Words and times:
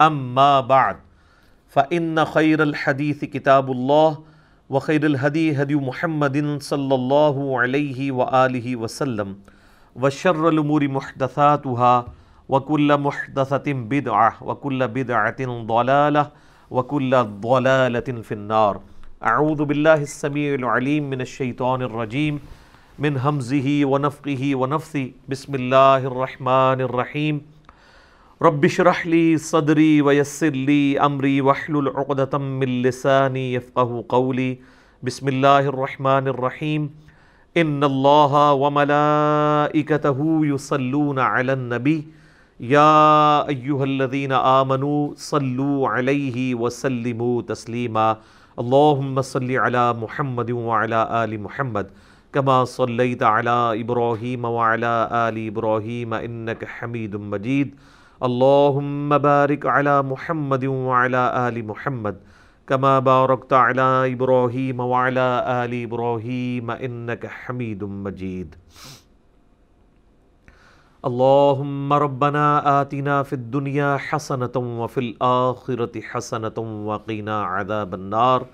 اما 0.00 0.60
بعد 0.60 0.96
فان 1.68 2.24
خير 2.24 2.62
الحديث 2.62 3.24
كتاب 3.24 3.70
الله، 3.70 4.18
وخير 4.70 5.06
الهدي 5.06 5.62
هدي 5.62 5.76
محمد 5.76 6.62
صلى 6.62 6.94
الله 6.94 7.60
عليه 7.60 8.12
واله 8.12 8.76
وسلم، 8.76 9.36
وشر 9.96 10.48
الامور 10.48 10.88
محدثاتها، 10.88 12.06
وكل 12.48 12.98
محدثه 12.98 13.72
بدعه 13.72 14.36
وكل 14.42 14.88
بدعه 14.88 15.62
ضلاله 15.66 16.30
وكل 16.70 17.24
ضلاله 17.24 18.08
في 18.22 18.32
النار. 18.32 18.80
اعوذ 19.22 19.64
بالله 19.64 19.94
السميع 19.94 20.54
العليم 20.54 21.10
من 21.10 21.20
الشيطان 21.20 21.82
الرجيم، 21.82 22.40
من 22.98 23.16
همزه 23.16 23.80
ونفقه 23.84 24.54
ونفثه. 24.54 25.10
بسم 25.28 25.54
الله 25.54 25.96
الرحمن 25.96 26.80
الرحيم. 26.80 27.57
رب 28.42 28.64
اشرح 28.64 29.06
لي 29.06 29.36
صدري 29.36 30.02
ويسر 30.02 30.50
لي 30.50 31.00
امري 31.00 31.40
واحلل 31.40 31.88
عقدة 31.88 32.38
من 32.38 32.82
لساني 32.82 33.54
يفقهوا 33.54 34.02
قولي. 34.08 34.58
بسم 35.02 35.28
الله 35.28 35.58
الرحمن 35.58 36.28
الرحيم. 36.28 36.90
ان 37.56 37.84
الله 37.84 38.52
وملائكته 38.52 40.40
يصلون 40.46 41.18
على 41.18 41.52
النبي. 41.52 42.06
يا 42.60 43.48
ايها 43.48 43.84
الذين 43.84 44.32
امنوا 44.32 45.14
صلوا 45.16 45.88
عليه 45.88 46.54
وسلموا 46.54 47.42
تسليما. 47.42 48.16
اللهم 48.58 49.22
صل 49.22 49.50
على 49.50 49.92
محمد 49.92 50.50
وعلى 50.50 51.24
ال 51.24 51.42
محمد. 51.42 51.90
كما 52.32 52.64
صليت 52.64 53.22
على 53.22 53.80
ابراهيم 53.82 54.44
وعلى 54.44 55.08
ال 55.12 55.46
ابراهيم 55.46 56.14
انك 56.14 56.64
حميد 56.64 57.16
مجيد. 57.16 57.97
اللهم 58.22 59.18
بارك 59.18 59.66
على 59.66 60.02
محمد 60.02 60.64
وعلى 60.64 61.48
آل 61.48 61.66
محمد 61.66 62.16
كما 62.66 62.98
باركت 62.98 63.52
على 63.52 64.12
إبراهيم 64.12 64.80
وعلى 64.80 65.28
آل 65.46 65.82
إبراهيم 65.82 66.70
إنك 66.70 67.26
حميد 67.26 67.84
مجيد 67.84 68.54
اللهم 71.04 71.92
ربنا 71.92 72.80
آتنا 72.80 73.22
في 73.22 73.32
الدنيا 73.32 73.96
حسنة 73.96 74.56
وفي 74.56 75.00
الآخرة 75.00 76.00
حسنة 76.00 76.58
وقنا 76.58 77.42
عذاب 77.42 77.94
النار. 77.94 78.46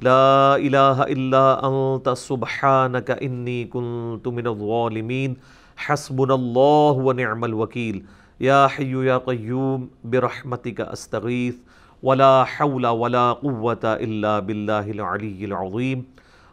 لا 0.00 0.56
إله 0.56 1.02
إلا 1.02 1.64
أنت 1.68 2.08
سبحانك 2.08 3.10
إني 3.10 3.64
كنت 3.64 4.28
من 4.28 4.46
الظالمين 4.46 5.36
حسبنا 5.76 6.34
الله 6.34 6.92
ونعم 6.92 7.44
الوكيل 7.44 8.04
یا 8.40 8.66
حی 8.78 8.90
یا 9.06 9.18
قیوم 9.18 9.86
برحمتک 10.10 10.80
استغیث 10.80 11.54
ولا 12.02 12.44
حول 12.44 12.84
ولا 12.84 13.32
قوة 13.34 13.92
الا 13.92 14.38
باللہ 14.40 14.72
العلی 14.72 15.44
العظیم. 15.44 16.00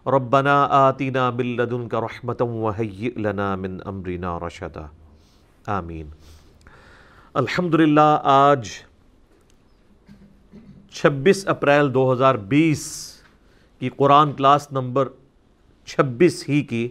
ربنا 0.06 0.56
آتنا 0.70 1.30
من 1.30 1.46
لدنک 1.58 1.96
رحمتا 1.96 2.46
وہیئ 2.46 3.10
لنا 3.18 3.56
من 3.56 3.78
امرنا 3.86 4.38
رشدا. 4.40 4.86
آمین. 5.68 6.08
الحمدللہ 7.34 8.18
آج 8.24 8.70
چھبیس 10.92 11.48
اپریل 11.48 11.94
دو 11.94 12.12
ہزار 12.14 12.36
بیس 12.36 12.86
کی 13.80 13.90
قرآن 13.90 14.34
کلاس 14.34 14.72
نمبر 14.72 15.08
چھبیس 15.86 16.44
ہی 16.50 16.62
کی 16.64 16.88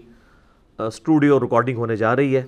اسٹوڈیو 0.78 1.40
ریکارڈنگ 1.40 1.76
ہونے 1.76 1.96
جا 1.96 2.16
رہی 2.16 2.36
ہے۔ 2.36 2.42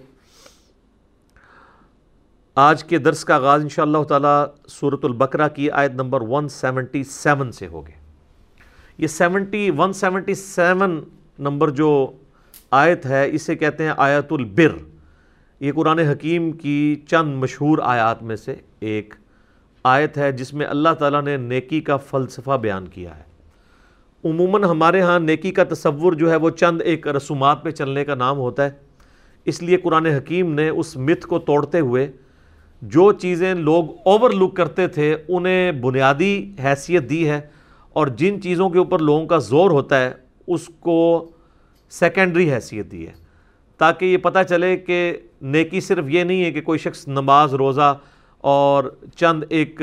آج 2.56 2.84
کے 2.84 2.98
درس 2.98 3.24
کا 3.24 3.34
آغاز 3.34 3.62
انشاءاللہ 3.62 4.02
تعالی 4.02 4.68
سورۃ 4.68 4.96
البقرہ 5.02 5.48
کی 5.48 5.70
آیت 5.70 5.92
نمبر 5.92 6.20
177 6.20 7.50
سے 7.50 7.66
ہوگے 7.66 7.92
یہ 8.98 9.06
seventy 9.06 9.70
one 9.78 9.92
seventy 9.92 10.34
seven 10.34 11.00
number 11.38 11.70
جو 11.70 12.12
آیت 12.70 13.06
ہے، 13.06 13.30
اسے 13.32 13.56
کہتے 13.56 13.84
ہیں 13.84 13.92
آیت 13.96 14.32
البر۔ 14.32 14.76
یہ 15.60 15.72
قرآن 15.72 15.98
حکیم 15.98 16.52
کی 16.52 17.02
چند 17.06 17.34
مشہور 17.36 17.78
آیات 17.82 18.22
میں 18.22 18.36
سے 18.36 18.54
ایک 18.80 19.14
آیت 19.84 20.18
ہے، 20.18 20.32
جس 20.32 20.54
میں 20.54 20.66
اللہ 20.66 20.94
تعالیٰ 20.98 21.22
نے 21.22 21.36
نیکی 21.36 21.80
کا 21.80 21.96
فلسفہ 21.96 22.56
بیان 22.56 22.88
کیا 22.88 23.18
ہے۔ 23.18 23.22
عموماً 24.24 24.64
ہمارے 24.64 25.00
ہاں 25.00 25.20
نیکی 25.20 25.50
کا 25.50 25.64
تصور 25.64 26.12
جو 26.12 26.30
ہے، 26.30 26.36
وہ 26.36 26.50
چند 26.50 26.82
ایک 26.84 27.08
رسومات 27.08 27.62
پہ 27.62 27.70
چلنے 27.70 28.04
کا 28.04 28.14
نام 28.14 28.38
ہوتا 28.38 28.64
ہے۔ 28.64 28.70
اس 29.44 29.62
لیے 29.62 29.76
قرآن 29.76 30.06
حکیم 30.06 30.54
نے 30.54 30.68
اس 30.68 30.96
مت 30.96 31.26
کو 31.26 31.38
توڑتے 31.38 31.80
ہوئے 31.80 32.12
جو 32.88 33.12
چیزیں 33.12 33.54
لوگ 33.54 33.84
اوور 34.04 34.30
لک 34.30 34.56
کرتے 34.56 34.86
تھے، 34.88 35.16
انہیں 35.28 35.72
بنیادی 35.72 36.52
حیثیت 36.64 37.10
دی 37.10 37.30
ہے 37.30 37.40
اور 37.92 38.06
جن 38.06 38.42
چیزوں 38.42 38.70
کے 38.70 38.78
اوپر 38.78 38.98
لوگوں 38.98 39.26
کا 39.26 39.38
زور 39.38 39.70
ہوتا 39.70 40.00
ہے، 40.00 40.12
اس 40.46 40.70
کو 40.80 41.30
سیکنڈری 41.90 42.52
حیثیت 42.52 42.92
دی 42.92 43.06
ہے۔ 43.06 43.12
تاکہ 43.78 44.04
یہ 44.04 44.16
پتہ 44.16 44.38
چلے 44.48 44.76
کہ 44.76 45.16
نیکی 45.42 45.80
صرف 45.80 46.04
یہ 46.08 46.24
نہیں 46.24 46.44
ہے 46.44 46.52
کہ 46.52 46.60
کوئی 46.60 46.78
شخص 46.78 47.08
نماز، 47.08 47.54
روزہ 47.54 47.98
اور 48.38 48.84
چند 49.16 49.44
ایک 49.48 49.82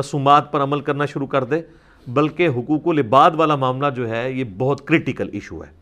رسومات 0.00 0.52
پر 0.52 0.62
عمل 0.62 0.80
کرنا 0.80 1.06
شروع 1.06 1.26
کر 1.26 1.44
دے، 1.44 1.60
بلکہ 2.06 2.48
حقوق 2.48 2.88
العباد 2.88 3.30
والا 3.34 3.56
معاملہ 3.56 3.86
جو 3.96 4.08
ہے، 4.08 4.32
یہ 4.32 4.44
بہت 4.58 4.86
کرٹیکل 4.86 5.28
ایشو 5.32 5.64
ہے۔ 5.64 5.77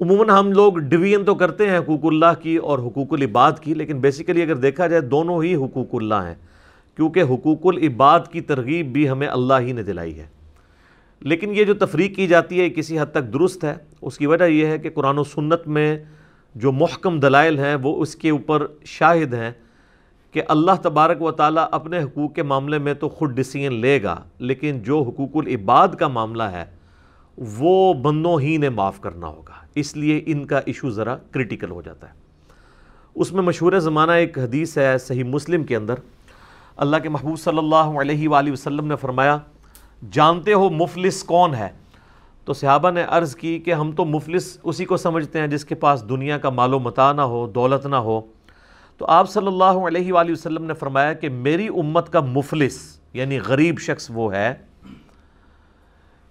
عموماً 0.00 0.28
ہم 0.28 0.52
لوگ 0.52 0.72
ڈویژن 0.72 1.24
تو 1.24 1.34
کرتے 1.34 1.70
ہیں 1.70 1.78
حقوق 1.78 2.04
اللہ 2.04 2.40
کی 2.42 2.56
اور 2.56 2.78
حقوق 2.78 3.12
العباد 3.12 3.52
کی، 3.60 3.74
لیکن 3.74 3.98
بیسیکلی 3.98 4.42
اگر 4.42 4.54
دیکھا 4.54 4.86
جائے 4.86 5.02
دونوں 5.02 5.42
ہی 5.42 5.54
حقوق 5.54 5.94
اللہ 5.94 6.14
ہیں، 6.14 6.34
کیونکہ 6.96 7.22
حقوق 7.22 7.66
العباد 7.66 8.20
کی 8.30 8.40
ترغیب 8.40 8.92
بھی 8.92 9.08
ہمیں 9.10 9.28
اللہ 9.28 9.54
ہی 9.60 9.72
نے 9.72 9.82
دلائی 9.82 10.18
ہے۔ 10.18 10.26
لیکن 11.20 11.54
یہ 11.54 11.64
جو 11.64 11.74
تفریق 11.74 12.16
کی 12.16 12.26
جاتی 12.26 12.60
ہے 12.60 12.70
کسی 12.70 13.00
حد 13.00 13.12
تک 13.12 13.32
درست 13.32 13.64
ہے۔ 13.64 13.74
اس 14.02 14.18
کی 14.18 14.26
وجہ 14.26 14.44
یہ 14.44 14.66
ہے 14.66 14.78
کہ 14.78 14.90
قرآن 14.90 15.18
و 15.18 15.24
سنت 15.24 15.66
میں 15.66 16.04
جو 16.54 16.72
محکم 16.72 17.20
دلائل 17.20 17.58
ہیں، 17.58 17.74
وہ 17.74 18.02
اس 18.02 18.16
کے 18.16 18.30
اوپر 18.30 18.66
شاہد 18.84 19.34
ہیں 19.34 19.50
کہ 20.32 20.42
اللہ 20.48 20.82
تبارک 20.82 21.22
و 21.22 21.30
تعالیٰ 21.30 21.66
اپنے 21.70 21.98
حقوق 21.98 22.34
کے 22.34 22.42
معاملے 22.42 22.78
میں 22.78 22.94
تو 22.94 23.08
خود 23.08 23.30
ڈسیزن 23.30 23.72
لے 23.72 24.02
گا، 24.02 24.16
لیکن 24.38 24.82
جو 24.82 25.02
حقوق 25.02 25.36
العباد 25.36 25.88
کا 25.88 26.08
معاملہ 26.08 26.42
ہے 26.42 26.64
وہ 27.38 27.94
بندوں 27.94 28.40
ہی 28.40 28.56
نے 28.56 28.68
معاف 28.68 29.00
کرنا 29.00 29.26
ہوگا۔ 29.26 29.52
اس 29.74 29.96
لیے 29.96 30.22
ان 30.26 30.46
کا 30.46 30.58
ایشو 30.58 30.90
ذرا 30.90 31.16
کرٹیکل 31.16 31.70
ہو 31.70 31.82
جاتا 31.82 32.08
ہے۔ 32.08 32.12
اس 33.14 33.32
میں 33.32 33.42
مشہور 33.42 33.72
زمانہ 33.72 34.12
ایک 34.12 34.38
حدیث 34.38 34.78
ہے 34.78 34.98
صحیح 34.98 35.24
مسلم 35.24 35.64
کے 35.64 35.76
اندر۔ 35.76 35.94
اللہ 36.76 36.96
کے 36.96 37.08
محبوب 37.08 37.38
صلی 37.38 37.58
اللہ 37.58 38.00
علیہ 38.00 38.28
وآلہ 38.28 38.52
وسلم 38.52 38.86
نے 38.86 38.96
فرمایا، 38.96 39.38
جانتے 40.10 40.52
ہو 40.52 40.70
مفلس 40.70 41.24
کون 41.24 41.54
ہے؟ 41.54 41.68
تو 42.44 42.52
صحابہ 42.52 42.90
نے 42.90 43.04
عرض 43.08 43.36
کی 43.36 43.58
کہ 43.58 43.74
ہم 43.74 43.92
تو 43.92 44.04
مفلس 44.04 44.58
اسی 44.62 44.84
کو 44.84 44.96
سمجھتے 44.96 45.40
ہیں 45.40 45.46
جس 45.46 45.64
کے 45.64 45.74
پاس 45.74 46.08
دنیا 46.08 46.38
کا 46.38 46.50
مال 46.50 46.74
و 46.74 46.78
متا 46.78 47.12
نہ 47.12 47.20
ہو، 47.20 47.46
دولت 47.46 47.86
نہ 47.86 47.96
ہو۔ 47.96 48.20
تو 48.98 49.06
آپ 49.06 49.30
صلی 49.30 49.46
اللہ 49.46 49.64
علیہ 49.64 50.12
وآلہ 50.12 50.32
وسلم 50.32 50.64
نے 50.64 50.74
فرمایا 50.74 51.12
کہ 51.12 51.28
میری 51.28 51.68
امت 51.68 52.12
کا 52.12 52.20
مفلس 52.20 53.00
یعنی 53.12 53.38
غریب 53.38 53.78
شخص 53.78 54.10
وہ 54.14 54.34
ہے 54.34 54.54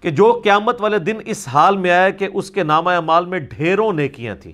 کہ 0.00 0.10
جو 0.10 0.40
قیامت 0.44 0.80
والے 0.80 0.98
دن 0.98 1.16
اس 1.26 1.48
حال 1.48 1.76
میں 1.76 1.90
آئے 1.90 2.12
کہ 2.12 2.28
اس 2.34 2.50
کے 2.50 2.62
نامہ 2.62 2.90
اعمال 2.90 3.26
میں 3.26 3.38
ڈھیروں 3.38 3.92
نیکیاں 3.92 4.34
تھیں، 4.34 4.52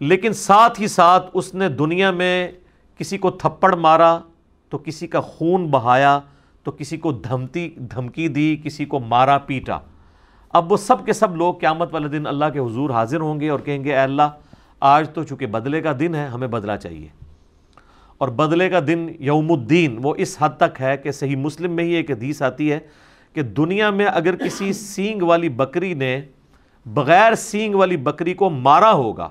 لیکن 0.00 0.32
ساتھ 0.32 0.80
ہی 0.80 0.86
ساتھ 0.86 1.30
اس 1.34 1.54
نے 1.54 1.68
دنیا 1.68 2.10
میں 2.10 2.48
کسی 2.98 3.18
کو 3.18 3.30
تھپڑ 3.30 3.74
مارا، 3.74 4.18
تو 4.68 4.78
کسی 4.78 5.06
کا 5.06 5.20
خون 5.20 5.66
بہایا، 5.66 6.18
تو 6.62 6.70
کسی 6.70 6.96
کو 6.96 7.12
دھمتی، 7.12 7.68
دھمکی 7.94 8.28
دی، 8.28 8.56
کسی 8.64 8.84
کو 8.84 9.00
مارا، 9.00 9.38
پیٹا۔ 9.38 9.78
اب 10.52 10.72
وہ 10.72 10.76
سب 10.76 11.04
کے 11.06 11.12
سب 11.12 11.36
لوگ 11.36 11.54
قیامت 11.54 11.94
والے 11.94 12.08
دن 12.08 12.26
اللہ 12.26 12.44
کے 12.52 12.58
حضور 12.58 12.90
حاضر 12.90 13.20
ہوں 13.20 13.40
گے 13.40 13.48
اور 13.48 13.60
کہیں 13.60 13.84
گے، 13.84 13.90
اے 13.90 14.00
اللہ، 14.00 14.28
آج 14.80 15.10
تو 15.10 15.22
چونکہ 15.22 15.46
بدلے 15.46 15.80
کا 15.80 15.92
دن 16.00 16.14
ہے، 16.14 16.26
ہمیں 16.26 16.48
بدلہ 16.48 16.76
چاہیے۔ 16.82 17.08
اور 18.18 18.28
بدلے 18.28 18.68
کا 18.70 18.80
دن 18.86 19.08
یوم 19.18 19.52
الدین، 19.52 19.98
وہ 20.02 20.14
اس 20.18 20.36
حد 20.40 20.56
تک 20.56 20.80
ہے 20.80 20.96
کہ 20.96 21.10
صحیح 21.10 21.36
مسلم 21.36 21.72
میں 21.72 21.84
ہی 21.84 21.92
ایک 21.92 22.10
حدیث 22.10 22.42
آتی 22.42 22.72
ہے 22.72 22.78
کہ 23.38 23.44
دنیا 23.44 23.90
میں 23.90 24.06
اگر 24.06 24.36
کسی 24.36 24.72
سینگ 24.72 25.22
والی 25.22 25.48
بکری 25.48 25.94
نے 25.94 26.22
بغیر 26.86 27.34
سینگ 27.34 27.74
والی 27.74 27.96
بکری 27.96 28.34
کو 28.34 28.50
مارا 28.50 28.92
ہوگا، 28.92 29.30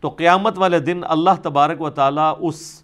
تو 0.00 0.08
قیامت 0.08 0.58
والے 0.58 0.78
دن 0.78 1.00
اللہ 1.08 1.30
تبارک 1.42 1.80
و 1.80 1.90
تعالیٰ 1.90 2.34
اس 2.38 2.82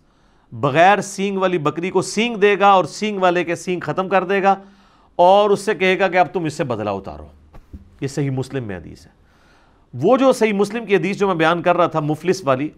بغیر 0.53 1.01
سینگ 1.01 1.39
والی 1.39 1.59
بکری 1.59 1.91
کو 1.91 2.03
سینگ 2.03 2.37
دے 2.37 2.59
گا 2.59 2.69
اور 2.69 2.85
سینگ 2.85 3.21
والے 3.21 3.45
کے 3.45 3.55
سینگ 3.55 3.81
ختم 3.81 4.09
کر 4.09 4.25
دے 4.25 4.43
گا 4.43 4.55
اور 5.17 5.51
اس 5.51 5.61
سے 5.61 5.75
کہے 5.75 5.99
گا 5.99 6.09
کہ 6.09 6.17
اب 6.17 6.27
تم 6.33 6.45
اس 6.45 6.55
سے 6.55 6.65
بدلا 6.65 6.91
اتارو۔ 6.91 7.27
یہ 8.01 8.07
صحیح 8.07 8.31
مسلم 8.31 8.65
میں 8.65 8.77
حدیث 8.77 9.07
ہے۔ 9.07 9.11
وہ 9.95 10.17
جو 10.17 10.33
صحیح 10.33 10.53
مسلم 10.53 10.87
کی 10.87 10.97
حدیث 10.97 11.17
جو 11.17 11.27
میں 11.27 11.35
بیان 11.35 11.63
کر 11.63 11.77
رہا 11.77 11.87
تھا، 11.87 12.01
مفلس 12.01 12.43
والی، 12.45 12.69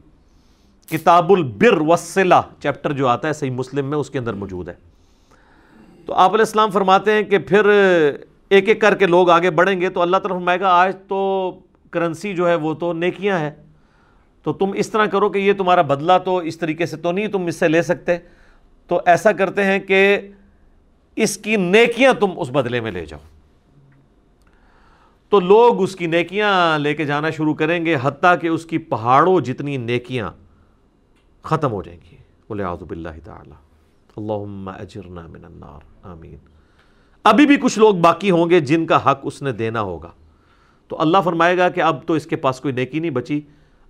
کتاب 0.90 1.32
البر 1.32 1.80
وسلہ 1.80 2.40
چیپٹر 2.58 2.92
جو 2.92 3.08
آتا 3.08 3.28
ہے 3.28 3.32
صحیح 3.32 3.50
مسلم 3.50 3.86
میں، 3.90 3.98
اس 3.98 4.10
کے 4.10 4.18
اندر 4.18 4.34
موجود 4.34 4.68
ہے۔ 4.68 4.74
تو 6.06 6.14
آپ 6.14 6.30
علیہ 6.30 6.40
السلام 6.40 6.70
فرماتے 6.70 7.12
ہیں 7.12 7.22
کہ 7.22 7.38
پھر 7.38 7.64
ایک 8.48 8.68
ایک 8.68 8.80
کر 8.80 8.94
کے 8.94 9.06
لوگ 9.06 9.30
آگے 9.30 9.50
بڑھیں 9.50 9.80
گے 9.80 9.88
تو 9.88 10.02
اللہ 10.02 10.16
تعالیٰ 10.16 10.36
فرمائے 10.36 10.60
گا، 10.60 10.68
آج 10.68 10.96
تو 11.08 11.50
کرنسی 11.90 12.34
جو 12.34 12.48
ہے 12.48 12.54
وہ 12.54 12.74
تو 12.74 12.92
نیکیاں 12.92 13.38
ہیں۔ 13.38 13.50
تو 14.42 14.52
تم 14.52 14.70
اس 14.74 14.90
طرح 14.90 15.06
کرو 15.06 15.28
کہ 15.28 15.38
یہ 15.38 15.52
تمہارا 15.52 15.82
بدلہ 15.82 16.12
تو 16.24 16.36
اس 16.36 16.58
طریقے 16.58 16.86
سے 16.86 16.96
تو 16.96 17.12
نہیں 17.12 17.28
تم 17.28 17.46
اس 17.46 17.56
سے 17.56 17.68
لے 17.68 17.82
سکتے۔ 17.82 18.16
تو 18.86 19.00
ایسا 19.06 19.32
کرتے 19.32 19.64
ہیں 19.64 19.78
کہ 19.78 20.20
اس 21.16 21.38
کی 21.38 21.56
نیکیاں 21.56 22.12
تم 22.12 22.30
اس 22.36 22.50
بدلے 22.50 22.80
میں 22.80 22.90
لے 22.90 23.06
جاؤ۔ 23.06 23.20
تو 25.28 25.40
لوگ 25.40 25.82
اس 25.82 25.96
کی 25.96 26.06
نیکیاں 26.06 26.78
لے 26.78 26.94
کے 26.94 27.04
جانا 27.04 27.30
شروع 27.30 27.54
کریں 27.54 27.86
گے، 27.86 27.96
حتیٰ 28.02 28.40
کہ 28.40 28.46
اس 28.46 28.66
کی 28.66 28.78
پہاڑوں 28.78 29.40
جتنی 29.40 29.76
نیکیاں 29.76 30.30
ختم 31.42 31.72
ہو 31.72 31.82
جائیں 31.82 32.00
گی۔ 32.10 32.16
بولے 32.48 32.64
آزب 32.64 32.90
اللہ 32.90 33.08
تعالیٰ۔ 33.24 33.69
اللہم 34.16 34.68
اجرنا 34.68 35.26
من 35.26 35.44
النار، 35.44 36.06
آمین۔ 36.06 36.36
ابھی 37.24 37.46
بھی 37.46 37.56
کچھ 37.56 37.78
لوگ 37.78 37.94
باقی 37.94 38.30
ہوں 38.30 38.50
گے 38.50 38.60
جن 38.60 38.86
کا 38.86 39.10
حق 39.10 39.20
اس 39.22 39.42
نے 39.42 39.52
دینا 39.52 39.80
ہوگا۔ 39.80 40.10
تو 40.88 41.00
اللہ 41.00 41.18
فرمائے 41.24 41.58
گا 41.58 41.68
کہ 41.68 41.80
اب 41.80 42.06
تو 42.06 42.14
اس 42.14 42.26
کے 42.26 42.36
پاس 42.36 42.60
کوئی 42.60 42.74
نیکی 42.74 42.98
نہیں 42.98 43.10
بچی۔ 43.10 43.40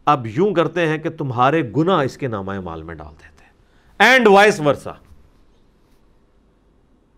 اب 0.05 0.27
یوں 0.27 0.55
کرتے 0.55 0.87
ہیں 0.87 0.99
کہ 0.99 1.11
تمہارے 1.11 1.73
گناہ 1.77 2.01
اس 2.01 2.17
کے 2.17 2.29
نامہ 2.29 2.61
مال 2.61 2.83
میں 2.83 2.95
ڈال 2.95 3.13
دیتے 3.13 3.45
ہیں۔ 3.45 3.51
And 3.99 4.29
vice 4.29 4.61
versa. 4.61 4.93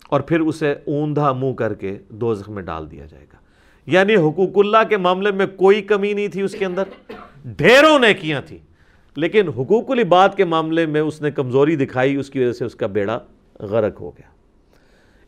اور 0.09 0.21
پھر 0.21 0.41
اسے 0.41 0.73
اوندھا 0.73 1.33
منہ 1.33 1.53
کر 1.53 1.75
کے 1.75 1.99
دوزخ 2.09 2.49
میں 2.49 2.63
ڈال 2.63 2.91
دیا 2.91 3.07
جائے 3.07 3.27
گا۔ 3.33 3.37
یعنی 3.87 4.15
حقوق 4.15 4.51
اللہ 4.57 4.77
کے 4.89 4.97
معاملے 4.97 5.31
میں 5.31 5.47
کوئی 5.47 5.83
کمی 5.83 6.13
نہیں 6.13 6.29
تھی 6.29 6.43
اس 6.43 6.55
کے 6.59 6.65
اندر۔ 6.65 6.83
ڈھیروں 7.45 7.99
نیکیاں 7.99 8.41
تھیں۔ 8.47 8.59
لیکن 9.17 9.49
حقوق 9.49 9.91
العباد 9.91 10.29
کے 10.37 10.45
معاملے 10.45 10.87
میں 10.87 11.01
اس 11.01 11.23
نے 11.23 11.31
کمزوری 11.31 11.77
دکھائی، 11.77 12.17
اس 12.17 12.31
کی 12.31 12.41
وجہ 12.41 12.53
سے 12.53 12.65
اس 12.65 12.75
کا 12.75 12.87
بیڑا 12.87 13.19
غرق 13.61 14.01
ہو 14.01 14.11
گیا۔ 14.11 14.31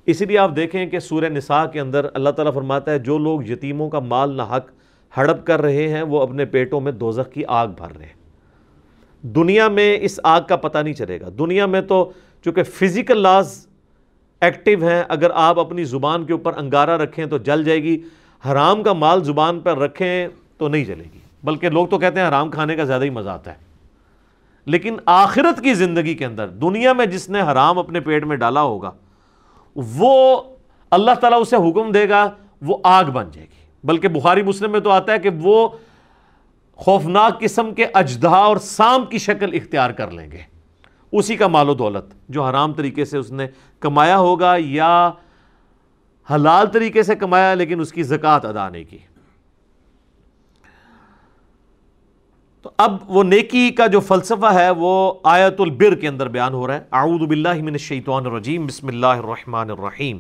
اسی 0.06 0.24
لیے 0.24 0.38
آپ 0.38 0.56
دیکھیں 0.56 0.86
کہ 0.86 0.98
سورہ 0.98 1.24
نساء 1.24 1.66
کے 1.66 1.80
اندر 1.80 2.06
اللہ 2.14 2.30
تعالیٰ 2.30 2.54
فرماتا 2.54 2.92
ہے، 2.92 2.98
جو 2.98 3.18
لوگ 3.18 3.44
یتیموں 3.44 3.90
کا 3.90 3.98
مال 3.98 4.36
نہ 4.36 4.42
حق 4.42 4.70
ہڑپ 5.16 5.46
کر 5.46 5.62
رہے 5.62 5.88
ہیں، 5.88 6.02
وہ 6.02 6.22
اپنے 6.22 6.44
پیٹوں 6.44 6.80
میں 6.80 6.92
دوزخ 6.92 7.32
کی 7.32 7.42
آگ 7.48 7.68
بھر 7.68 7.96
رہے 7.96 8.06
ہیں۔ 8.06 8.24
دنیا 9.22 9.68
میں 9.68 9.98
اس 10.00 10.20
آگ 10.22 10.40
کا 10.48 10.56
پتہ 10.56 10.78
نہیں 10.78 10.94
چلے 10.94 11.20
گا۔ 11.20 11.28
دنیا 11.38 11.66
میں 11.66 11.80
تو 11.80 12.12
چونکہ 12.44 12.62
فزیکل 12.62 13.18
لاز 13.18 13.66
ایکٹیو 14.40 14.82
ہیں، 14.82 15.04
اگر 15.08 15.30
آپ 15.34 15.58
اپنی 15.58 15.84
زبان 15.84 16.24
کے 16.24 16.32
اوپر 16.32 16.56
انگارہ 16.56 16.90
رکھیں 16.90 17.26
تو 17.26 17.38
جل 17.38 17.64
جائے 17.64 17.82
گی۔ 17.82 18.02
حرام 18.52 18.82
کا 18.82 18.92
مال 18.92 19.24
زبان 19.24 19.60
پر 19.60 19.78
رکھیں 19.78 20.28
تو 20.58 20.68
نہیں 20.68 20.84
جلے 20.84 21.04
گی۔ 21.12 21.18
بلکہ 21.44 21.68
لوگ 21.68 21.86
تو 21.86 21.98
کہتے 21.98 22.20
ہیں 22.20 22.28
حرام 22.28 22.50
کھانے 22.50 22.76
کا 22.76 22.84
زیادہ 22.84 23.04
ہی 23.04 23.10
مزہ 23.10 23.30
آتا 23.30 23.52
ہے۔ 23.52 23.63
لیکن 24.66 24.96
آخرت 25.06 25.62
کی 25.62 25.74
زندگی 25.74 26.14
کے 26.14 26.24
اندر، 26.24 26.48
دنیا 26.48 26.92
میں 26.92 27.06
جس 27.06 27.28
نے 27.30 27.40
حرام 27.40 27.78
اپنے 27.78 28.00
پیٹ 28.00 28.24
میں 28.24 28.36
ڈالا 28.36 28.62
ہوگا، 28.62 28.90
وہ 29.76 30.42
اللہ 30.90 31.14
تعالیٰ 31.20 31.40
اسے 31.40 31.56
حکم 31.56 31.92
دے 31.92 32.08
گا، 32.08 32.30
وہ 32.62 32.78
آگ 32.84 33.04
بن 33.04 33.30
جائے 33.32 33.46
گی۔ 33.46 33.62
بلکہ 33.84 34.08
بخاری 34.08 34.42
مسلم 34.42 34.72
میں 34.72 34.80
تو 34.80 34.90
آتا 34.90 35.12
ہے 35.12 35.18
کہ 35.18 35.30
وہ 35.42 35.68
خوفناک 36.76 37.40
قسم 37.40 37.74
کے 37.74 37.86
اجدہ 37.94 38.28
اور 38.28 38.56
سام 38.56 39.04
کی 39.04 39.18
شکل 39.18 39.50
اختیار 39.52 39.90
کر 39.90 40.10
لیں 40.10 40.30
گے۔ 40.30 40.38
اسی 41.12 41.36
کا 41.36 41.46
مال 41.46 41.68
و 41.68 41.74
دولت، 41.74 42.14
جو 42.28 42.44
حرام 42.44 42.72
طریقے 42.72 43.04
سے 43.04 43.18
اس 43.18 43.30
نے 43.30 43.46
کمایا 43.80 44.18
ہوگا 44.18 44.54
یا 44.58 45.10
حلال 46.34 46.66
طریقے 46.66 47.02
سے 47.02 47.14
کمایا، 47.14 47.54
لیکن 47.54 47.80
اس 47.80 47.92
کی 47.92 48.02
زکوٰۃ 48.02 48.40
ادا 48.42 48.68
نہیں 48.68 48.84
کی۔ 48.84 48.98
تو 52.64 52.70
اب 52.76 52.96
وہ 53.06 53.24
نیکی 53.24 53.70
کا 53.70 53.86
جو 53.86 54.00
فلسفہ 54.00 54.46
ہے 54.46 54.70
وہ 54.70 55.14
آیت 55.24 55.60
البر 55.60 55.94
کے 55.94 56.08
اندر 56.08 56.28
بیان 56.28 56.52
ہو 56.52 56.66
رہا 56.66 56.74
ہے۔ 56.74 56.80
اعوذ 56.92 57.28
باللہ 57.28 57.54
من 57.54 57.72
الشیطان 57.72 58.26
الرجیم، 58.26 58.66
بسم 58.66 58.88
اللہ 58.88 59.06
الرحمن 59.06 59.70
الرحیم۔ 59.70 60.18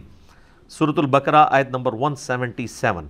سورة 0.68 0.92
البقرہ 0.96 1.46
آیت 1.50 1.68
نمبر 1.68 1.92
177 1.92 3.04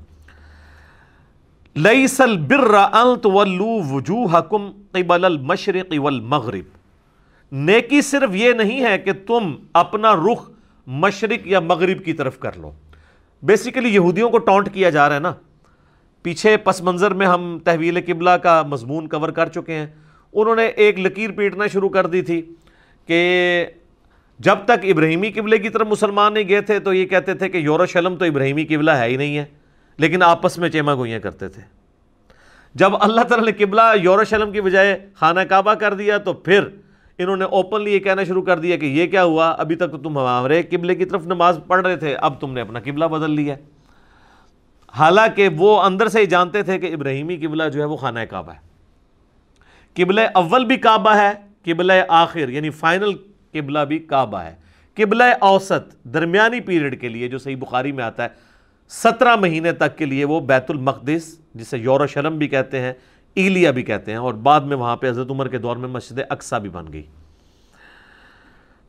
لیس 1.74 2.20
البر 2.20 2.74
ان 2.74 3.18
تولوا 3.18 3.82
وجوہکم 3.90 4.70
قبل 4.92 5.24
المشرق 5.24 5.94
والمغرب۔ 5.98 6.78
نیکی 7.52 8.02
صرف 8.02 8.34
یہ 8.34 8.52
نہیں 8.52 8.84
ہے 8.84 8.98
کہ 8.98 9.12
تم 9.26 9.54
اپنا 9.72 10.14
رخ 10.14 10.50
مشرق 10.86 11.46
یا 11.46 11.60
مغرب 11.60 12.04
کی 12.04 12.12
طرف 12.12 12.38
کر 12.38 12.56
لو۔ 12.56 12.70
بیسیکلی 13.42 13.88
یہودیوں 13.88 14.30
کو 14.30 14.38
ٹونٹ 14.38 14.74
کیا 14.74 14.90
جا 14.90 15.08
رہا 15.08 15.14
ہے 15.14 15.20
نا۔ 15.20 15.32
پیچھے 16.24 16.56
پس 16.56 16.80
منظر 16.82 17.14
میں 17.14 17.26
ہم 17.26 17.58
تحویل 17.64 17.98
قبلہ 18.06 18.30
کا 18.30 18.62
مضمون 18.62 19.08
کور 19.08 19.28
کر 19.28 19.48
چکے 19.48 19.74
ہیں۔ 19.74 19.86
انہوں 20.32 20.56
نے 20.56 20.66
ایک 20.66 20.98
لکیر 20.98 21.30
پیٹنا 21.30 21.66
شروع 21.66 21.88
کر 21.88 22.06
دی 22.06 22.22
تھی 22.22 22.40
کہ 23.08 23.66
جب 24.40 24.58
تک 24.64 24.84
ابراہیمی 24.84 25.30
قبلے 25.30 25.58
کی 25.58 25.68
طرف 25.68 25.86
مسلمان 25.86 26.34
نہیں 26.34 26.48
گئے 26.48 26.60
تھے 26.60 26.78
تو 26.78 26.92
یہ 26.94 27.04
کہتے 27.06 27.34
تھے 27.34 27.48
کہ 27.48 27.58
یوروشلم 27.58 28.16
تو 28.16 28.24
ابراہیمی 28.24 28.64
قبلہ 28.64 28.90
ہے 28.90 29.08
ہی 29.08 29.16
نہیں 29.16 29.36
ہے، 29.38 29.44
لیکن 29.98 30.22
آپس 30.22 30.58
میں 30.58 30.68
چیما 30.68 30.94
گوئیاں 30.94 31.20
کرتے 31.20 31.48
تھے۔ 31.48 31.62
جب 32.74 32.92
اللہ 33.00 33.20
تعالیٰ 33.20 33.46
نے 33.46 33.52
قبلہ 33.64 33.82
یوروشلم 34.02 34.52
کی 34.52 34.60
بجائے 34.60 34.96
خانہ 35.14 35.40
کعبہ 35.40 35.74
کر 35.74 35.94
دیا 35.94 36.18
تو 36.18 36.32
پھر 36.32 36.68
انہوں 37.18 37.36
نے 37.36 37.44
اوپنلی 37.44 37.92
یہ 37.94 37.98
کہنا 37.98 38.24
شروع 38.24 38.42
کر 38.42 38.58
دیا 38.58 38.76
کہ 38.76 38.86
یہ 38.86 39.06
کیا 39.06 39.24
ہوا؟ 39.24 39.50
ابھی 39.50 39.74
تک 39.74 39.90
تو 39.90 39.98
تم 39.98 40.18
ہمارے 40.18 40.62
قبلے 40.62 40.94
کی 40.94 41.04
طرف 41.04 41.26
نماز 41.26 41.58
پڑھ 41.66 41.86
رہے 41.86 41.96
تھے، 41.96 42.14
اب 42.14 42.40
تم 42.40 42.52
نے 42.52 42.60
اپنا 42.60 42.80
قبلہ 42.80 43.04
بدل 43.04 43.30
لیا۔ 43.30 43.56
حالانکہ 44.98 45.48
وہ 45.56 45.82
اندر 45.82 46.08
سے 46.08 46.20
ہی 46.20 46.26
جانتے 46.26 46.62
تھے 46.62 46.78
کہ 46.78 46.92
ابراہیمی 46.94 47.36
قبلہ 47.36 47.68
جو 47.68 47.80
ہے 47.80 47.84
وہ 47.84 47.96
خانہ 47.96 48.20
کعبہ 48.30 48.52
ہے۔ 48.52 48.58
قبلہ 49.96 50.20
اول 50.34 50.64
بھی 50.64 50.76
کعبہ 50.76 51.10
ہے، 51.10 51.32
قبلہ 51.64 51.92
آخر 52.08 52.48
یعنی 52.48 52.70
فائنل 52.70 53.14
قبلہ 53.52 53.78
بھی 53.78 53.98
کعبہ 53.98 54.38
ہے۔ 54.38 54.54
قبلہ 54.94 55.24
اوسط، 55.40 56.04
درمیانی 56.04 56.60
پیریڈ 56.60 57.00
کے 57.00 57.08
لیے 57.08 57.28
جو 57.28 57.38
صحیح 57.38 57.56
بخاری 57.56 57.92
میں 57.92 58.04
آتا 58.04 58.24
ہے، 58.24 58.28
سترہ 58.88 59.36
مہینے 59.36 59.72
تک 59.72 59.98
کے 59.98 60.04
لیے 60.04 60.24
وہ 60.24 60.40
بیت 60.40 60.70
المقدس، 60.70 61.38
جسے 61.54 61.78
یوروشلم 61.78 62.38
بھی 62.38 62.48
کہتے 62.48 62.80
ہیں، 62.80 62.92
ایلیا 63.34 63.70
بھی 63.70 63.82
کہتے 63.82 64.10
ہیں، 64.10 64.18
اور 64.18 64.34
بعد 64.34 64.60
میں 64.60 64.76
وہاں 64.76 64.96
پہ 64.96 65.08
حضرت 65.08 65.30
عمر 65.30 65.48
کے 65.48 65.58
دور 65.58 65.76
میں 65.76 65.88
مسجد 65.88 66.18
اقسا 66.30 66.58
بھی 66.58 66.68
بن 66.68 66.92
گئی۔ 66.92 67.02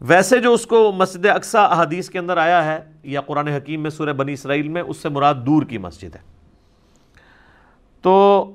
ویسے 0.02 0.40
جو 0.40 0.54
اس 0.54 0.66
کو 0.66 0.92
مسجد 0.92 1.26
اقسا 1.26 1.66
احادیث 1.66 2.10
کے 2.10 2.20
اندر 2.20 2.38
آیا 2.38 2.66
ہے، 2.66 2.92
یا 3.04 3.22
قرآن 3.22 3.48
حکیم 3.48 3.82
میں 3.82 3.90
سورہ 3.90 4.14
بنی 4.14 4.34
اسرائیل 4.34 4.68
میں، 4.68 4.82
اس 4.82 4.98
سے 4.98 5.10
مراد 5.10 5.36
دور 5.36 5.64
کی 5.64 5.78
مسجد 5.78 6.16
ہے۔ 6.16 6.22
تو 8.02 8.46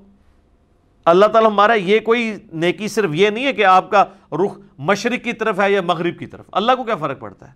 اللہ 1.04 1.26
تعالیٰ 1.26 1.50
ہمارا 1.50 1.72
یہ 1.72 2.00
کوئی 2.00 2.36
نیکی 2.52 2.88
صرف 2.88 3.10
یہ 3.12 3.30
نہیں 3.30 3.46
ہے 3.46 3.52
کہ 3.52 3.64
آپ 3.64 3.90
کا 3.90 4.04
رخ 4.32 4.58
مشرق 4.78 5.24
کی 5.24 5.32
طرف 5.32 5.60
ہے 5.60 5.72
یا 5.72 5.82
مغرب 5.82 6.18
کی 6.18 6.26
طرف۔ 6.26 6.44
اللہ 6.52 6.72
کو 6.76 6.84
کیا 6.84 6.96
فرق 6.96 7.20
پڑتا 7.20 7.48
ہے؟ 7.48 7.52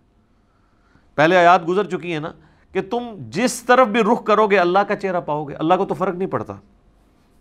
پہلے 1.14 1.37
آیات 1.37 1.69
گزر 1.69 1.85
چکی 1.85 2.12
ہیں 2.12 2.21
نا 2.21 2.33
کہ 2.73 2.83
تم 2.83 3.17
جس 3.19 3.62
طرف 3.62 3.87
بھی 3.87 4.00
رخ 4.00 4.25
کرو 4.25 4.47
گے، 4.47 4.59
اللہ 4.59 4.79
کا 4.79 4.97
چہرہ 4.97 5.21
پاؤ 5.21 5.45
گے۔ 5.45 5.55
اللہ 5.55 5.75
کو 5.75 5.87
تو 5.87 5.95
فرق 5.95 6.14
نہیں 6.14 6.29
پڑتا۔ 6.29 6.55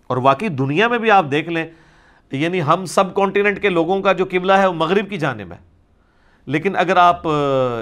اور 0.07 0.17
واقعی 0.17 0.47
دنیا 0.47 0.87
میں 0.87 0.97
بھی 0.97 1.11
آپ 1.11 1.25
دیکھ 1.31 1.49
لیں 1.49 1.67
یعنی 2.31 2.61
ہم 2.61 2.85
سب 2.85 3.15
کانٹیننٹ 3.15 3.61
کے 3.61 3.69
لوگوں 3.69 4.01
کا 4.01 4.13
جو 4.13 4.25
قبلہ 4.25 4.53
ہے، 4.53 4.67
وہ 4.67 4.73
مغرب 4.73 5.09
کی 5.09 5.17
جانب 5.17 5.51
ہے۔ 5.51 5.72
لیکن 6.45 6.75
اگر 6.75 6.97
آپ 6.97 7.21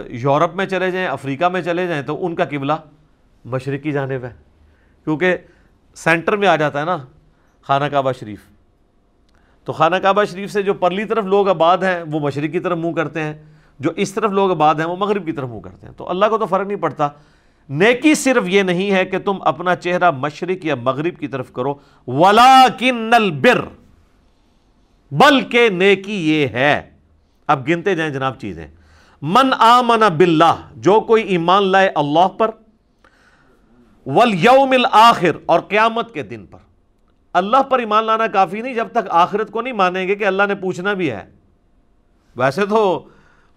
یورپ 0.10 0.56
میں 0.56 0.66
چلے 0.66 0.92
جائیں، 0.92 1.08
افریقہ 1.08 1.46
میں 1.46 1.62
چلے 1.62 1.88
جائیں، 1.88 2.04
تو 2.04 2.26
ان 2.26 2.36
کا 2.36 2.46
قبلہ 2.46 2.74
مشرق 3.46 3.84
کی 3.84 3.92
جانب 3.92 4.24
ہے۔ 4.24 4.34
کیونکہ 5.04 5.38
سینٹر 5.96 6.38
میں 6.38 6.48
آ 6.48 6.56
جاتا 6.56 6.80
ہے 6.80 6.86
نا، 6.86 6.98
خانہ 7.62 7.86
کعبہ 7.86 8.12
شریف۔ 8.12 8.42
تو 9.64 9.74
خانہ 9.74 9.96
کعبہ 9.96 10.24
شریف 10.24 10.52
سے 10.52 10.62
جو 10.62 10.74
پرلی 10.74 11.06
طرف 11.06 11.26
لوگ 11.26 11.50
آباد 11.50 11.78
ہیں، 11.78 12.04
وہ 12.12 12.20
مشرق 12.20 12.52
کی 12.52 12.60
طرف 12.60 12.78
منہ 12.78 12.92
کرتے 12.92 13.24
ہیں۔ 13.24 13.34
جو 13.80 13.90
اس 13.96 14.14
طرف 14.14 14.32
لوگ 14.32 14.52
آباد 14.52 14.76
ہیں، 14.76 14.86
وہ 14.86 14.96
مغرب 14.96 15.26
کی 15.26 15.32
طرف 15.32 15.50
منہ 15.50 15.60
کرتے 15.60 15.88
ہیں۔ 15.88 15.94
تو 15.94 16.10
اللہ 16.10 16.26
کو 16.30 16.38
تو 16.38 16.46
فرق 16.46 16.68
نہیں 16.68 16.78
پڑتا۔ 16.78 17.10
نیکی 17.70 18.16
صرف 18.16 18.44
یہ 18.46 18.62
نہیں 18.62 18.92
ہے 18.92 19.06
کہ 19.06 19.20
تم 19.20 19.42
اپنا 19.42 19.76
چہرہ 19.76 20.12
مشرق 20.12 20.66
یا 20.66 20.76
مغرب 20.76 21.18
کی 21.20 21.28
طرف 21.28 21.52
کرو۔ 21.52 21.74
ولاکن 22.08 23.14
البر۔ 23.14 23.66
بلکہ 25.12 25.70
نیکی 25.70 26.34
یہ 26.34 26.48
ہے۔ 26.48 26.91
اب 27.48 27.68
گنتے 27.68 27.96
جائیں 27.96 28.14
جناب 28.14 28.40
چیزیں۔ 28.40 28.68
من 29.22 29.54
آمن 29.60 30.00
باللہ، 30.18 30.70
جو 30.76 31.00
کوئی 31.00 31.24
ایمان 31.24 31.64
لائے 31.64 31.92
اللہ 31.96 32.28
پر، 32.28 32.52
والیوم 34.06 34.72
الاخر، 34.72 35.32
اور 35.46 35.60
قیامت 35.60 36.14
کے 36.14 36.24
دن 36.24 36.46
پر۔ 36.46 36.60
اللہ 37.34 37.58
پر 37.58 37.80
ایمان 37.80 38.04
لانا 38.04 38.28
کافی 38.28 38.62
نہیں، 38.62 38.74
جب 38.74 38.88
تک 38.92 39.10
آخرت 39.10 39.52
کو 39.52 39.62
نہیں 39.62 39.74
مانیں 39.74 40.08
گے 40.08 40.16
کہ 40.16 40.26
اللہ 40.26 40.44
نے 40.48 40.56
پوچھنا 40.56 40.94
بھی 40.94 41.12
ہے۔ 41.12 41.26
ویسے 42.36 42.66
تو 42.66 43.08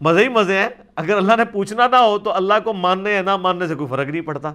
مزے 0.00 0.24
ہی 0.24 0.28
مزے 0.28 0.58
ہیں۔ 0.58 0.68
اگر 0.96 1.16
اللہ 1.16 1.36
نے 1.36 1.44
پوچھنا 1.44 1.86
نہ 1.86 1.96
ہو 1.96 2.18
تو 2.18 2.32
اللہ 2.32 2.54
کو 2.64 2.72
ماننے 2.72 3.12
یا 3.12 3.22
نہ 3.22 3.36
ماننے 3.36 3.66
سے 3.66 3.74
کوئی 3.74 3.88
فرق 3.88 4.08
نہیں 4.08 4.20
پڑتا۔ 4.20 4.52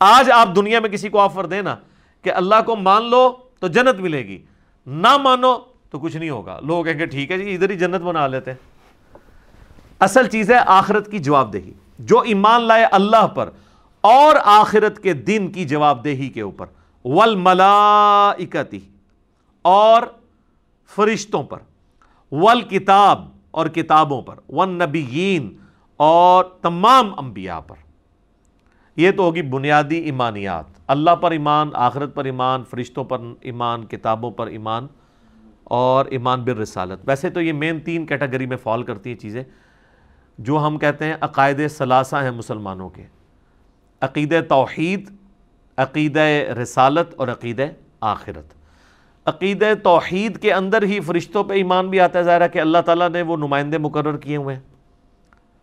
آج 0.00 0.30
آپ 0.30 0.48
دنیا 0.56 0.80
میں 0.80 0.88
کسی 0.88 1.08
کو 1.08 1.18
آفر 1.18 1.46
دینا 1.46 1.76
کہ 2.22 2.32
اللہ 2.32 2.54
کو 2.66 2.76
مان 2.76 3.10
لو 3.10 3.36
تو 3.60 3.68
جنت 3.68 4.00
ملے 4.00 4.26
گی۔ 4.26 4.44
نہ 4.86 5.16
مانو 5.16 5.56
تو 5.90 5.98
کچھ 5.98 6.16
نہیں 6.16 6.30
ہوگا۔ 6.30 6.58
لوگ 6.60 6.84
کہیں 6.84 6.98
گے، 6.98 7.06
ٹھیک 7.06 7.30
ہے 7.30 7.38
جی 7.38 7.54
ادھر 7.54 7.70
ہی 7.70 7.76
جنت 7.78 8.00
بنا 8.00 8.26
لیتے 8.26 8.50
ہیں۔ 8.50 8.58
اصل 10.00 10.26
چیز 10.28 10.50
ہے 10.50 10.56
آخرت 10.66 11.10
کی 11.10 11.18
جواب 11.18 11.52
دہی 11.52 11.72
جو 11.98 12.20
ایمان 12.20 12.62
لائے 12.62 12.84
اللہ 12.84 13.26
پر، 13.26 13.50
اور 14.00 14.36
آخرت 14.44 15.02
کے 15.02 15.12
دن 15.12 15.50
کی 15.52 15.64
جواب 15.64 16.04
دہی 16.04 16.28
کے 16.28 16.40
اوپر۔ 16.40 16.66
والملائکتی، 17.04 18.80
اور 19.62 20.02
فرشتوں 20.96 21.42
پر۔ 21.42 21.58
والکتاب 22.32 23.28
اور 23.50 23.66
کتابوں 23.66 24.22
پر۔ 24.22 24.34
والنبیین، 24.48 25.56
اور 25.96 26.44
تمام 26.62 27.12
انبیاء 27.18 27.60
پر۔ 27.60 27.76
یہ 28.96 29.10
تو 29.10 29.22
ہوگی 29.22 29.42
بنیادی 29.42 29.96
ایمانیات۔ 29.96 30.64
اللہ 30.86 31.10
پر 31.10 31.30
ایمان، 31.30 31.70
آخرت 31.74 32.14
پر 32.14 32.24
ایمان، 32.24 32.64
فرشتوں 32.64 33.04
پر 33.04 33.18
ایمان، 33.40 33.86
کتابوں 33.86 34.30
پر 34.30 34.46
ایمان۔ 34.46 34.86
اور 35.68 36.06
ایمان 36.06 36.44
بر 36.44 36.56
رسالت۔ 36.56 36.98
ویسے 37.04 37.30
تو 37.30 37.40
یہ 37.40 37.52
مین 37.52 37.80
تین 37.80 38.06
کیٹیگری 38.06 38.46
میں 38.46 38.56
فال 38.56 38.82
کرتی 38.82 39.10
ہیں 39.10 39.16
چیزیں، 39.16 39.42
جو 40.38 40.66
ہم 40.66 40.78
کہتے 40.78 41.04
ہیں 41.04 41.14
عقائد 41.20 41.60
ثلاثہ 41.70 42.16
ہیں 42.16 42.30
مسلمانوں 42.30 42.88
کے۔ 42.88 43.02
عقید 44.00 44.34
توحید 44.48 45.10
عقید 45.76 46.16
رسالت 46.62 47.14
اور 47.16 47.28
عقید 47.28 47.60
آخرت۔ 48.00 48.54
عقید 49.26 49.64
توحید 49.82 50.38
کے 50.38 50.52
اندر 50.52 50.82
ہی 50.82 51.00
فرشتوں 51.00 51.44
پہ 51.44 51.54
ایمان 51.54 51.88
بھی 51.88 52.00
آتا 52.00 52.18
ہے 52.18 52.24
ظاہرہ 52.24 52.48
کہ 52.48 52.58
اللہ 52.58 52.78
تعالیٰ 52.78 53.10
نے 53.10 53.22
وہ 53.22 53.36
نمائندے 53.36 53.78
مقرر 53.78 54.16
کیے 54.16 54.36
ہوئے 54.36 54.54
ہیں۔ 54.54 54.62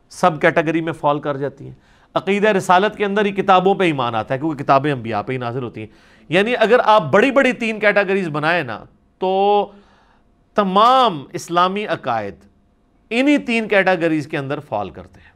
سب 0.10 0.42
کیٹیگری 0.42 0.82
میں 0.82 0.94
فال 0.94 1.20
کر 1.20 1.38
جاتی 1.38 1.66
ہیں۔ 1.66 1.74
عقیدہ 2.14 2.50
رسالت 2.50 2.96
کے 2.96 3.06
اندر 3.06 3.26
ہی 3.26 3.32
کتابوں 3.32 3.76
پہ 3.76 3.84
ایمان 3.84 4.16
آتا 4.16 4.34
ہے، 4.34 4.40
کیونکہ 4.40 4.64
کتابیں 4.64 4.92
انبیاء 4.92 5.22
پہ 5.22 5.34
ہی 5.34 5.38
نازل 5.38 5.64
ہوتی 5.64 5.82
ہیں۔ 5.82 5.88
یعنی 6.30 6.54
اگر 6.60 6.78
آپ 6.84 7.12
بڑی 7.12 7.32
بڑی 7.32 7.52
تین 7.52 7.80
کیٹیگریز 7.80 8.28
بنائیں 8.28 8.64
نا، 8.64 8.84
تو 9.20 9.72
تمام 10.56 11.26
اسلامی 11.34 11.88
عقائد 11.88 12.36
انہی 13.10 13.38
تین 13.38 13.68
کیٹیگریز 13.68 14.28
کے 14.28 14.38
اندر 14.38 14.60
فال 14.60 14.90
کرتے 14.90 15.20
ہیں۔ 15.20 15.36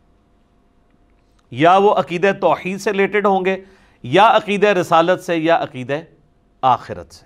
یا 1.51 1.77
وہ 1.77 1.93
عقید 1.93 2.25
توحید 2.41 2.81
سے 2.81 2.91
ریلیٹڈ 2.91 3.25
ہوں 3.25 3.45
گے، 3.45 3.57
یا 4.03 4.29
عقید 4.37 4.63
رسالت 4.63 5.23
سے، 5.23 5.37
یا 5.37 5.57
عقید 5.57 5.91
آخرت 6.61 7.13
سے۔ 7.13 7.25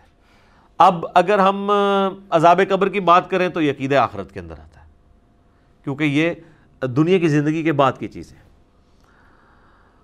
اب 0.77 1.05
اگر 1.13 1.39
ہم 1.39 1.71
عذاب 2.29 2.61
قبر 2.69 2.89
کی 2.89 2.99
بات 2.99 3.29
کریں 3.29 3.49
تو 3.49 3.61
یہ 3.61 3.71
عقید 3.71 3.93
آخرت 3.93 4.31
کے 4.31 4.39
اندر 4.39 4.53
آتا 4.53 4.81
ہے۔ 4.81 4.85
کیونکہ 5.83 6.03
یہ 6.03 6.33
دنیا 6.85 7.17
کی 7.19 7.27
زندگی 7.27 7.63
کے 7.63 7.71
بعد 7.71 7.91
کی 7.99 8.07
چیز 8.07 8.31
ہے 8.31 8.37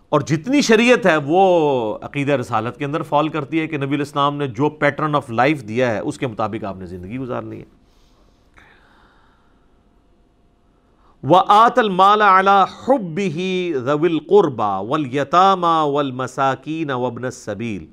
اور 0.09 0.21
جتنی 0.21 0.61
شریعت 0.61 1.05
ہے، 1.05 1.17
وہ 1.17 1.97
عقیدہ 2.01 2.31
رسالت 2.31 2.77
کے 2.77 2.85
اندر 2.85 3.01
فال 3.01 3.29
کرتی 3.29 3.59
ہے 3.59 3.67
کہ 3.67 3.77
نبی 3.77 3.95
الاسلام 3.95 4.37
نے 4.37 4.47
جو 4.47 4.69
پیٹرن 4.69 5.15
آف 5.15 5.29
لائف 5.29 5.67
دیا 5.67 5.91
ہے، 5.91 5.99
اس 5.99 6.17
کے 6.17 6.27
مطابق 6.27 6.65
آپ 6.65 6.75
نے 6.75 6.85
زندگی 6.85 7.17
گزارنی 7.17 7.59
ہے۔ 7.59 7.78
وَآتَ 11.23 11.79
الْمَالَ 11.79 12.23
عَلَى 12.23 12.63
حُبِّهِ 12.85 13.69
ذَوِ 13.73 14.09
الْقُرْبَى 14.09 14.87
وَالْيَتَامَى 14.87 15.91
وَالْمَسَاكِينَ 15.91 16.91
وَابْنَ 16.91 17.25
السَّبِيلِ۔ 17.25 17.85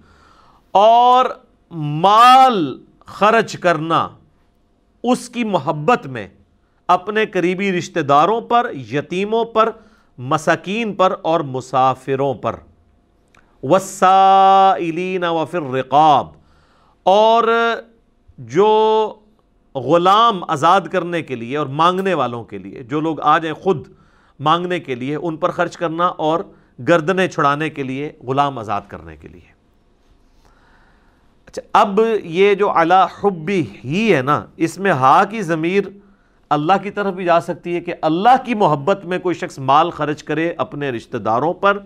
اور 0.71 1.26
مال 1.71 2.85
خرچ 3.06 3.56
کرنا 3.56 4.09
اس 5.02 5.28
کی 5.28 5.45
محبت 5.45 6.06
میں 6.06 6.28
اپنے 6.88 7.26
قریبی 7.26 7.73
رشتہ 7.73 8.00
داروں 8.00 8.40
پر، 8.40 8.71
یتیموں 8.92 9.45
پر، 9.45 9.71
مساکین 10.18 10.95
پر 10.95 11.14
اور 11.23 11.40
مسافروں 11.40 12.35
پر۔ 12.35 12.56
وسائلین 13.62 15.25
وفر 15.25 15.62
رقاب 15.62 16.26
اور 17.02 17.45
جو 18.38 19.12
غلام 19.76 20.45
آزاد 20.49 20.80
کرنے 20.80 21.23
کے 21.23 21.37
لیے 21.37 21.56
اور 21.56 21.66
مانگنے 21.66 22.14
والوں 22.14 22.45
کے 22.45 22.59
لیے، 22.59 22.83
جو 22.83 23.00
لوگ 23.00 23.21
آ 23.21 23.38
جائیں 23.38 23.54
خود 23.54 23.88
مانگنے 24.40 24.80
کے 24.80 24.95
لیے، 24.95 25.16
ان 25.16 25.37
پر 25.37 25.50
خرچ 25.50 25.76
کرنا 25.76 26.06
اور 26.06 26.40
گردنیں 26.88 27.28
چھڑانے 27.28 27.71
کے 27.71 27.83
لیے 27.83 28.12
غلام 28.26 28.59
آزاد 28.59 28.80
کرنے 28.88 29.16
کے 29.16 29.28
لیے۔ 29.28 29.54
اچھا 31.47 31.62
اب 31.73 32.00
یہ 32.23 32.54
جو 32.54 32.71
اعلیٰ 32.71 33.06
حبی 33.21 33.64
ہی 33.85 34.14
ہے 34.14 34.23
نا، 34.23 34.47
اس 34.56 34.78
میں 34.78 34.92
ہا 34.92 35.25
کی 35.25 35.42
ضمیر 35.42 35.83
اللہ 36.50 36.73
کی 36.83 36.90
طرف 36.90 37.14
بھی 37.14 37.25
جا 37.25 37.40
سکتی 37.40 37.75
ہے 37.75 37.80
کہ 37.80 37.95
اللہ 38.02 38.45
کی 38.45 38.54
محبت 38.54 39.04
میں 39.04 39.18
کوئی 39.18 39.35
شخص 39.35 39.59
مال 39.59 39.90
خرچ 39.90 40.23
کرے 40.23 40.52
اپنے 40.56 40.90
رشتہ 40.90 41.16
داروں 41.16 41.52
پر، 41.54 41.78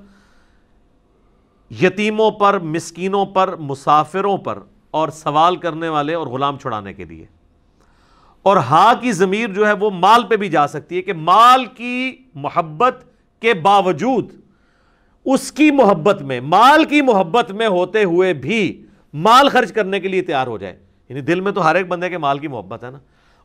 یتیموں 1.82 2.30
پر، 2.30 2.59
مسکینوں 2.59 3.26
پر، 3.26 3.56
مسافروں 3.56 4.37
پر 4.37 4.59
اور 4.90 5.09
سوال 5.09 5.56
کرنے 5.56 5.88
والے 5.88 6.14
اور 6.14 6.26
غلام 6.26 6.59
چھڑانے 6.59 6.94
کے 6.94 7.04
لیے۔ 7.04 7.26
اور 8.42 8.56
ہا 8.56 8.92
کی 9.00 9.12
ضمیر 9.12 9.49
جو 9.49 9.66
ہے 9.66 9.73
وہ 9.73 9.90
مال 9.90 10.23
پہ 10.26 10.37
بھی 10.37 10.49
جا 10.49 10.66
سکتی 10.66 10.97
ہے 10.97 11.02
کہ 11.02 11.12
مال 11.12 11.64
کی 11.64 12.16
محبت 12.35 13.04
کے 13.40 13.54
باوجود 13.54 14.32
اس 15.25 15.52
کی 15.52 15.70
محبت 15.70 16.23
میں، 16.23 16.40
مال 16.40 16.85
کی 16.85 17.02
محبت 17.02 17.52
میں 17.52 17.66
ہوتے 17.66 18.04
ہوئے 18.04 18.35
بھی 18.35 18.87
مال 19.14 19.49
خرچ 19.49 19.73
کرنے 19.73 20.00
کے 20.00 20.09
لیے 20.09 20.23
تیار 20.23 20.47
ہو 20.47 20.59
جائے۔ 20.59 20.76
یعنی 21.09 21.20
دل 21.20 21.40
میں 21.40 21.52
تو 21.52 21.64
ہر 21.64 21.75
ایک 21.75 21.88
بندے 21.88 22.09
کے 22.09 22.18
مال 22.18 22.38
کی 22.38 22.49
محبت 22.49 22.85
ہے 22.85 22.90
نا۔ 22.90 22.99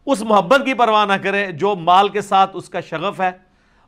اس 0.05 0.21
محبت 0.21 0.61
کی 0.65 0.73
پرواہ 0.73 1.05
نہ 1.05 1.13
کرے 1.13 1.51
جو 1.51 1.75
مال 1.75 2.09
کے 2.09 2.21
ساتھ 2.21 2.51
اس 2.53 2.69
کا 2.69 2.79
شغف 2.79 3.21
ہے۔ 3.21 3.31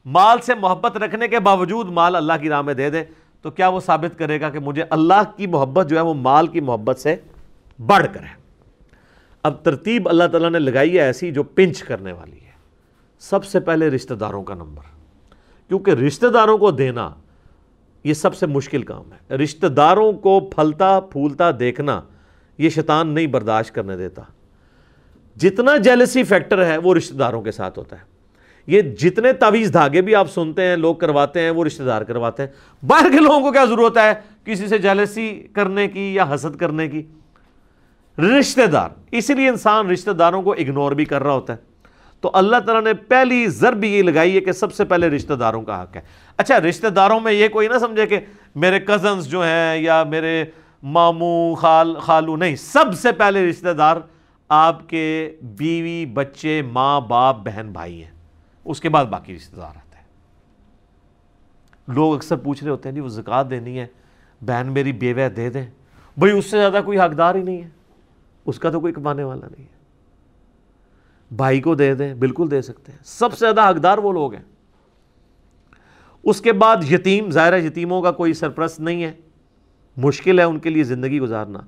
مال 0.05 0.37
سے 0.41 0.55
محبت 0.55 0.97
رکھنے 0.97 1.27
کے 1.27 1.39
باوجود 1.39 1.89
مال 1.89 2.15
اللہ 2.15 2.33
کی 2.41 2.49
راہ 2.49 2.61
میں 2.61 2.73
دے 2.73 2.89
دے۔ 2.89 3.03
تو 3.41 3.51
کیا 3.51 3.67
وہ 3.67 3.79
ثابت 3.79 4.19
کرے 4.19 4.41
گا 4.41 4.49
کہ 4.49 4.59
مجھے 4.59 4.83
اللہ 4.89 5.37
کی 5.37 5.47
محبت 5.47 5.89
جو 5.89 5.95
ہے 5.95 6.01
وہ 6.01 6.13
مال 6.13 6.47
کی 6.47 6.59
محبت 6.59 6.99
سے 6.99 7.15
بڑھ 7.85 8.05
کر 8.13 8.19
ہے؟ 8.19 8.46
اب 9.47 9.63
ترتیب 9.63 10.09
اللہ 10.09 10.23
تعالیٰ 10.31 10.49
نے 10.49 10.59
لگائی 10.59 10.93
ہے 10.93 11.01
ایسی 11.01 11.31
جو 11.31 11.43
پنچ 11.43 11.83
کرنے 11.83 12.11
والی 12.11 12.45
ہے۔ 12.45 12.51
سب 13.19 13.45
سے 13.45 13.59
پہلے 13.59 13.89
رشتہ 13.89 14.13
داروں 14.13 14.43
کا 14.43 14.53
نمبر۔ 14.53 14.81
کیونکہ 15.67 15.91
رشتہ 15.91 16.27
داروں 16.27 16.57
کو 16.57 16.71
دینا 16.71 17.09
یہ 18.03 18.13
سب 18.13 18.35
سے 18.35 18.45
مشکل 18.45 18.81
کام 18.81 19.03
ہے۔ 19.11 19.35
رشتہ 19.35 19.67
داروں 19.67 20.13
کو 20.13 20.39
پھلتا، 20.39 20.99
پھولتا 20.99 21.51
دیکھنا 21.59 22.01
یہ 22.57 22.69
شیطان 22.69 23.07
نہیں 23.07 23.27
برداشت 23.27 23.75
کرنے 23.75 23.97
دیتا۔ 23.97 24.21
جتنا 25.35 25.77
جیلسی 25.77 26.23
فیکٹر 26.23 26.65
ہے 26.65 26.77
وہ 26.77 26.95
رشتہ 26.95 27.13
داروں 27.13 27.41
کے 27.41 27.51
ساتھ 27.51 27.79
ہوتا 27.79 27.95
ہے۔ 27.95 28.01
یہ 28.67 28.81
جتنے 28.81 29.33
تعویز 29.33 29.73
دھاگے 29.73 30.01
بھی 30.01 30.15
آپ 30.15 30.31
سنتے 30.31 30.61
ہیں، 30.61 30.75
لوگ 30.75 30.95
کرواتے 30.95 31.41
ہیں، 31.41 31.49
وہ 31.49 31.65
رشتہ 31.65 31.83
دار 31.83 32.01
کرواتے 32.01 32.43
ہیں۔ 32.43 32.85
باہر 32.85 33.11
کے 33.11 33.17
لوگوں 33.17 33.41
کو 33.41 33.51
کیا 33.51 33.65
ضرورت 33.65 33.97
ہے؟ 33.97 34.13
کسی 34.43 34.67
سے 34.67 34.77
جیلسی 34.77 35.47
کرنے 35.53 35.87
کی 35.87 36.15
یا 36.15 36.25
حسد 36.35 36.55
کرنے 36.55 36.87
کی؟ 36.87 37.03
رشتہ 38.19 38.65
دار 38.65 38.89
اسی 39.11 39.33
لیے 39.33 39.49
انسان 39.49 39.89
رشتہ 39.89 40.11
داروں 40.11 40.41
کو 40.41 40.51
اگنور 40.51 40.91
بھی 40.91 41.05
کر 41.05 41.23
رہا 41.23 41.33
ہوتا 41.33 41.53
ہے۔ 41.53 41.57
تو 42.21 42.31
اللہ 42.33 42.57
تعالیٰ 42.57 42.83
نے 42.83 42.93
پہلی 42.93 43.47
ضرب 43.47 43.83
یہ 43.83 44.03
لگائی 44.03 44.35
ہے 44.35 44.41
کہ 44.41 44.51
سب 44.51 44.73
سے 44.73 44.85
پہلے 44.85 45.09
رشتہ 45.09 45.33
داروں 45.33 45.61
کا 45.61 45.83
حق 45.83 45.95
ہے۔ 45.95 46.01
اچھا 46.37 46.59
رشتہ 46.59 46.87
داروں 46.87 47.19
میں 47.19 47.33
یہ 47.33 47.47
کوئی 47.47 47.67
نہ 47.67 47.77
سمجھے 47.77 48.07
کہ 48.07 48.19
میرے 48.55 48.79
کزنز 48.79 49.27
جو 49.27 49.43
ہیں 49.43 49.77
یا 49.77 50.03
میرے 50.03 50.45
ماموں، 50.83 51.55
خال، 51.55 51.99
خالو، 51.99 52.35
نہیں، 52.35 52.55
سب 52.55 52.85
سے 52.95 53.11
پہلے 53.11 53.49
رشتہ 53.49 53.69
دار 53.69 53.97
آپ 54.49 54.89
کے 54.89 55.35
بیوی، 55.41 56.05
بچے، 56.05 56.61
ماں، 56.61 57.01
باپ، 57.01 57.37
بہن، 57.37 57.69
بھائی 57.71 58.03
ہیں۔ 58.03 58.11
اس 58.65 58.81
کے 58.81 58.89
بعد 58.89 59.05
باقی 59.05 59.35
رشتہ 59.35 59.55
دار 59.55 59.69
آتے 59.69 59.97
ہیں۔ 59.97 60.03
لوگ 61.87 62.15
اکثر 62.15 62.35
پوچھ 62.35 62.63
رہے 62.63 62.71
ہوتے 62.71 62.89
ہیں 62.89 62.95
جی 62.95 63.01
وہ 63.01 63.07
زکوٰۃ 63.07 63.43
دینی 63.49 63.79
ہے، 63.79 63.87
بہن 64.41 64.67
میری 64.67 64.91
بیوہ 64.91 65.29
دے 65.29 65.49
دیں۔ 65.49 65.65
بھائی، 66.17 66.33
اس 66.33 66.45
سے 66.45 66.57
زیادہ 66.57 66.81
کوئی 66.85 66.99
حقدار 66.99 67.35
ہی 67.35 67.43
نہیں 67.43 67.63
ہے۔ 67.63 67.76
اس 68.47 68.59
کا 68.59 68.69
تو 68.69 68.79
کوئی 68.79 68.93
کمانے 68.93 69.23
والا 69.23 69.47
نہیں 69.51 69.65
ہے۔ 69.65 71.35
بھائی 71.35 71.61
کو 71.61 71.75
دے 71.75 71.93
دیں، 71.95 72.13
بالکل 72.13 72.51
دے 72.51 72.61
سکتے 72.61 72.91
ہیں۔ 72.91 72.99
سب 73.03 73.33
سے 73.33 73.39
زیادہ 73.39 73.69
حقدار 73.69 73.97
وہ 73.97 74.11
لوگ 74.11 74.33
ہیں۔ 74.33 74.43
اس 76.23 76.41
کے 76.41 76.53
بعد 76.53 76.91
یتیم، 76.91 77.29
ظاہر 77.29 77.57
یتیموں 77.57 78.01
کا 78.01 78.11
کوئی 78.11 78.33
سرپرست 78.33 78.79
نہیں 78.79 79.03
ہے۔ 79.03 79.13
مشکل 79.97 80.39
ہے 80.39 80.43
ان 80.43 80.59
کے 80.59 80.69
لیے 80.69 80.83
زندگی 80.83 81.19
گزارنا۔ 81.19 81.59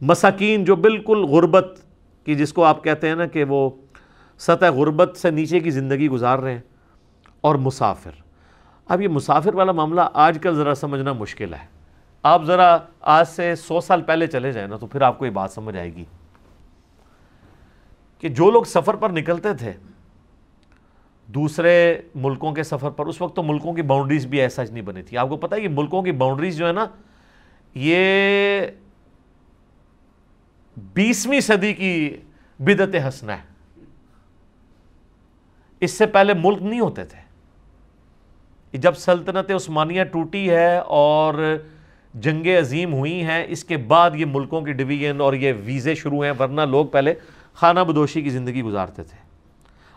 مساکین 0.00 0.64
جو 0.64 0.76
بالکل 0.76 1.24
غربت 1.24 1.78
کہ 2.24 2.34
جس 2.34 2.52
کو 2.52 2.64
آپ 2.64 2.84
کہتے 2.84 3.08
ہیں 3.08 3.14
نا 3.14 3.26
کہ 3.26 3.44
وہ 3.44 3.70
سطح 4.38 4.66
غربت 4.66 5.16
سے 5.16 5.30
نیچے 5.30 5.60
کی 5.60 5.70
زندگی 5.70 6.08
گزار 6.08 6.38
رہے 6.38 6.52
ہیں، 6.52 6.60
اور 7.40 7.54
مسافر۔ 7.54 8.10
اب 8.88 9.00
یہ 9.00 9.08
مسافر 9.08 9.54
والا 9.54 9.72
معاملہ 9.72 10.00
آج 10.12 10.38
کل 10.42 10.54
ذرا 10.54 10.74
سمجھنا 10.74 11.12
مشکل 11.12 11.54
ہے۔ 11.54 11.73
آپ 12.24 12.44
ذرا 12.44 12.78
آج 13.00 13.28
سے 13.28 13.54
سو 13.54 13.80
سال 13.80 14.02
پہلے 14.02 14.26
چلے 14.26 14.52
جائیں 14.52 14.68
نا 14.68 14.76
تو 14.76 14.86
پھر 14.86 15.02
آپ 15.02 15.18
کو 15.18 15.26
یہ 15.26 15.30
بات 15.30 15.50
سمجھ 15.50 15.76
آئے 15.76 15.94
گی 15.94 16.04
کہ 18.18 18.28
جو 18.28 18.50
لوگ 18.50 18.62
سفر 18.62 18.96
پر 18.96 19.10
نکلتے 19.10 19.54
تھے، 19.54 19.72
دوسرے 21.26 22.02
ملکوں 22.14 22.52
کے 22.52 22.62
سفر 22.62 22.90
پر، 22.90 23.06
اس 23.06 23.20
وقت 23.20 23.36
تو 23.36 23.42
ملکوں 23.42 23.72
کی 23.72 23.82
باؤنڈریز 23.82 24.26
بھی 24.26 24.40
ایسا 24.40 24.62
نہیں 24.70 24.82
بنی 24.82 25.02
تھی۔ 25.02 25.18
آپ 25.18 25.28
کو 25.28 25.36
پتہ 25.36 25.54
ہے 25.54 25.60
کہ 25.60 25.68
ملکوں 25.68 26.02
کی 26.02 26.12
باؤنڈریز 26.12 26.56
جو 26.56 26.66
ہے 26.66 26.72
نا، 26.72 26.86
یہ 27.74 28.60
بیسویں 30.76 31.40
صدی 31.40 31.72
کی 31.72 32.16
بدت 32.58 32.96
حسنہ 33.08 33.32
ہے۔ 33.32 33.82
اس 35.80 35.90
سے 35.90 36.06
پہلے 36.06 36.34
ملک 36.34 36.62
نہیں 36.62 36.80
ہوتے 36.80 37.04
تھے۔ 37.04 37.24
جب 38.78 38.94
سلطنت 38.94 39.50
عثمانیہ 39.50 40.04
ٹوٹی 40.04 40.50
ہے 40.50 40.78
اور 40.78 41.56
جنگ 42.14 42.46
عظیم 42.46 42.94
ہوئی 42.94 43.24
ہیں، 43.24 43.44
اس 43.48 43.64
کے 43.64 43.76
بعد 43.76 44.10
یہ 44.14 44.24
ملکوں 44.24 44.60
کی 44.60 44.72
ڈویژن 44.72 45.20
اور 45.20 45.32
یہ 45.32 45.52
ویزے 45.64 45.94
شروع 45.94 46.24
ہیں، 46.24 46.32
ورنہ 46.38 46.60
لوگ 46.60 46.86
پہلے 46.86 47.14
خانہ 47.54 47.80
بدوشی 47.80 48.22
کی 48.22 48.30
زندگی 48.30 48.62
گزارتے 48.62 49.02
تھے۔ 49.02 49.24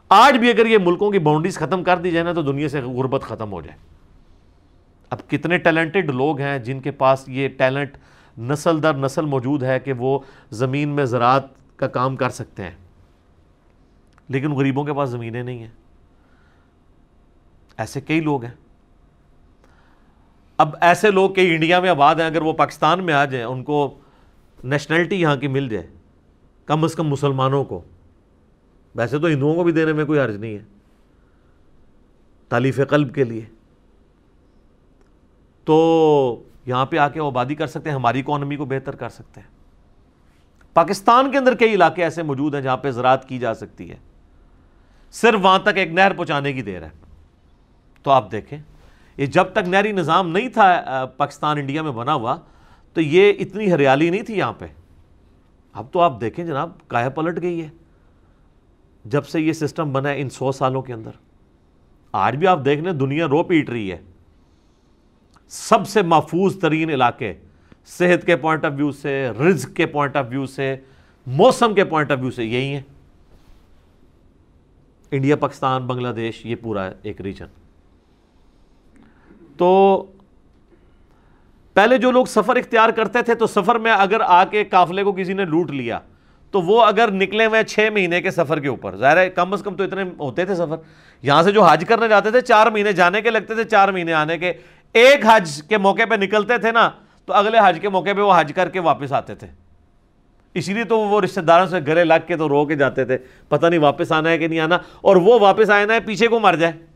آج 0.10 0.38
بھی 0.38 0.50
اگر 0.50 0.66
یہ 0.66 0.78
ملکوں 0.78 1.12
کی 1.12 1.20
باؤنڈریز 1.20 1.58
ختم 1.58 1.84
کر 1.84 1.98
دی 1.98 2.12
جائے 2.12 2.26
نا 2.26 2.34
تو 2.34 2.42
دنیا 2.42 2.70
سے 2.70 2.82
غربت 2.82 3.22
ختم 3.22 3.52
ہو 3.52 3.62
جائے۔ 3.62 3.78
اب 5.10 5.30
کتنے 5.30 5.58
ٹیلنٹڈ 5.58 6.12
لوگ 6.12 6.40
ہیں 6.40 6.60
جن 6.60 6.80
کے 6.80 6.92
پاس 6.92 7.30
یہ 7.30 7.48
ٹیلنٹ 7.48 7.98
نسل 8.40 8.84
در 8.84 8.94
نسل 8.94 9.26
موجود 9.26 9.64
ہے 9.64 9.80
کہ 9.80 9.94
وہ 9.94 10.20
زمین 10.52 10.90
میں 10.90 11.06
زراعت 11.06 11.44
کا 11.76 11.88
کام 11.88 12.16
کر 12.16 12.30
سکتے 12.30 12.64
ہیں۔ 12.64 12.72
لیکن 14.30 14.52
غریبوں 14.52 14.84
کے 14.84 14.94
پاس 14.94 15.10
زمینیں 15.10 15.44
نہیں 15.44 15.60
ہیں۔ 15.60 15.72
ایسے 17.78 18.02
کئی 18.02 18.20
لوگ 18.20 18.44
ہیں۔ 18.44 18.67
اب 20.58 20.76
ایسے 20.82 21.12
لوگ 21.12 21.30
کئی 21.30 21.56
انڈیا 21.56 21.80
میں 21.80 21.90
آباد 21.90 22.16
ہیں، 22.16 22.26
اگر 22.26 22.42
وہ 22.42 22.54
پاکستان 22.54 23.04
میں 23.04 23.14
آ 23.14 23.26
جائیں، 23.26 23.46
ان 23.46 23.64
کو 23.64 24.00
نیشنلٹی 24.64 25.22
یہاں 25.22 25.36
کی 25.36 25.48
مل 25.48 25.70
جائے، 25.70 25.88
کم 26.66 26.84
از 26.84 26.96
کم 26.96 27.08
مسلمانوں 27.08 27.64
کو۔ 27.64 27.82
ویسے 28.96 29.20
تو 29.20 29.28
ہندوؤں 29.28 29.56
کو 29.56 29.64
بھی 29.64 29.72
دینے 29.72 29.94
میں 29.94 30.06
کوئی 30.06 30.20
حرج 30.20 30.36
نہیں 30.36 30.54
ہے، 30.54 30.64
تالیف 32.50 32.80
قلب 32.90 33.16
کے 33.16 33.24
لیے۔ 33.24 33.42
تو 35.66 36.44
یہاں 36.66 36.86
پہ 36.86 36.98
آ 36.98 37.10
کے 37.10 37.20
آبادی 37.20 37.56
کر 37.56 37.68
سکتے 37.68 37.90
ہیں، 37.90 37.96
ہماری 37.96 38.20
اکانومی 38.20 38.56
کو 38.56 38.66
بہتر 38.66 38.96
کر 38.96 39.10
سکتے 39.10 39.42
ہیں۔ 39.42 39.48
پاکستان 40.74 41.32
کے 41.32 41.38
اندر 41.38 41.56
کئی 41.56 41.74
علاقے 41.74 42.04
ایسے 42.04 42.24
موجود 42.24 42.56
ہیں 42.56 42.62
جہاں 42.62 42.78
پہ 42.78 42.92
زراعت 42.92 43.30
کی 43.30 43.40
جا 43.40 43.54
سکتی 43.54 43.90
ہے۔ 43.90 43.96
صرف 45.12 45.40
وہاں 45.44 45.60
تک 45.60 45.78
ایک 45.78 45.92
نہر 45.92 46.14
پہنچانے 46.14 46.54
کی 46.54 46.62
دیر 46.62 46.84
ہے۔ 46.84 46.90
تو 48.04 48.12
آپ 48.12 48.32
دیکھیں۔ 48.32 48.60
یہ 49.18 49.26
جب 49.26 49.44
تک 49.44 49.68
نہری 49.68 49.92
نظام 49.92 50.30
نہیں 50.30 50.50
تھا 50.50 51.06
پاکستان، 51.18 51.58
انڈیا 51.58 51.82
میں 51.82 51.92
بنا 51.92 52.14
ہوا، 52.14 52.38
تو 52.94 53.02
یہ 53.02 53.34
اتنی 53.40 53.72
ہریالی 53.72 54.10
نہیں 54.10 54.22
تھی 54.22 54.38
یہاں 54.38 54.54
پہ۔ 54.54 54.66
اب 55.74 55.86
تو 55.92 56.00
آپ 56.00 56.22
دیکھیں 56.22 56.46
جناب، 56.46 56.70
کایا 56.88 57.10
پلٹ 57.10 57.42
گئی 57.42 57.62
ہے۔ 57.62 57.70
جب 59.06 59.26
سے 59.26 59.42
یہ 59.42 59.54
سسٹم 59.54 59.94
بنا 59.94 60.10
ہے 60.10 60.22
ان 60.22 60.30
سو 60.30 60.52
سالوں 60.52 60.82
کے 60.82 60.94
اندر۔ 60.94 61.12
آج 62.12 62.36
بھی 62.36 62.48
آپ 62.48 62.66
دیکھ 62.66 62.82
لیں، 62.82 62.92
دنیا 62.92 63.28
رو 63.28 63.44
پیٹ 63.44 63.70
رہی 63.70 63.92
ہے۔ 63.92 63.98
سب 65.48 65.88
سے 65.88 66.02
محفوظ 66.02 66.60
ترین 66.60 66.90
علاقے، 66.90 67.34
صحت 67.86 68.26
کے 68.26 68.36
پوائنٹ 68.36 68.66
آف 68.66 68.72
ویو 68.76 68.92
سے، 68.92 69.30
رزق 69.30 69.76
کے 69.76 69.86
پوائنٹ 69.86 70.16
آف 70.16 70.26
ویو 70.30 70.46
سے، 70.46 70.76
موسم 71.28 71.74
کے 71.74 71.84
پوائنٹ 71.84 72.12
آف 72.12 72.18
ویو 72.22 72.32
سے 72.32 72.46
یہی 72.46 72.74
ہیں۔ 72.74 72.82
انڈیا، 75.12 75.36
پاکستان، 75.36 75.88
بنگلہ 75.88 76.08
دیش، 76.08 76.46
یہ 76.46 76.56
پورا 76.62 76.90
ایک 77.02 77.22
ریجن 77.22 77.46
تو 79.58 80.06
پہلے 81.74 81.98
جو 81.98 82.12
لوگ 82.12 82.26
سفر 82.26 82.56
اختیار 82.56 82.90
کرتے 82.90 83.22
تھے 83.22 83.36
تو 83.36 83.48
سفر 83.48 83.76
میں 83.76 83.92
اگر 83.92 84.22
آ 84.22 84.44
کے 84.46 84.64
قافلے 84.64 85.04
کو 85.04 85.12
کسی 85.12 85.34
نے 85.34 85.46
لوٹ 85.46 85.72
لیا، 85.72 86.00
تو 86.52 86.62
وہ 86.62 86.82
اگر 86.84 87.12
نکلے 87.12 87.46
ہوئے 87.46 87.64
چھ 87.64 87.90
مہینے 87.94 88.22
کے 88.22 88.32
سفر 88.32 88.60
کے 88.60 88.68
اوپر، 88.68 88.96
ظاہر 88.96 89.18
ہے 89.18 89.30
کم 89.30 89.54
از 89.54 89.62
کم 89.62 89.76
تو 89.76 89.84
اتنے 89.84 90.04
ہوتے 90.20 90.46
تھے 90.46 90.56
سفر۔ 90.56 90.76
یہاں 91.22 91.44
سے 91.44 91.52
جو 91.52 91.64
حج 91.64 91.86
کرنے 91.88 92.08
جاتے 92.08 92.32
تھے، 92.32 92.42
چار 92.42 92.68
مہینے 92.68 92.92
جانے 92.92 93.22
کے 93.22 93.30
لگتے 93.30 93.56
تھے، 93.56 93.64
چار 93.64 93.90
مہینے 93.90 94.14
آنے 94.14 94.38
کے۔ 94.38 94.54
ایک 94.94 95.26
حج 95.26 95.64
کے 95.70 95.78
موقع 95.78 96.06
پہ 96.10 96.16
نکلتے 96.16 96.58
تھے 96.58 96.72
نا، 96.72 96.90
تو 97.26 97.34
اگلے 97.34 97.58
حج 97.66 97.80
کے 97.82 97.90
موقع 97.90 98.14
پہ 98.16 98.22
وہ 98.22 98.34
حج 98.38 98.52
کر 98.56 98.70
کے 98.70 98.80
واپس 98.80 99.14
آتے 99.14 99.36
تھے۔ 99.36 99.48
اسی 100.54 100.74
لیے 100.74 100.84
تو 100.84 101.00
وہ 101.00 101.22
رشتہ 101.22 101.40
داروں 101.40 101.68
سے 101.68 101.80
گلے 101.88 102.04
لگ 102.04 102.28
کے 102.28 102.38
تو 102.38 102.50
رو 102.50 102.66
کے 102.66 102.76
جاتے 102.76 103.06
تھے، 103.06 103.18
پتہ 103.50 103.66
نہیں 103.66 103.80
واپس 103.80 104.12
آنا 104.12 104.30
ہے 104.30 104.38
کہ 104.38 104.48
نہیں 104.48 104.60
آنا، 104.60 104.78
اور 105.02 105.16
وہ 105.16 105.40
واپس 105.40 105.70
آئے 105.70 105.86
نا 105.86 105.94
ہے، 105.94 106.00
پیچھے 106.00 106.28
کو 106.28 106.40
مر 106.40 106.54
جائے۔ 106.54 106.87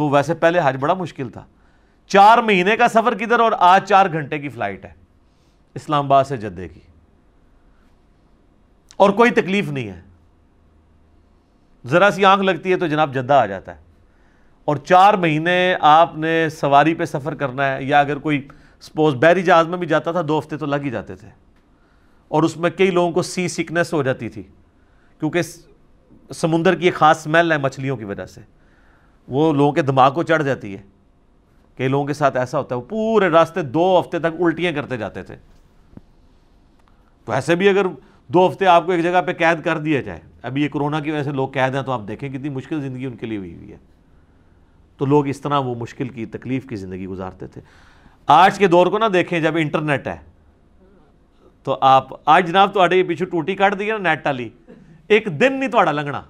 تو 0.00 0.08
ویسے 0.08 0.34
پہلے 0.34 0.60
حج 0.64 0.76
بڑا 0.80 0.94
مشکل 0.94 1.28
تھا۔ 1.28 1.44
چار 2.06 2.38
مہینے 2.38 2.76
کا 2.76 2.88
سفر 2.88 3.14
کدھر 3.14 3.40
اور 3.40 3.52
آج 3.58 3.88
چار 3.88 4.06
گھنٹے 4.12 4.38
کی 4.38 4.48
فلائٹ 4.48 4.84
ہے۔ 4.84 4.90
اسلام 5.74 6.04
آباد 6.04 6.24
سے 6.24 6.36
جدے 6.36 6.68
کی۔ 6.68 6.80
اور 8.96 9.10
کوئی 9.10 9.30
تکلیف 9.30 9.68
نہیں 9.68 9.88
ہے۔ 9.88 10.00
ذرا 11.86 12.10
سی 12.10 12.24
آنکھ 12.24 12.44
لگتی 12.44 12.70
ہے 12.70 12.76
تو 12.76 12.86
جناب 12.86 13.14
جدہ 13.14 13.32
آ 13.32 13.46
جاتا 13.46 13.76
ہے۔ 13.76 13.80
اور 14.64 14.76
چار 14.76 15.14
مہینے 15.14 15.76
آپ 15.80 16.18
نے 16.18 16.48
سواری 16.48 16.94
پہ 16.94 17.04
سفر 17.04 17.34
کرنا 17.34 17.72
ہے 17.72 17.82
یا 17.82 18.00
اگر 18.00 18.18
کوئی 18.18 18.48
سپوز 18.80 19.14
بحری 19.14 19.42
جہاز 19.42 19.68
میں 19.68 19.78
بھی 19.78 19.86
جاتا 19.86 20.12
تھا، 20.12 20.22
دو 20.28 20.38
ہفتے 20.38 20.56
تو 20.56 20.66
لگ 20.66 20.76
ہی 20.76 20.90
جاتے 20.90 21.16
تھے۔ 21.16 21.28
اور 22.28 22.42
اس 22.42 22.56
میں 22.56 22.70
کئی 22.70 22.90
لوگوں 22.90 23.12
کو 23.12 23.22
سی 23.22 23.48
سکنس 23.48 23.92
ہو 23.92 24.02
جاتی 24.02 24.28
تھی۔ 24.28 24.42
کیونکہ 25.18 25.40
سمندر 26.34 26.74
کی 26.74 26.84
ایک 26.84 26.94
خاص 26.94 27.22
سمیل 27.22 27.52
ہے 27.52 27.58
مچھلیوں 27.58 27.96
کی 27.96 28.04
وجہ 28.04 28.26
سے۔ 28.26 28.59
وہ 29.30 29.52
لوگوں 29.52 29.72
کے 29.72 29.82
دماغ 29.82 30.14
کو 30.14 30.22
چڑھ 30.22 30.42
جاتی 30.42 30.76
ہے 30.76 30.82
کئی 31.76 31.88
لوگوں 31.88 32.06
کے 32.06 32.12
ساتھ 32.12 32.36
ایسا 32.36 32.58
ہوتا 32.58 32.74
ہے، 32.74 32.80
وہ 32.80 32.84
پورے 32.84 33.28
راستے 33.28 33.62
دو 33.62 34.00
ہفتے 34.00 34.18
تک 34.18 34.40
الٹیاں 34.40 34.72
کرتے 34.72 34.96
جاتے 34.96 35.22
تھے۔ 35.22 35.36
تو 37.24 37.32
ایسے 37.32 37.54
بھی 37.54 37.68
اگر 37.68 37.86
دو 38.28 38.48
ہفتے 38.48 38.66
آپ 38.66 38.86
کو 38.86 38.92
ایک 38.92 39.02
جگہ 39.02 39.22
پہ 39.26 39.32
قید 39.32 39.64
کر 39.64 39.78
دیا 39.78 40.00
جائے، 40.00 40.20
ابھی 40.42 40.62
یہ 40.62 40.68
کرونا 40.68 41.00
کی 41.00 41.10
وجہ 41.10 41.22
سے 41.22 41.30
لوگ 41.30 41.48
قید 41.48 41.74
ہیں 41.74 41.82
تو 41.82 41.92
آپ 41.92 42.00
دیکھیں 42.08 42.28
کتنی 42.28 42.48
مشکل 42.48 42.80
زندگی 42.80 43.06
ان 43.06 43.16
کے 43.16 43.26
لیے 43.26 43.38
ہوئی 43.38 43.54
ہوئی 43.54 43.72
ہے۔ 43.72 43.76
تو 44.96 45.06
لوگ 45.06 45.28
اس 45.28 45.40
طرح 45.40 45.58
وہ 45.58 45.74
مشکل 45.74 46.08
کی، 46.08 46.26
تکلیف 46.26 46.66
کی 46.68 46.76
زندگی 46.76 47.06
گزارتے 47.06 47.46
تھے۔ 47.46 47.60
آج 48.26 48.58
کے 48.58 48.66
دور 48.66 48.86
کو 48.86 48.98
نہ 48.98 49.04
دیکھیں، 49.04 49.40
جب 49.40 49.56
انٹرنیٹ 49.56 50.06
ہے، 50.06 50.16
تو 51.62 51.78
آپ، 51.80 52.08
آج 52.24 52.48
جناب 52.48 52.74
تو 52.74 52.80
پیچھے 53.08 53.24
ٹوٹی 53.24 53.54
کاٹ 53.54 53.78
دی 53.78 53.90
نا 53.90 53.96
نیٹ 53.96 54.26
والی 54.26 54.48
ایک 55.08 55.26
دن 55.40 55.52
نہیں 55.52 55.70
تو 55.70 55.82
لنگنا۔ 55.82 56.22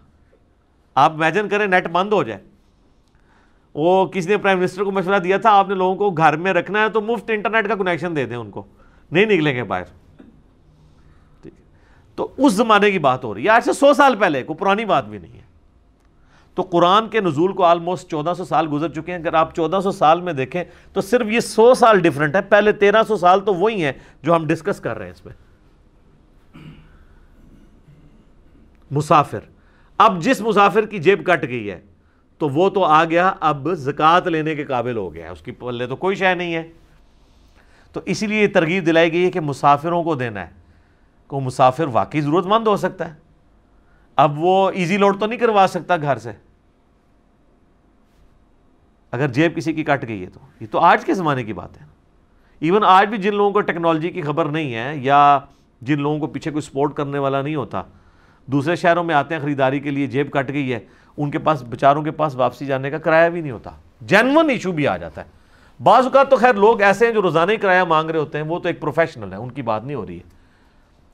آپ 0.95 1.13
امیجن 1.13 1.49
کریں، 1.49 1.67
نیٹ 1.67 1.89
بند 1.89 2.13
ہو 2.13 2.23
جائے۔ 2.23 2.50
وہ 3.75 4.07
کسی 4.07 4.29
نے 4.29 4.37
پرائم 4.37 4.59
منسٹر 4.59 4.83
کو 4.83 4.91
مشورہ 4.91 5.19
دیا 5.19 5.39
تھا؟ 5.39 5.51
آپ 5.51 5.69
نے 5.69 5.75
لوگوں 5.75 5.97
کو 5.97 6.11
گھر 6.11 6.37
میں 6.37 6.53
رکھنا 6.53 6.83
ہے 6.83 6.89
تو 6.89 7.01
مفت 7.01 7.31
انٹرنیٹ 7.31 7.69
کا 7.69 7.75
کنیکشن 7.75 8.17
دے 8.17 8.27
دیں 8.27 8.37
ان 8.37 8.51
کو۔ 8.51 8.67
نہیں 9.11 9.25
نکلیں 9.25 9.57
گے 9.57 9.65
باہر۔ 9.65 9.83
تو 12.15 12.29
اس 12.37 12.53
زمانے 12.53 12.91
کی 12.91 12.99
بات 12.99 13.25
ہو 13.25 13.35
رہی 13.35 13.45
ہے۔ 13.45 13.49
آج 13.49 13.65
سے 13.65 13.73
سو 13.73 13.95
سال 13.95 14.17
پہلے، 14.17 14.43
کوئی 14.43 14.57
پرانی 14.57 14.85
بات 14.85 15.09
بھی 15.09 15.19
نہیں 15.19 15.33
ہے۔ 15.33 15.43
تو 16.55 16.63
قرآن 16.63 17.09
کے 17.09 17.21
نزول 17.21 17.53
کو 17.53 17.65
آلموسٹ 17.65 18.11
چودہ 18.11 18.33
سو 18.37 18.45
سال 18.45 18.69
گزر 18.73 18.89
چکے 18.89 19.13
ہیں۔ 19.13 19.19
اگر 19.19 19.35
آپ 19.35 19.55
چودہ 19.55 19.81
سو 19.83 19.91
سال 19.91 20.21
میں 20.21 20.33
دیکھیں 20.33 20.65
تو 20.93 21.01
صرف 21.01 21.27
یہ 21.27 21.41
سو 21.41 21.75
سال 21.75 22.01
ڈیفرنٹ 22.01 22.37
ہے۔ 22.37 22.43
پہلے 22.43 22.73
تیرہ 22.73 23.03
سو 23.03 23.17
سال 23.17 23.41
تو 23.41 23.55
وہی 23.55 23.85
ہیں 23.85 23.93
جو 24.23 24.37
ہم 24.37 24.47
ڈسکس 24.47 24.81
کر 24.81 24.99
رہے 24.99 25.05
ہیں 25.05 25.13
اس 25.13 25.27
میں۔ 25.27 25.35
مسافر۔ 28.91 29.41
اب 29.99 30.23
جس 30.23 30.41
مسافر 30.41 30.87
کی 30.87 30.99
جیب 30.99 31.27
کٹ 31.27 31.49
گئی 31.49 31.71
ہے 31.71 31.81
تو 32.41 32.49
وہ 32.49 32.71
تو 32.71 32.85
آ 32.85 33.05
گیا، 33.05 33.33
اب 33.41 33.69
زکوٰۃ 33.73 34.27
لینے 34.27 34.55
کے 34.55 34.65
قابل 34.65 34.97
ہو 34.97 35.15
گیا 35.15 35.31
اس 35.31 35.41
کی 35.41 35.53
پلے 35.53 35.87
تو 35.87 35.97
کوئی 35.97 36.17
شے 36.17 36.35
نہیں 36.35 36.55
ہے۔ 36.55 36.73
تو 37.93 38.01
اسی 38.05 38.27
لیے 38.27 38.43
یہ 38.43 38.47
ترغیب 38.47 38.87
دلائی 38.87 39.13
گئی 39.13 39.25
ہے 39.25 39.31
کہ 39.31 39.41
مسافروں 39.41 40.03
کو 40.03 40.15
دینا 40.15 40.41
ہے۔ 40.41 40.51
کو 41.27 41.41
مسافر 41.41 41.85
واقعی 41.85 42.21
ضرورت 42.21 42.47
مند 42.47 42.67
ہو 42.67 42.77
سکتا 42.77 43.09
ہے۔ 43.09 43.15
اب 44.17 44.33
وہ 44.39 44.71
ایزی 44.71 44.97
لوڈ 44.97 45.21
تو 45.21 45.27
نہیں 45.27 45.39
کروا 45.39 45.67
سکتا 45.69 45.97
گھر 45.97 46.17
سے۔ 46.17 46.33
اگر 49.11 49.29
جیب 49.29 49.57
کسی 49.57 49.73
کی 49.73 49.85
کٹ 49.85 50.09
گئی 50.09 50.25
ہے 50.25 50.31
تو۔ 50.31 50.41
یہ 50.61 50.67
تو 50.71 50.79
آج 50.79 51.05
کے 51.05 51.15
زمانے 51.15 51.45
کی 51.45 51.53
بات 51.53 51.81
ہے۔ 51.81 51.87
ایون 52.61 52.85
آج 52.85 53.09
بھی 53.09 53.19
جن 53.19 53.35
لوگوں 53.35 53.51
کو 53.51 53.61
ٹیکنالوجی 53.61 54.11
کی 54.11 54.23
خبر 54.23 54.45
نہیں 54.45 54.75
ہے 54.75 54.97
یا 54.97 55.39
جن 55.81 56.01
لوگوں 56.01 56.19
کو 56.19 56.27
پیچھے 56.27 56.51
کوئی 56.51 56.63
سپورٹ 56.63 56.95
کرنے 56.95 57.19
والا 57.19 57.43
نہیں 57.43 57.55
ہوتا، 57.55 57.83
دوسرے 58.47 58.77
شہروں 58.77 59.05
میں 59.05 59.15
آتے 59.15 59.35
ہیں، 59.35 59.43
خریداری 59.43 59.81
کے 59.81 59.91
لیے 59.91 60.07
جیب 60.07 60.31
کٹ 60.31 60.49
گئی 60.49 60.73
ہے۔ 60.73 60.81
ان 61.23 61.31
کے 61.31 61.39
پاس 61.39 61.63
بچاروں 61.63 62.03
کے 62.03 62.11
پاس 62.11 62.35
واپسی 62.35 62.67
جانے 62.67 62.91
کا 62.91 62.99
کرایہ 62.99 63.31
بھی 63.31 63.41
نہیں 63.41 63.53
ہوتا۔ 63.53 63.71
جینون 64.01 64.51
ایشو 64.51 64.73
بھی 64.73 64.89
آ 64.89 64.97
جاتا 64.97 65.23
ہے۔ 65.23 65.27
بعض 65.83 66.05
اوقات 66.05 66.31
تو 66.31 66.37
خیر 66.37 66.55
لوگ 66.55 66.81
ایسے 66.81 67.07
ہیں 67.07 67.13
جو 67.13 67.23
روزانہ 67.23 67.53
ہی 67.53 67.57
کرایہ 67.57 67.85
مانگ 67.85 68.11
رہے 68.11 68.19
ہوتے 68.19 68.39
ہیں، 68.39 68.45
وہ 68.45 68.59
تو 68.59 68.69
ایک 68.69 68.81
پروفیشنل 68.81 69.33
ہے، 69.33 69.39
ان 69.39 69.51
کی 69.51 69.63
بات 69.63 69.85
نہیں 69.85 69.95
ہو 69.95 70.07
رہی 70.07 70.17
ہے۔ 70.17 70.41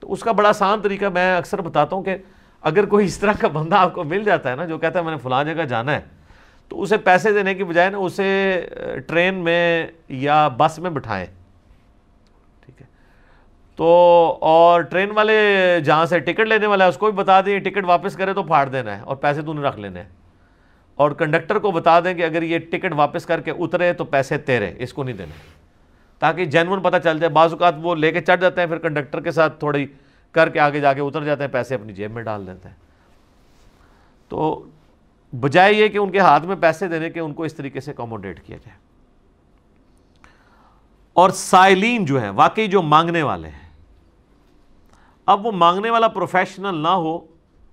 تو 0.01 0.13
اس 0.13 0.21
کا 0.21 0.33
بڑا 0.33 0.49
آسان 0.49 0.81
طریقہ 0.81 1.05
میں 1.05 1.37
اکثر 1.37 1.61
بتاتا 1.61 1.97
ہوں 1.97 2.03
کہ 2.03 2.17
اگر 2.61 2.87
کوئی 2.87 3.07
اس 3.07 3.19
طرح 3.19 3.33
کا 3.41 3.49
بندہ 3.49 3.77
آپ 3.77 3.95
کو 3.95 4.05
مل 4.05 4.25
جاتا 4.25 4.51
ہے 4.51 4.57
نا، 4.57 4.65
جو 4.65 4.79
کہتا 4.79 4.99
ہے 4.99 5.05
میں 5.05 5.13
نے 5.13 5.19
فلاں 5.19 5.45
جگہ 5.45 5.63
جانا 5.63 5.95
ہے، 5.95 6.01
تو 6.69 6.83
اسے 6.83 6.97
پیسے 6.97 7.33
دینے 7.33 7.55
کی 7.55 7.65
بجائے 7.65 7.91
نا 7.91 7.99
اسے 7.99 8.61
ٹرین 9.07 9.35
میں 9.35 9.87
یا 10.09 10.49
بس 10.49 10.79
میں 10.79 10.91
بٹھائیں۔ 10.91 11.27
تو 13.77 13.87
اور 14.41 14.81
ٹرین 14.81 15.11
والے 15.11 15.41
جہاں 15.85 16.07
سے 16.07 16.19
ٹکٹ 16.19 16.41
لینے 16.41 16.67
والا 16.67 16.85
ہے 16.85 16.89
اس 16.89 16.97
کو 16.97 17.07
بھی 17.07 17.13
بتا 17.13 17.41
دیں، 17.41 17.61
ٹکٹ 17.61 17.85
واپس 17.85 18.17
کرے 18.17 18.33
تو 18.33 18.43
پھاڑ 18.43 18.69
دینا 18.69 18.97
ہے 18.97 19.03
اور 19.03 19.17
پیسے 19.17 19.43
تو 19.43 19.69
رکھ 19.69 19.79
لینے 19.79 20.03
ہیں۔ 20.03 20.09
اور 20.95 21.11
کنڈکٹر 21.11 21.59
کو 21.59 21.71
بتا 21.71 22.01
دیں 22.01 22.15
کہ 22.15 22.25
اگر 22.25 22.43
یہ 22.43 22.59
ٹکٹ 22.59 22.93
واپس 22.97 23.27
کر 23.27 23.41
کے 23.41 23.51
اترے 23.51 23.93
تو 23.93 24.05
پیسے 24.05 24.39
تیرے، 24.39 24.75
اس 24.79 24.93
کو 24.93 25.03
نہیں 25.03 25.17
دینے۔ 25.17 25.33
تاکہ 26.19 26.45
جینون 26.45 26.83
پتہ 26.83 26.97
چل 27.05 27.19
جائے، 27.19 27.29
بعض 27.29 27.53
اوقات 27.53 27.75
وہ 27.83 27.95
لے 27.95 28.13
کے 28.13 28.21
چڑھ 28.21 28.41
جاتے 28.41 28.61
ہیں، 28.61 28.69
پھر 28.69 28.79
کنڈکٹر 28.79 29.21
کے 29.21 29.31
ساتھ 29.31 29.59
تھوڑی 29.59 29.87
کر 30.33 30.49
کے 30.49 30.61
آگے 30.61 30.81
جا 30.81 30.93
کے 30.93 31.01
اتر 31.01 31.25
جاتے 31.25 31.45
ہیں، 31.45 31.51
پیسے 31.51 31.75
اپنی 31.75 31.93
جیب 31.93 32.11
میں 32.11 32.23
ڈال 32.23 32.47
دیتے 32.47 32.69
ہیں۔ 32.69 32.77
تو 34.29 34.65
بجائے 35.41 35.73
یہ 35.73 35.89
کہ 35.89 35.99
ان 35.99 36.11
کے 36.11 36.19
ہاتھ 36.19 36.47
میں 36.47 36.57
پیسے 36.57 36.89
دینے 36.89 37.11
کے 37.11 37.21
ان 37.21 37.35
کو 37.35 37.43
اس 37.43 37.55
طریقے 37.55 37.81
سے 37.81 37.91
اکوموڈیٹ 37.91 38.43
کیا 38.43 38.57
جائے۔ 38.57 38.79
اور 41.13 41.31
سائلین 41.31 42.05
جو 42.05 42.23
ہیں، 42.23 42.31
واقعی 42.31 42.67
جو 42.67 42.83
مانگنے 42.83 43.23
والے 43.23 43.49
ہیں 43.49 43.66
اب 45.27 45.47
وہ 45.47 45.53
مانگنے 45.53 45.91
والا 45.91 46.09
پروفیشنل 46.09 46.75
نہ 46.75 46.89
ہو، 46.89 47.19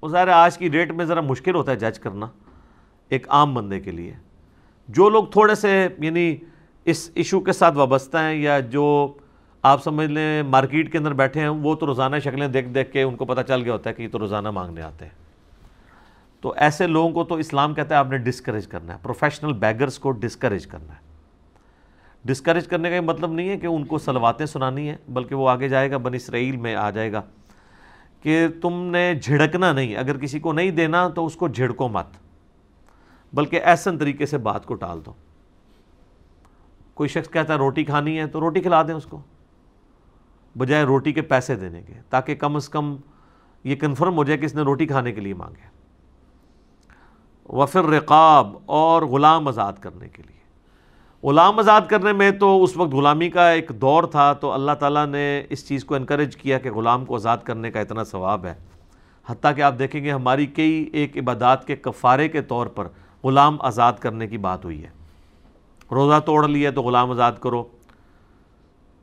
وہ 0.01 0.07
ظاہر 0.07 0.27
آج 0.27 0.57
کی 0.57 0.67
ڈیٹ 0.67 0.91
میں 0.91 1.05
ذرا 1.05 1.21
مشکل 1.21 1.55
ہوتا 1.55 1.71
ہے 1.71 1.75
جج 1.75 1.99
کرنا، 1.99 2.25
ایک 3.09 3.29
عام 3.29 3.53
بندے 3.53 3.79
کے 3.79 3.91
لیے۔ 3.91 4.13
جو 4.87 5.09
لوگ 5.09 5.23
تھوڑے 5.23 5.55
سے 5.55 5.87
یعنی 5.97 6.35
اس 6.85 7.11
ایشو 7.15 7.39
کے 7.39 7.51
ساتھ 7.53 7.77
وابستہ 7.77 8.17
ہیں 8.17 8.35
یا 8.35 8.59
جو 8.59 9.13
آپ 9.61 9.83
سمجھ 9.83 10.07
لیں 10.07 10.43
مارکیٹ 10.43 10.91
کے 10.91 10.97
اندر 10.97 11.13
بیٹھے 11.13 11.41
ہیں، 11.41 11.47
وہ 11.47 11.75
تو 11.75 11.85
روزانہ 11.85 12.15
شکلیں 12.19 12.47
دیکھ 12.47 12.67
دیکھ 12.67 12.91
کے 12.91 13.01
ان 13.01 13.15
کو 13.15 13.25
پتہ 13.25 13.41
چل 13.47 13.61
گیا 13.63 13.73
ہوتا 13.73 13.89
ہے 13.89 13.95
کہ 13.95 14.03
یہ 14.03 14.07
تو 14.11 14.19
روزانہ 14.19 14.51
مانگنے 14.51 14.81
آتے 14.81 15.05
ہیں۔ 15.05 15.11
تو 16.41 16.53
ایسے 16.57 16.87
لوگوں 16.87 17.09
کو 17.09 17.23
تو 17.23 17.35
اسلام 17.35 17.73
کہتا 17.73 17.95
ہے 17.95 17.99
آپ 17.99 18.07
نے 18.09 18.17
ڈسکریج 18.17 18.67
کرنا 18.67 18.93
ہے۔ 18.93 18.97
پروفیشنل 19.03 19.53
بیگرز 19.53 19.99
کو 19.99 20.11
ڈسکریج 20.11 20.67
کرنا 20.67 20.93
ہے۔ 20.93 20.99
ڈسکریج 22.25 22.67
کرنے 22.67 22.89
کا 22.89 22.95
یہ 22.95 23.01
مطلب 23.01 23.31
نہیں 23.31 23.49
ہے 23.49 23.57
کہ 23.57 23.67
ان 23.67 23.85
کو 23.85 23.97
سلواتیں 23.97 24.45
سنانی 24.45 24.89
ہیں، 24.89 24.97
بلکہ 25.09 25.35
وہ 25.35 25.49
آگے 25.49 25.67
جائے 25.67 25.91
گا 25.91 25.97
بن 25.97 26.13
اسرائیل 26.13 26.57
میں 26.57 26.75
آ 26.75 26.89
جائے 26.89 27.11
گا۔ 27.11 27.21
کہ 28.23 28.47
تم 28.61 28.83
نے 28.83 29.15
جھڑکنا 29.15 29.73
نہیں، 29.73 29.95
اگر 29.95 30.17
کسی 30.17 30.39
کو 30.39 30.53
نہیں 30.53 30.71
دینا 30.71 31.07
تو 31.07 31.25
اس 31.25 31.35
کو 31.35 31.47
جھڑکو 31.47 31.87
مت۔ 31.87 32.07
بلکہ 33.33 33.61
ایسن 33.63 33.97
طریقے 33.97 34.25
سے 34.25 34.37
بات 34.37 34.65
کو 34.65 34.73
ٹال 34.73 34.99
دو۔ 35.05 35.13
کوئی 36.93 37.09
شخص 37.09 37.29
کہتا 37.29 37.53
ہے 37.53 37.57
روٹی 37.57 37.83
کھانی 37.83 38.19
ہے 38.19 38.27
تو 38.27 38.39
روٹی 38.39 38.61
کھلا 38.61 38.83
دیں 38.83 38.93
اس 38.93 39.05
کو۔ 39.05 39.21
بجائے 40.57 40.83
روٹی 40.83 41.13
کے 41.13 41.21
پیسے 41.21 41.55
دینے 41.55 41.81
کے، 41.81 41.93
تاکہ 42.09 42.35
کم 42.35 42.55
از 42.55 42.69
کم 42.69 42.95
یہ 43.63 43.75
کنفرم 43.75 44.17
ہو 44.17 44.23
جائے 44.23 44.37
کہ 44.37 44.45
اس 44.45 44.55
نے 44.55 44.61
روٹی 44.61 44.87
کھانے 44.87 45.11
کے 45.11 45.21
لیے 45.21 45.33
مانگے۔ 45.33 45.73
وفر 47.49 47.85
رقاب 47.85 48.57
اور 48.65 49.01
غلام 49.01 49.47
آزاد 49.47 49.73
کرنے 49.73 50.09
کے 50.09 50.23
لیے۔ 50.23 50.32
غلام 51.23 51.59
آزاد 51.59 51.81
کرنے 51.89 52.13
میں 52.13 52.31
تو 52.31 52.63
اس 52.63 52.77
وقت 52.77 52.93
غلامی 52.93 53.29
کا 53.29 53.49
ایک 53.49 53.71
دور 53.81 54.03
تھا، 54.03 54.33
تو 54.33 54.51
اللہ 54.51 54.71
تعالیٰ 54.71 55.05
نے 55.05 55.43
اس 55.49 55.67
چیز 55.67 55.85
کو 55.85 55.95
انکریج 55.95 56.37
کیا 56.37 56.57
کہ 56.57 56.71
غلام 56.71 57.05
کو 57.05 57.15
آزاد 57.15 57.37
کرنے 57.43 57.71
کا 57.71 57.79
اتنا 57.79 58.03
ثواب 58.03 58.45
ہے۔ 58.45 58.53
حتیٰ 59.27 59.55
کہ 59.55 59.61
آپ 59.61 59.79
دیکھیں 59.79 60.03
گے 60.03 60.11
ہماری 60.11 60.45
کئی 60.45 60.89
ایک 60.93 61.17
عبادات 61.17 61.67
کے 61.67 61.75
کفارے 61.75 62.27
کے 62.27 62.41
طور 62.41 62.67
پر 62.67 62.87
غلام 63.23 63.57
آزاد 63.59 63.93
کرنے 63.93 64.27
کی 64.27 64.37
بات 64.37 64.65
ہوئی 64.65 64.83
ہے۔ 64.83 64.89
روزہ 65.91 66.19
توڑ 66.19 66.47
لیا 66.47 66.71
تو 66.71 66.81
غلام 66.81 67.11
آزاد 67.11 67.31
کرو۔ 67.39 67.63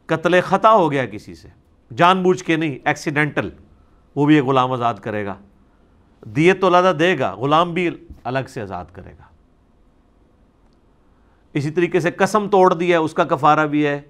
قتل 0.06 0.40
خطا 0.40 0.72
ہو 0.72 0.92
گیا 0.92 1.06
کسی 1.06 1.35
سے۔ 1.35 1.48
جان 1.96 2.22
بوجھ 2.22 2.44
کے 2.44 2.56
نہیں 2.56 2.78
ایکسیڈنٹل 2.85 3.50
وہ 4.16 4.26
بھی 4.26 4.35
ایک 4.35 4.44
غلام 4.44 4.72
آزاد 4.72 4.94
کرے 4.94 5.26
گا۔ 5.26 5.35
دیت 6.22 6.61
تو 6.61 6.74
اللہ 6.74 6.92
دے 6.92 7.18
گا، 7.18 7.35
غلام 7.35 7.74
بھی 7.74 7.90
الگ 8.24 8.48
سے 8.48 8.61
آزاد 8.61 8.85
کرے 8.92 9.11
گا۔ 9.11 9.29
اسی 11.52 11.70
طریقے 11.70 12.00
سے 12.00 12.10
قسم 12.10 12.48
توڑ 12.48 12.74
دیا 12.74 12.98
ہے، 12.98 13.04
اس 13.04 13.14
کا 13.14 13.24
کفارہ 13.24 13.66
بھی 13.66 13.86
ہے۔ 13.86 14.00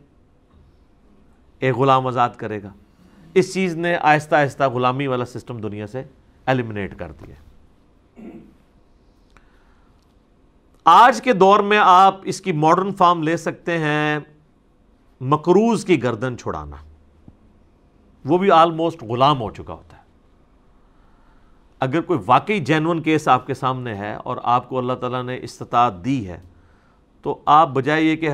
ایک 1.58 1.76
غلام 1.76 2.06
آزاد 2.06 2.30
کرے 2.36 2.62
گا۔ 2.62 2.72
اس 3.34 3.54
چیز 3.54 3.76
نے 3.76 3.96
آہستہ 3.96 4.34
آہستہ 4.34 4.64
غلامی 4.64 5.06
والا 5.06 5.24
سسٹم 5.24 5.58
دنیا 5.58 5.86
سے 5.86 6.02
ایلیمنیٹ 6.46 6.98
کر 6.98 7.12
دیا 7.12 7.34
آج 10.84 11.22
کے 11.22 11.32
دور 11.32 11.60
میں 11.60 11.78
آپ 11.82 12.20
اس 12.24 12.40
کی 12.40 12.52
ماڈرن 12.52 12.94
فارم 12.94 13.22
لے 13.22 13.36
سکتے 13.36 13.78
ہیں 13.78 14.18
مکروز 15.20 15.84
کی 15.84 16.02
گردن 16.02 16.38
چھڑانا۔ 16.38 16.76
وہ 18.24 18.38
بھی 18.38 18.50
آلموسٹ 18.50 19.02
غلام 19.02 19.40
ہو 19.40 19.50
چکا 19.50 19.72
ہوتا 19.72 19.96
ہے۔ 19.96 20.02
اگر 21.80 22.00
کوئی 22.00 22.18
واقعی 22.26 22.60
جینون 22.60 23.02
کیس 23.02 23.28
آپ 23.28 23.46
کے 23.46 23.54
سامنے 23.54 23.94
ہے 23.94 24.14
اور 24.14 24.36
آپ 24.42 24.68
کو 24.68 24.78
اللہ 24.78 24.92
تعالیٰ 24.92 25.22
نے 25.22 25.38
استطاعت 25.42 26.04
دی 26.04 26.28
ہے 26.28 26.40
تو 27.22 27.42
آپ 27.46 27.68
بجائے 27.68 28.02
یہ 28.02 28.16
کہ 28.16 28.30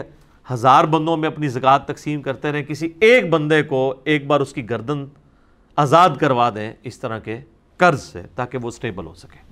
ہزار 0.53 0.85
بندوں 0.85 1.17
میں 1.17 1.29
اپنی 1.29 1.49
زکوٰۃ 1.49 1.79
تقسیم 1.87 2.23
کرتے 2.23 2.53
رہیں، 2.53 2.63
کسی 2.63 2.89
ایک 3.01 3.31
بندے 3.31 3.63
کو 3.63 3.95
ایک 4.05 4.27
بار 4.27 4.41
اس 4.41 4.53
کی 4.53 4.71
گردن 4.71 5.05
آزاد 5.77 6.11
کروا 6.21 6.51
دیں 6.51 6.73
اس 6.83 6.99
طرح 6.99 7.19
کے 7.19 7.41
قرض 7.77 8.03
سے 8.03 8.23
تاکہ 8.35 8.59
وہ 8.63 8.71
سٹیبل 8.71 9.07
ہو 9.07 9.15
سکے۔ 9.15 9.47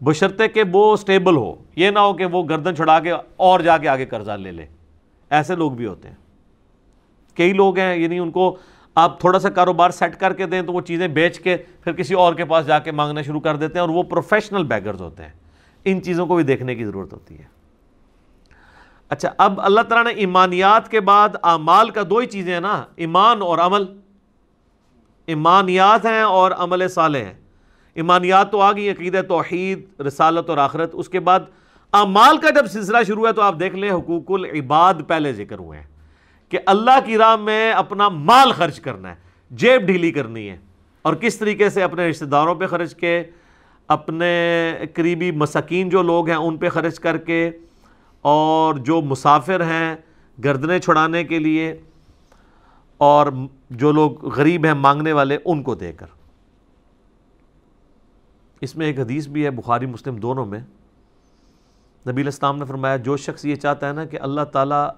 بشرطے 0.00 0.48
کہ 0.48 0.62
وہ 0.72 0.96
سٹیبل 0.96 1.36
ہو، 1.36 1.54
یہ 1.76 1.90
نہ 1.90 1.98
ہو 1.98 2.12
کہ 2.12 2.24
وہ 2.24 2.44
گردن 2.48 2.76
چھڑا 2.76 3.00
کے 3.00 3.12
اور 3.36 3.60
جا 3.60 3.78
کے 3.78 3.88
آگے 3.88 4.06
قرضہ 4.06 4.32
لے 4.32 4.52
لے۔ 4.52 4.66
ایسے 5.30 5.56
لوگ 5.56 5.72
بھی 5.72 5.86
ہوتے 5.86 6.08
ہیں۔ 6.08 6.14
کئی 7.34 7.52
لوگ 7.52 7.78
ہیں 7.78 7.96
یعنی 7.96 8.18
ان 8.18 8.30
کو 8.30 8.56
آپ 8.94 9.20
تھوڑا 9.20 9.38
سا 9.38 9.50
کاروبار 9.50 9.90
سیٹ 9.90 10.16
کر 10.16 10.32
کے 10.32 10.46
دیں 10.46 10.62
تو 10.62 10.72
وہ 10.72 10.80
چیزیں 10.80 11.08
بیچ 11.08 11.40
کے 11.40 11.56
پھر 11.56 11.92
کسی 11.92 12.14
اور 12.14 12.34
کے 12.34 12.44
پاس 12.44 12.66
جا 12.66 12.78
کے 12.78 12.92
مانگنا 12.92 13.22
شروع 13.22 13.40
کر 13.40 13.56
دیتے 13.56 13.74
ہیں 13.74 13.80
اور 13.80 13.88
وہ 13.88 14.02
پروفیشنل 14.02 14.64
بیگرز 14.64 15.00
ہوتے 15.00 15.22
ہیں۔ 15.22 15.47
ان 15.84 16.02
چیزوں 16.02 16.26
کو 16.26 16.36
بھی 16.36 16.44
دیکھنے 16.44 16.74
کی 16.74 16.84
ضرورت 16.84 17.12
ہوتی 17.12 17.38
ہے۔ 17.38 17.44
اچھا 19.08 19.30
اب 19.38 19.60
اللہ 19.60 19.80
تعالیٰ 19.80 20.12
نے 20.12 20.20
ایمانیات 20.20 20.90
کے 20.90 21.00
بعد 21.00 21.28
اعمال 21.42 21.90
کا 21.90 22.02
دو 22.10 22.18
ہی 22.18 22.26
چیزیں 22.26 22.52
ہیں 22.52 22.60
نا، 22.60 22.84
ایمان 22.96 23.42
اور 23.42 23.58
عمل۔ 23.58 23.84
ایمانیات 25.26 26.06
ہیں 26.06 26.22
اور 26.22 26.50
عمل 26.50 26.88
صالح 26.88 27.18
ہیں۔ 27.18 27.34
ایمانیات 27.94 28.52
تو 28.52 28.60
آ 28.60 28.72
گئی 28.72 28.90
عقید 28.90 29.28
توحید، 29.28 30.00
رسالت 30.00 30.50
اور 30.50 30.58
آخرت۔ 30.58 30.90
اس 30.92 31.08
کے 31.08 31.20
بعد 31.20 31.40
اعمال 31.92 32.38
کا 32.38 32.50
جب 32.50 32.66
سلسلہ 32.66 32.98
شروع 33.06 33.28
ہے 33.28 33.32
تو 33.32 33.42
آپ 33.42 33.60
دیکھ 33.60 33.74
لیں، 33.74 33.90
حقوق 33.90 34.30
العباد 34.30 34.94
پہلے 35.06 35.32
ذکر 35.32 35.58
ہوئے 35.58 35.80
ہیں 35.80 35.86
کہ 36.48 36.58
اللہ 36.66 36.98
کی 37.04 37.18
راہ 37.18 37.36
میں 37.36 37.72
اپنا 37.72 38.08
مال 38.08 38.52
خرچ 38.52 38.80
کرنا 38.80 39.10
ہے، 39.10 39.14
جیب 39.50 39.82
ڈھیلی 39.82 40.10
کرنی 40.10 40.50
ہے۔ 40.50 40.56
اور 41.02 41.14
کس 41.14 41.38
طریقے 41.38 41.70
سے 41.70 41.82
اپنے 41.82 42.10
رشتہ 42.10 42.24
داروں 42.24 42.54
پہ 42.54 42.66
خرچ 42.66 42.94
کے 42.94 43.22
اپنے 43.88 44.74
قریبی 44.94 45.30
مساکین 45.30 45.88
جو 45.88 46.02
لوگ 46.02 46.28
ہیں 46.28 46.36
ان 46.36 46.56
پہ 46.56 46.68
خرچ 46.68 47.00
کر 47.00 47.16
کے 47.16 47.50
اور 48.20 48.74
جو 48.74 49.00
مسافر 49.00 49.60
ہیں 49.60 49.96
گردنیں 50.44 50.78
چھڑانے 50.78 51.24
کے 51.24 51.38
لیے 51.38 51.80
اور 52.96 53.26
جو 53.70 53.92
لوگ 53.92 54.24
غریب 54.24 54.64
ہیں 54.64 54.74
مانگنے 54.74 55.12
والے 55.12 55.38
ان 55.44 55.62
کو 55.62 55.74
دے 55.74 55.92
کر۔ 55.92 56.06
اس 58.60 58.76
میں 58.76 58.86
ایک 58.86 59.00
حدیث 59.00 59.26
بھی 59.26 59.44
ہے 59.44 59.50
بخاری، 59.50 59.86
مسلم 59.86 60.16
دونوں 60.16 60.46
میں۔ 60.46 60.60
نبی 62.08 62.22
الاسلام 62.22 62.56
نے 62.56 62.64
فرمایا، 62.64 62.96
جو 62.96 63.16
شخص 63.16 63.44
یہ 63.44 63.54
چاہتا 63.54 63.88
ہے 63.88 63.92
نا 63.92 64.04
کہ 64.04 64.20
اللہ 64.20 64.40
تعالیٰ 64.40 64.88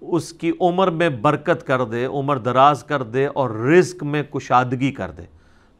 اس 0.00 0.32
کی 0.32 0.52
عمر 0.60 0.90
میں 0.90 1.08
برکت 1.08 1.66
کر 1.66 1.84
دے، 1.84 2.04
عمر 2.04 2.38
دراز 2.38 2.84
کر 2.84 3.02
دے 3.02 3.26
اور 3.26 3.50
رزق 3.50 4.02
میں 4.02 4.22
کشادگی 4.22 4.92
کر 4.92 5.10
دے۔ 5.10 5.33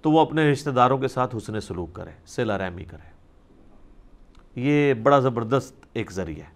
تو 0.04 0.10
وہ 0.10 0.20
اپنے 0.20 0.52
رشتہ 0.52 0.70
داروں 0.70 0.98
کے 0.98 1.08
ساتھ 1.08 1.36
حسن 1.36 1.60
سلوک 1.60 1.92
کرے 1.92 2.10
سلا 2.26 2.58
رحمی 2.58 2.84
کرے۔ 2.84 3.10
یہ 4.56 4.94
بڑا 4.94 5.18
زبردست 5.18 5.74
ایک 5.92 6.12
ذریعہ 6.12 6.44
ہے۔ 6.44 6.50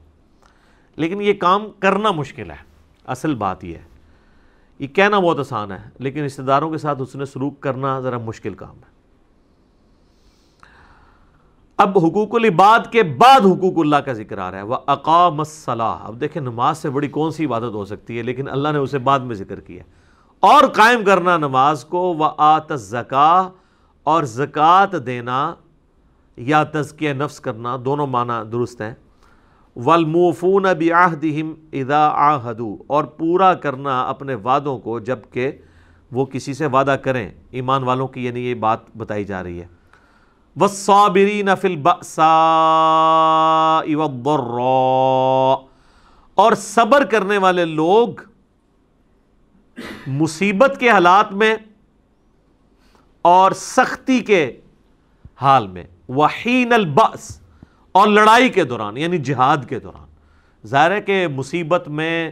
لیکن 0.96 1.22
یہ 1.22 1.32
کام 1.32 1.66
کرنا 1.78 2.10
مشکل 2.10 2.50
ہے، 2.50 2.56
اصل 3.06 3.34
بات 3.34 3.64
یہ 3.64 3.74
ہے۔ 3.74 3.82
یہ 4.78 4.86
کہنا 4.86 5.18
بہت 5.18 5.38
آسان 5.38 5.72
ہے، 5.72 5.78
لیکن 5.98 6.24
رشتہ 6.24 6.42
داروں 6.42 6.70
کے 6.70 6.78
ساتھ 6.78 7.02
حسن 7.02 7.26
سلوک 7.26 7.60
کرنا 7.60 8.00
ذرا 8.00 8.18
مشکل 8.18 8.54
کام 8.54 8.76
ہے۔ 8.76 8.90
اب 11.76 11.98
حقوق 11.98 12.34
العباد 12.34 12.92
کے 12.92 13.02
بعد 13.02 13.40
حقوق 13.40 13.74
اللہ 13.76 13.96
کا 13.96 14.12
ذکر 14.12 14.38
آ 14.38 14.50
رہا 14.50 14.58
ہے۔ 14.58 14.62
وہ 14.62 14.76
اقام 14.86 15.38
الصلاح۔ 15.38 15.96
اب 16.00 16.20
دیکھیں، 16.20 16.42
نماز 16.42 16.78
سے 16.78 16.90
بڑی 16.90 17.08
کون 17.08 17.30
سی 17.30 17.44
عبادت 17.44 17.72
ہو 17.72 17.84
سکتی 17.84 18.18
ہے، 18.18 18.22
لیکن 18.22 18.48
اللہ 18.48 18.68
نے 18.68 18.78
اسے 18.78 18.98
بعد 18.98 19.20
میں 19.20 19.34
ذکر 19.34 19.60
کیا 19.60 19.82
اور 20.42 20.64
قائم 20.64 21.04
کرنا 21.04 21.36
نماز 21.36 21.84
کو 21.84 22.00
وہ 22.14 22.28
آت 22.36 22.72
زکا 22.80 23.48
اور 24.06 24.22
زکوٰۃ 24.22 24.92
دینا 25.06 25.54
یا 26.36 26.62
تزکیہ 26.64 27.12
نفس 27.12 27.40
کرنا، 27.40 27.76
دونوں 27.84 28.06
معنی 28.06 28.50
درست 28.50 28.80
ہیں۔ 28.80 28.94
والموفون 29.76 30.62
بعہدہم 30.62 31.52
اذا 31.72 32.08
عاہدو 32.08 32.76
اور 32.86 33.04
پورا 33.18 33.54
کرنا 33.54 34.00
اپنے 34.02 34.34
وعدوں 34.34 34.78
کو 34.78 34.98
جبکہ 35.00 35.52
وہ 36.12 36.24
کسی 36.26 36.54
سے 36.54 36.66
وعدہ 36.66 36.96
کریں۔ 37.02 37.30
ایمان 37.50 37.82
والوں 37.82 38.08
کی 38.08 38.24
یعنی 38.26 38.40
یہ 38.40 38.54
بات 38.54 38.80
بتائی 38.96 39.24
جا 39.24 39.42
رہی 39.42 39.60
ہے۔ 39.60 39.66
والصابرین 40.56 41.48
فی 41.60 41.68
البأساء 41.68 42.26
والضراء، 43.96 45.56
اور 46.34 46.52
صبر 46.52 47.04
کرنے 47.04 47.38
والے 47.38 47.64
لوگ 47.64 48.08
مصیبت 50.06 50.76
کے 50.80 50.90
حالات 50.90 51.32
میں 51.32 51.56
اور 53.22 53.52
سختی 53.52 54.20
کے 54.20 54.60
حال 55.40 55.66
میں، 55.66 55.84
وحین 56.08 56.72
البأس 56.72 57.40
اور 57.92 58.08
لڑائی 58.08 58.48
کے 58.48 58.64
دوران 58.64 58.96
یعنی 58.96 59.18
جہاد 59.18 59.56
کے 59.68 59.80
دوران۔ 59.80 60.08
ظاہر 60.66 60.90
ہے 60.90 61.00
کہ 61.00 61.28
مصیبت 61.28 61.88
میں 61.88 62.30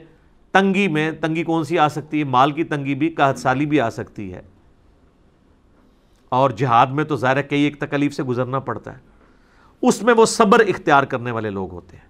تنگی 0.53 0.89
میں، 0.89 1.13
تنگی 1.13 1.45
کون 1.45 1.65
سی 1.65 1.79
آ 1.79 1.89
سکتی 1.89 2.19
ہے؟ 2.19 2.25
مال 2.25 2.53
کی 2.53 2.65
تنگی 2.65 2.95
بھی 2.95 3.09
قحط 3.09 3.39
سالی 3.39 3.67
بھی 3.67 3.81
آ 3.81 3.91
سکتی 3.91 4.35
ہے۔ 4.35 4.43
اور 6.29 6.51
جہاد 6.51 6.87
میں 6.87 7.05
تو 7.05 7.17
ظاہر 7.17 7.43
کئی 7.43 7.63
ایک 7.63 7.81
تکلیف 7.81 8.15
سے 8.15 8.23
گزرنا 8.23 8.59
پڑتا 8.59 8.93
ہے۔ 8.93 8.99
اس 9.83 10.03
میں 10.03 10.15
وہ 10.15 10.27
صبر 10.27 10.61
اختیار 10.61 11.03
کرنے 11.03 11.31
والے 11.31 11.51
لوگ 11.51 11.73
ہوتے 11.73 11.97
ہیں۔ 11.97 12.05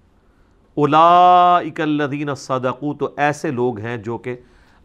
اولا 0.75 1.59
الدین 1.79 2.35
صدقو، 2.35 2.95
تو 2.95 3.15
ایسے 3.17 3.51
لوگ 3.51 3.79
ہیں 3.79 3.97
جو 3.97 4.19
کہ 4.19 4.37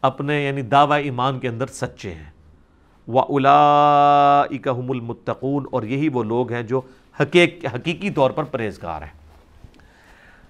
اپنے 0.02 0.44
یعنی 0.44 0.62
دعوی 0.62 1.02
ایمان 1.02 1.38
کے 1.38 1.48
اندر 1.48 1.66
سچے 1.66 2.14
ہیں۔ 2.14 2.30
و 3.08 3.18
اولا 3.18 4.40
اکم 4.40 4.90
المتقون، 4.90 5.66
اور 5.72 5.82
یہی 5.82 6.08
وہ 6.08 6.22
لوگ 6.22 6.52
ہیں 6.52 6.62
جو 6.62 6.80
حقیق 7.20 7.64
حقیقی 7.74 8.10
طور 8.10 8.30
پر 8.30 8.44
پرہیزگار 8.44 9.02
ہیں۔ 9.02 9.22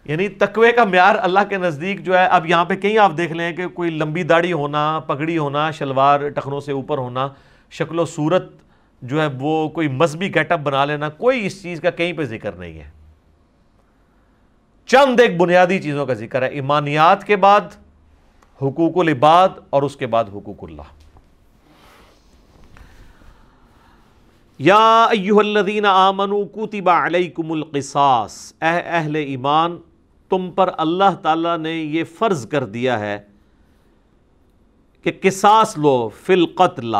یعنی 0.04 0.28
تقوی 0.28 0.72
کا 0.72 0.84
معیار 0.84 1.14
اللہ 1.18 1.40
کے 1.48 1.56
نزدیک 1.56 2.04
جو 2.04 2.18
ہے، 2.18 2.26
اب 2.26 2.46
یہاں 2.46 2.64
پہ 2.64 2.76
کہیں 2.76 2.98
آپ 2.98 3.12
دیکھ 3.16 3.32
لیں 3.32 3.52
کہ 3.52 3.66
کوئی 3.66 3.90
لمبی 3.90 4.22
داڑھی 4.22 4.52
ہونا، 4.52 5.00
پگڑی 5.06 5.38
ہونا، 5.38 5.70
شلوار 5.70 6.28
ٹخنوں 6.28 6.60
سے 6.60 6.72
اوپر 6.72 6.98
ہونا، 6.98 7.28
شکل 7.70 7.98
و 7.98 8.04
صورت 8.04 8.52
جو 9.02 9.22
ہے، 9.22 9.28
وہ 9.40 9.68
کوئی 9.68 9.88
مذہبی 9.88 10.34
گیٹ 10.34 10.52
اپ 10.52 10.60
بنا 10.60 10.84
لینا، 10.84 11.08
کوئی 11.08 11.46
اس 11.46 11.62
چیز 11.62 11.80
کا 11.80 11.90
کہیں 11.90 12.12
پہ 12.12 12.24
ذکر 12.24 12.52
نہیں 12.52 12.80
ہے۔ 12.80 12.90
چند 14.86 15.20
ایک 15.20 15.36
بنیادی 15.36 15.78
چیزوں 15.78 16.06
کا 16.06 16.14
ذکر 16.14 16.42
ہے۔ 16.42 16.48
ایمانیات 16.48 17.24
کے 17.24 17.36
بعد 17.36 17.60
حقوق 18.62 18.92
العباد 18.96 19.48
اور 19.70 19.82
اس 19.82 19.96
کے 19.96 20.06
بعد 20.06 20.24
حقوق 20.24 20.64
اللہ۔ 20.64 20.82
یا 24.58 25.04
ایوہ 25.04 25.38
الذین 25.38 25.86
آمنوا 25.86 26.44
کتب 26.54 26.88
علیکم 26.88 27.52
القصاص، 27.52 28.52
اے 28.60 28.80
اہل 28.84 29.16
ایمان، 29.16 29.78
تم 30.28 30.50
پر 30.50 30.70
اللہ 30.78 31.14
تعالیٰ 31.22 31.58
نے 31.58 31.72
یہ 31.72 32.04
فرض 32.18 32.48
کر 32.48 32.64
دیا 32.64 32.98
ہے 32.98 33.20
کہ 35.02 35.12
قصاص 35.22 35.78
لو 35.78 36.08
فی 36.08 36.32
القتل، 36.32 36.94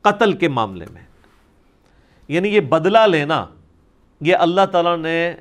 قتل 0.00 0.32
کے 0.32 0.48
معاملے 0.48 0.84
میں۔ 0.92 1.02
یعنی 2.28 2.48
یہ 2.48 2.60
بدلہ 2.60 2.98
لینا، 2.98 3.46
یہ 4.20 4.36
اللہ 4.36 4.66
تعالیٰ 4.72 4.98
نے 4.98 5.34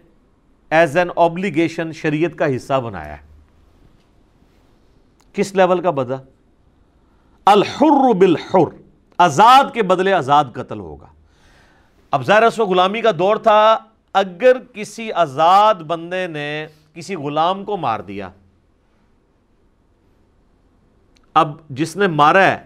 ایز 0.70 0.98
این 0.98 1.10
اوبلیگیشن 1.16 1.92
شریعت 1.94 2.38
کا 2.38 2.56
حصہ 2.56 2.82
بنایا 2.82 3.18
ہے۔ 3.18 3.31
کس 5.34 5.56
لیول 5.56 5.82
کا 5.82 5.91
بدلہ؟ 5.91 6.15
الحر 7.46 8.13
بالحر، 8.13 8.76
آزاد 9.17 9.74
کے 9.74 9.84
بدلے 9.84 10.13
آزاد 10.13 10.46
قتل 10.54 10.80
ہوگا۔ 10.80 11.08
اب 12.12 12.26
ظاہر 12.26 12.44
اس 12.44 12.60
غلامی 12.60 13.02
کا 13.02 13.12
دور 13.20 13.36
تھا۔ 13.36 13.78
اگر 14.13 14.58
کسی 14.74 15.12
آزاد 15.12 15.76
بندے 15.76 16.28
نے 16.28 16.67
کسی 16.94 17.15
غلام 17.15 17.65
کو 17.65 17.78
مار 17.78 18.00
دیا، 18.00 18.30
اب 21.34 21.52
جس 21.70 21.96
نے 21.98 22.08
مارا 22.08 22.44
ہے، 22.44 22.58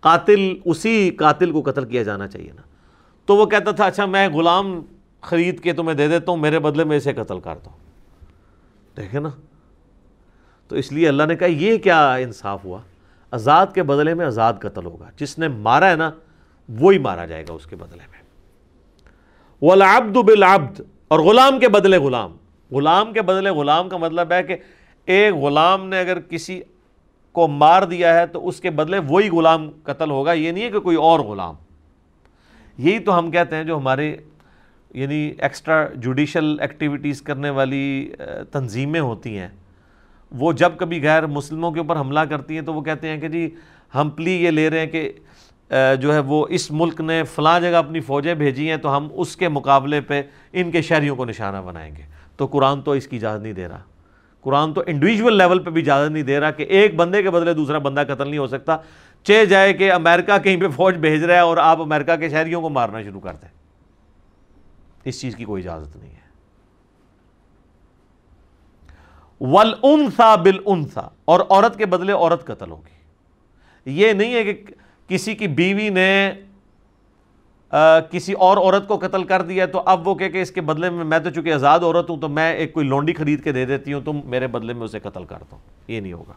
قاتل 0.00 0.54
اسی 0.64 1.10
قاتل 1.10 1.52
کو 1.52 1.62
قتل 1.62 1.84
کیا 1.84 2.02
جانا 2.02 2.26
چاہیے 2.26 2.52
نا۔ 2.52 2.62
تو 3.26 3.36
وہ 3.36 3.46
کہتا 3.46 3.70
تھا 3.70 3.84
اچھا 3.84 4.06
میں 4.06 4.28
غلام 4.28 4.80
خرید 5.20 5.60
کے 5.60 5.72
تمہیں 5.72 5.96
دے 5.96 6.08
دیتا 6.08 6.30
ہوں، 6.30 6.38
میرے 6.38 6.58
بدلے 6.58 6.84
میں 6.84 6.96
اسے 6.96 7.12
قتل 7.12 7.40
کرتا 7.40 7.70
ہوں 7.70 7.78
دیکھیں 8.96 9.20
نا 9.20 9.28
تو 10.68 10.76
اس 10.76 10.92
لیے 10.92 11.08
اللہ 11.08 11.22
نے 11.22 11.36
کہا، 11.36 11.46
یہ 11.46 11.78
کیا 11.78 12.14
انصاف 12.14 12.64
ہوا؟ 12.64 12.78
آزاد 13.30 13.66
کے 13.74 13.82
بدلے 13.82 14.14
میں 14.14 14.26
آزاد 14.26 14.54
قتل 14.60 14.84
ہوگا۔ 14.84 15.10
جس 15.16 15.38
نے 15.38 15.48
مارا 15.48 15.90
ہے 15.90 15.96
نا، 15.96 16.10
وہی 16.68 16.98
مارا 16.98 17.26
جائے 17.26 17.44
گا 17.48 17.52
اس 17.52 17.66
کے 17.66 17.76
بدلے 17.76 18.02
میں۔ 18.10 18.22
وَالْعَبْدُ 19.62 20.22
بِالْعَبْدِ، 20.22 20.82
اور 21.08 21.18
غلام 21.18 21.58
کے 21.58 21.68
بدلے 21.68 21.98
غلام۔ 21.98 22.36
غلام 22.70 23.12
کے 23.12 23.22
بدلے 23.22 23.50
غلام 23.50 23.88
کا 23.88 23.96
مطلب 23.96 24.32
ہے 24.32 24.42
کہ 24.42 24.56
ایک 25.06 25.34
غلام 25.34 25.88
نے 25.88 26.00
اگر 26.00 26.20
کسی 26.20 26.60
کو 27.32 27.48
مار 27.48 27.82
دیا 27.82 28.20
ہے 28.20 28.26
تو 28.26 28.48
اس 28.48 28.60
کے 28.60 28.70
بدلے 28.70 28.98
وہی 28.98 29.28
غلام 29.30 29.70
قتل 29.82 30.10
ہوگا۔ 30.10 30.32
یہ 30.32 30.52
نہیں 30.52 30.64
ہے 30.64 30.70
کہ 30.70 30.80
کوئی 30.80 30.96
اور 30.96 31.20
غلام۔ 31.20 31.54
یہی 32.78 32.98
تو 32.98 33.18
ہم 33.18 33.30
کہتے 33.30 33.56
ہیں 33.56 33.64
جو 33.64 33.76
ہمارے 33.76 34.16
یعنی 34.94 35.32
ایکسٹرا 35.38 35.86
جوڈیشل 35.94 36.60
ایکٹیویٹیز 36.60 37.22
کرنے 37.22 37.50
والی 37.50 38.12
تنظیمیں 38.52 39.00
ہوتی 39.00 39.38
ہیں۔ 39.38 39.48
وہ 40.30 40.52
جب 40.52 40.72
کبھی 40.76 41.02
غیر 41.02 41.26
مسلموں 41.26 41.70
کے 41.72 41.80
اوپر 41.80 42.00
حملہ 42.00 42.20
کرتی 42.20 42.54
ہیں 42.54 42.62
تو 42.62 42.74
وہ 42.74 42.80
کہتے 42.80 43.08
ہیں 43.08 43.20
کہ 43.20 43.28
جی 43.28 43.54
ہم 43.94 44.10
پلی 44.10 44.44
یہ 44.44 44.50
لے 44.50 44.70
رہے 44.70 44.80
ہیں 44.80 44.86
کہ 44.86 45.12
جو 46.00 46.14
ہے 46.14 46.18
وہ 46.18 46.46
اس 46.50 46.70
ملک 46.70 47.00
نے 47.00 47.22
فلاں 47.24 47.60
جگہ 47.60 47.76
اپنی 47.76 48.00
فوجیں 48.00 48.34
بھیجی 48.34 48.70
ہیں 48.70 48.76
تو 48.76 48.96
ہم 48.96 49.08
اس 49.12 49.36
کے 49.36 49.48
مقابلے 49.48 50.00
پہ 50.00 50.22
ان 50.52 50.70
کے 50.70 50.82
شہریوں 50.82 51.16
کو 51.16 51.24
نشانہ 51.24 51.56
بنائیں 51.56 51.96
گے۔ 51.96 52.02
تو 52.36 52.46
قرآن 52.46 52.82
تو 52.82 52.90
اس 52.90 53.06
کی 53.08 53.16
اجازت 53.16 53.42
نہیں 53.42 53.52
دے 53.52 53.68
رہا۔ 53.68 53.80
قرآن 54.40 54.72
تو 54.72 54.82
انڈیویجول 54.86 55.38
لیول 55.38 55.58
پہ 55.58 55.70
بھی 55.70 55.80
اجازت 55.82 56.10
نہیں 56.10 56.22
دے 56.22 56.40
رہا 56.40 56.50
کہ 56.50 56.62
ایک 56.62 56.94
بندے 56.94 57.22
کے 57.22 57.30
بدلے 57.30 57.54
دوسرا 57.54 57.78
بندہ 57.78 58.02
قتل 58.08 58.28
نہیں 58.28 58.38
ہو 58.38 58.46
سکتا۔ 58.46 58.76
چے 59.22 59.46
جائے 59.46 59.72
کہ 59.72 59.92
امریکہ 59.92 60.38
کہیں 60.38 60.56
پہ 60.56 60.68
فوج 60.68 60.94
بھیج 60.94 61.24
رہا 61.24 61.34
ہے 61.34 61.40
اور 61.40 61.56
آپ 61.56 61.80
امریکہ 61.80 62.16
کے 62.16 62.28
شہریوں 62.28 62.60
کو 62.62 62.68
مارنا 62.68 63.02
شروع 63.02 63.20
کر 63.20 63.34
دیں۔ 63.42 63.48
اس 65.04 65.20
چیز 65.20 65.36
کی 65.36 65.44
کوئی 65.44 65.62
اجازت 65.62 65.96
نہیں 65.96 66.10
ہے۔ 66.10 66.15
ول 69.40 69.74
انسا 69.82 70.34
بل 70.34 70.58
انسا 70.66 71.06
اور 71.24 71.40
عورت 71.50 71.76
کے 71.78 71.86
بدلے 71.86 72.12
عورت 72.12 72.44
قتل 72.46 72.70
ہوگی۔ 72.70 73.90
یہ 74.00 74.12
نہیں 74.12 74.34
ہے 74.34 74.42
کہ 74.44 74.64
کسی 75.08 75.34
کی 75.34 75.46
بیوی 75.46 75.88
نے 75.88 76.32
کسی 78.10 78.32
اور 78.32 78.56
عورت 78.56 78.88
کو 78.88 78.98
قتل 78.98 79.24
کر 79.24 79.42
دیا 79.42 79.66
تو 79.66 79.82
اب 79.86 80.08
وہ 80.08 80.14
کہ 80.14 80.42
اس 80.42 80.50
کے 80.50 80.60
بدلے 80.60 80.90
میں 80.90 81.04
میں 81.04 81.18
تو 81.18 81.30
چونکہ 81.30 81.52
آزاد 81.52 81.80
عورت 81.80 82.10
ہوں 82.10 82.16
تو 82.20 82.28
میں 82.28 82.52
ایک 82.52 82.72
کوئی 82.72 82.86
لونڈی 82.86 83.12
خرید 83.12 83.44
کے 83.44 83.52
دے 83.52 83.64
دیتی 83.66 83.92
ہوں 83.92 84.00
تم 84.00 84.20
میرے 84.24 84.46
بدلے 84.46 84.72
میں 84.72 84.84
اسے 84.84 84.98
قتل 84.98 85.24
کرتا 85.24 85.56
ہوں 85.56 85.62
یہ 85.88 86.00
نہیں 86.00 86.12
ہوگا۔ 86.12 86.32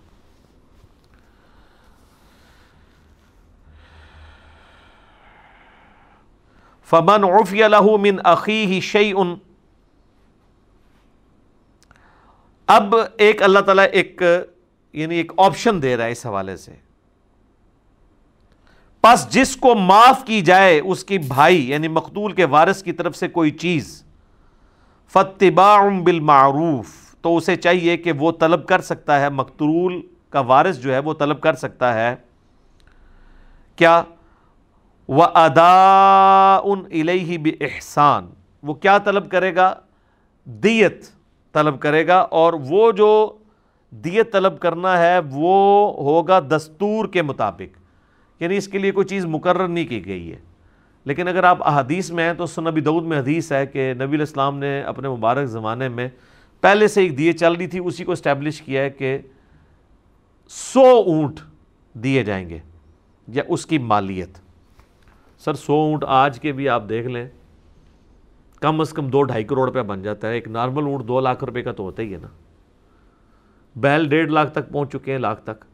فمن 6.89 7.23
عفی 7.23 7.61
له 7.67 7.95
من 8.01 8.19
اخیہ 8.23 8.79
شیء 8.81 9.13
اب 12.69 12.95
ایک 13.17 13.43
اللہ 13.43 13.59
تعالیٰ 13.59 13.85
ایک 13.91 14.21
یعنی 14.93 15.15
ایک 15.15 15.31
آپشن 15.37 15.81
دے 15.81 15.97
رہا 15.97 16.05
ہے 16.05 16.11
اس 16.11 16.25
حوالے 16.25 16.57
سے۔ 16.57 16.73
پس 19.01 19.29
جس 19.29 19.55
کو 19.55 19.75
معاف 19.75 20.25
کی 20.25 20.41
جائے 20.41 20.79
اس 20.79 21.03
کی 21.03 21.17
بھائی 21.17 21.69
یعنی 21.69 21.87
مقتول 21.87 22.31
کے 22.31 22.45
وارث 22.45 22.83
کی 22.83 22.91
طرف 22.91 23.15
سے 23.15 23.27
کوئی 23.27 23.51
چیز 23.51 24.03
فتباع 25.13 25.89
بالمعروف، 26.03 27.15
تو 27.21 27.37
اسے 27.37 27.55
چاہیے 27.55 27.97
کہ 27.97 28.11
وہ 28.11 28.31
طلب 28.31 28.65
کر 28.65 28.81
سکتا 28.81 29.19
ہے، 29.19 29.29
مقتول 29.29 30.01
کا 30.29 30.39
وارث 30.39 30.79
جو 30.79 30.93
ہے 30.93 30.99
وہ 30.99 31.13
طلب 31.13 31.41
کر 31.41 31.53
سکتا 31.53 31.93
ہے۔ 31.93 32.15
کیا؟ 33.75 34.01
وہ 35.07 35.23
ادا 35.23 36.59
ان 36.63 36.83
الہی 36.91 37.37
بحسان 37.37 38.29
وہ 38.63 38.73
کیا 38.73 38.97
طلب 38.97 39.31
کرے 39.31 39.55
گا؟ 39.55 39.75
دیت۔ 40.45 41.05
طلب 41.53 41.79
کرے 41.79 42.07
گا 42.07 42.19
اور 42.19 42.53
وہ 42.53 42.91
جو 42.91 43.37
دیت 43.91 44.31
طلب 44.31 44.59
کرنا 44.59 44.97
ہے 44.97 45.19
وہ 45.19 45.93
ہوگا 45.93 46.39
دستور 46.39 47.07
کے 47.07 47.21
مطابق۔ 47.21 47.79
یعنی 48.41 48.57
اس 48.57 48.67
کے 48.67 48.77
لیے 48.77 48.91
کوئی 48.91 49.07
چیز 49.07 49.25
مقرر 49.25 49.67
نہیں 49.67 49.87
کی 49.87 50.05
گئی 50.05 50.31
ہے۔ 50.31 50.37
لیکن 51.05 51.27
اگر 51.27 51.43
آپ 51.43 51.67
احادیث 51.67 52.11
میں 52.11 52.23
ہیں 52.23 52.33
تو 52.33 52.45
سنبی 52.45 52.81
دعود 52.81 53.03
میں 53.03 53.19
حدیث 53.19 53.51
ہے 53.51 53.65
کہ 53.65 53.93
نبی 53.93 54.15
الاسلام 54.15 54.57
نے 54.57 54.81
اپنے 54.81 55.09
مبارک 55.09 55.45
زمانے 55.45 55.89
میں 55.89 56.09
پہلے 56.61 56.87
سے 56.87 57.01
ایک 57.01 57.17
دیے 57.17 57.33
چل 57.33 57.53
رہی 57.53 57.67
تھی، 57.67 57.79
اسی 57.79 58.03
کو 58.03 58.11
اسٹیبلش 58.11 58.61
کیا 58.61 58.81
ہے 58.81 58.89
کہ 58.89 59.17
سو 60.49 61.03
اونٹ 61.05 61.39
دیے 61.93 62.23
جائیں 62.23 62.49
گے 62.49 62.57
یا 63.27 63.43
اس 63.47 63.65
کی 63.65 63.77
مالیت۔ 63.77 64.37
سر، 65.39 65.53
سو 65.53 65.73
اونٹ 65.73 66.03
آج 66.07 66.39
کے 66.39 66.51
بھی 66.51 66.69
آپ 66.69 66.89
دیکھ 66.89 67.07
لیں۔ 67.07 67.27
کم 68.59 68.81
از 68.81 68.93
کم 68.93 69.07
دو 69.07 69.23
ڈھائی 69.23 69.43
کروڑ 69.43 69.67
روپیہ 69.67 69.81
بن 69.81 70.01
جاتا 70.01 70.29
ہے۔ 70.29 70.33
ایک 70.33 70.47
نارمل 70.47 70.83
اونٹ 70.83 71.07
دو 71.07 71.19
لاکھ 71.19 71.43
روپے 71.43 71.61
کا 71.61 71.71
تو 71.71 71.83
ہوتا 71.83 72.03
ہی 72.03 72.13
ہے 72.13 72.17
نا۔ 72.21 72.27
بیل 73.75 74.09
ڈیڑھ 74.09 74.31
لاکھ 74.31 74.51
تک 74.51 74.69
پہنچ 74.69 74.91
چکے 74.91 75.11
ہیں، 75.11 75.19
لاکھ 75.19 75.41
تک۔ 75.43 75.65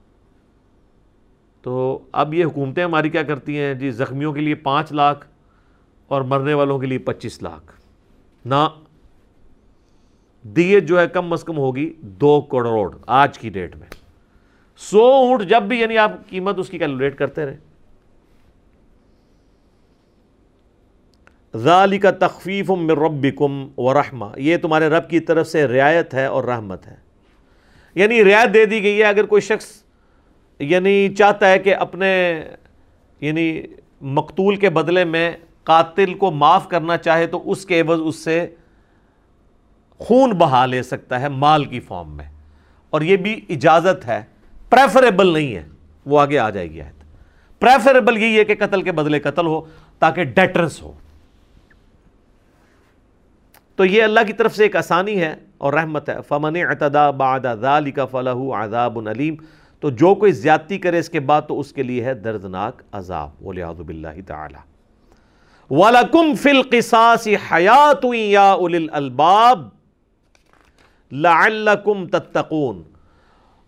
تو 1.61 1.99
اب 2.11 2.33
یہ 2.33 2.45
حکومتیں 2.45 2.83
ہماری 2.83 3.09
کیا 3.09 3.23
کرتی 3.23 3.57
ہیں؟ 3.57 3.73
جی 3.73 3.91
زخمیوں 3.91 4.33
کے 4.33 4.41
لیے 4.41 4.55
پانچ 4.55 4.91
لاکھ 4.91 5.27
اور 6.07 6.21
مرنے 6.21 6.53
والوں 6.53 6.79
کے 6.79 6.87
لیے 6.87 6.97
پچیس 6.97 7.43
لاکھ۔ 7.43 7.81
نہ 8.45 8.67
دیت 10.43 10.83
جو 10.83 10.99
ہے 10.99 11.07
کم 11.07 11.33
از 11.33 11.43
کم 11.43 11.57
ہوگی 11.57 11.93
دو 12.01 12.41
کروڑ۔ 12.41 12.95
آج 13.07 13.39
کی 13.39 13.49
ڈیٹ 13.49 13.75
میں۔ 13.75 13.87
سو 14.77 15.03
اونٹ 15.03 15.49
جب 15.49 15.63
بھی 15.63 15.79
یعنی 15.79 15.97
آپ 15.97 16.11
قیمت 16.29 16.59
اس 16.59 16.69
کی 16.69 16.77
کیلولیٹ 16.77 17.17
کرتے 17.17 17.45
رہے 17.45 17.57
ذالی 21.55 21.97
کا 21.97 22.11
تخفیف 22.11 22.69
من 22.69 22.89
ربکم 22.89 23.67
ورحمہ 23.77 24.25
یہ 24.35 24.57
تمہارے 24.57 24.87
رب 24.87 25.09
کی 25.09 25.19
طرف 25.19 25.47
سے 25.47 25.67
رعایت 25.67 26.13
ہے 26.13 26.25
اور 26.25 26.43
رحمت 26.43 26.87
ہے۔ 26.87 26.95
یعنی 27.95 28.23
رعایت 28.23 28.53
دے 28.53 28.65
دی 28.65 28.83
گئی 28.83 28.99
ہے 28.99 29.03
اگر 29.03 29.25
کوئی 29.25 29.41
شخص 29.41 29.83
یعنی 30.59 31.15
چاہتا 31.17 31.49
ہے 31.49 31.59
کہ 31.59 31.75
اپنے 31.75 32.43
یعنی 33.21 33.61
مقتول 34.01 34.55
کے 34.55 34.69
بدلے 34.69 35.05
میں 35.05 35.31
قاتل 35.63 36.13
کو 36.13 36.31
معاف 36.31 36.69
کرنا 36.69 36.97
چاہے 36.97 37.27
تو 37.27 37.51
اس 37.51 37.65
کے 37.65 37.81
عوض 37.81 37.99
اس 38.03 38.15
سے 38.15 38.47
خون 39.97 40.31
بہا 40.31 40.65
لے 40.65 40.83
سکتا 40.83 41.21
ہے 41.21 41.29
مال 41.29 41.65
کی 41.65 41.79
فارم 41.79 42.17
میں۔ 42.17 42.25
اور 42.89 43.01
یہ 43.01 43.17
بھی 43.17 43.41
اجازت 43.49 44.07
ہے۔ 44.07 44.21
پریفریبل 44.69 45.33
نہیں 45.33 45.55
ہے۔ 45.55 45.63
وہ 46.05 46.19
آگے 46.19 46.39
آ 46.39 46.49
جائے 46.49 46.71
گی 46.71 46.81
آیت۔ 46.81 47.03
پریفریبل 47.59 48.17
یہی 48.17 48.39
ہے 48.39 48.45
کہ 48.45 48.55
قتل 48.55 48.81
کے 48.81 48.91
بدلے 48.91 49.19
قتل 49.19 49.45
ہو 49.45 49.61
تاکہ 49.99 50.23
ڈیٹرنس 50.23 50.81
ہو۔ 50.81 50.91
تو 53.75 53.85
یہ 53.85 54.03
اللہ 54.03 54.19
کی 54.27 54.33
طرف 54.33 54.55
سے 54.55 54.63
ایک 54.63 54.75
آسانی 54.75 55.21
ہے 55.21 55.35
اور 55.57 55.73
رحمت 55.73 56.09
ہے۔ 56.09 56.15
فمن 56.27 56.55
اعتدا 56.55 57.09
بعد 57.11 57.39
ذالک 57.61 57.99
فلہ 58.11 58.53
عذاب 58.53 59.09
علیم 59.09 59.35
تو 59.79 59.89
جو 59.89 60.15
کوئی 60.15 60.31
زیادتی 60.31 60.77
کرے 60.77 60.99
اس 60.99 61.09
کے 61.09 61.19
بعد 61.19 61.41
تو 61.47 61.59
اس 61.59 61.73
کے 61.73 61.83
لیے 61.83 62.03
ہے 62.03 62.13
دردناک 62.13 62.81
عذاب۔ 62.91 63.47
ولیعذ 63.47 63.81
باللہ 63.81 64.21
تعالی 64.27 64.57
وَلَكُمْ 65.69 66.35
فِي 66.37 66.49
الْقِسَاسِ 66.49 67.35
حَيَاتٌ 67.51 68.13
يَا 68.13 68.55
أُولِي 68.57 68.77
الْأَلْبَابِ 68.77 69.67
لَعَلَّكُمْ 71.11 72.09
تَتَّقُونَ۔ 72.09 72.79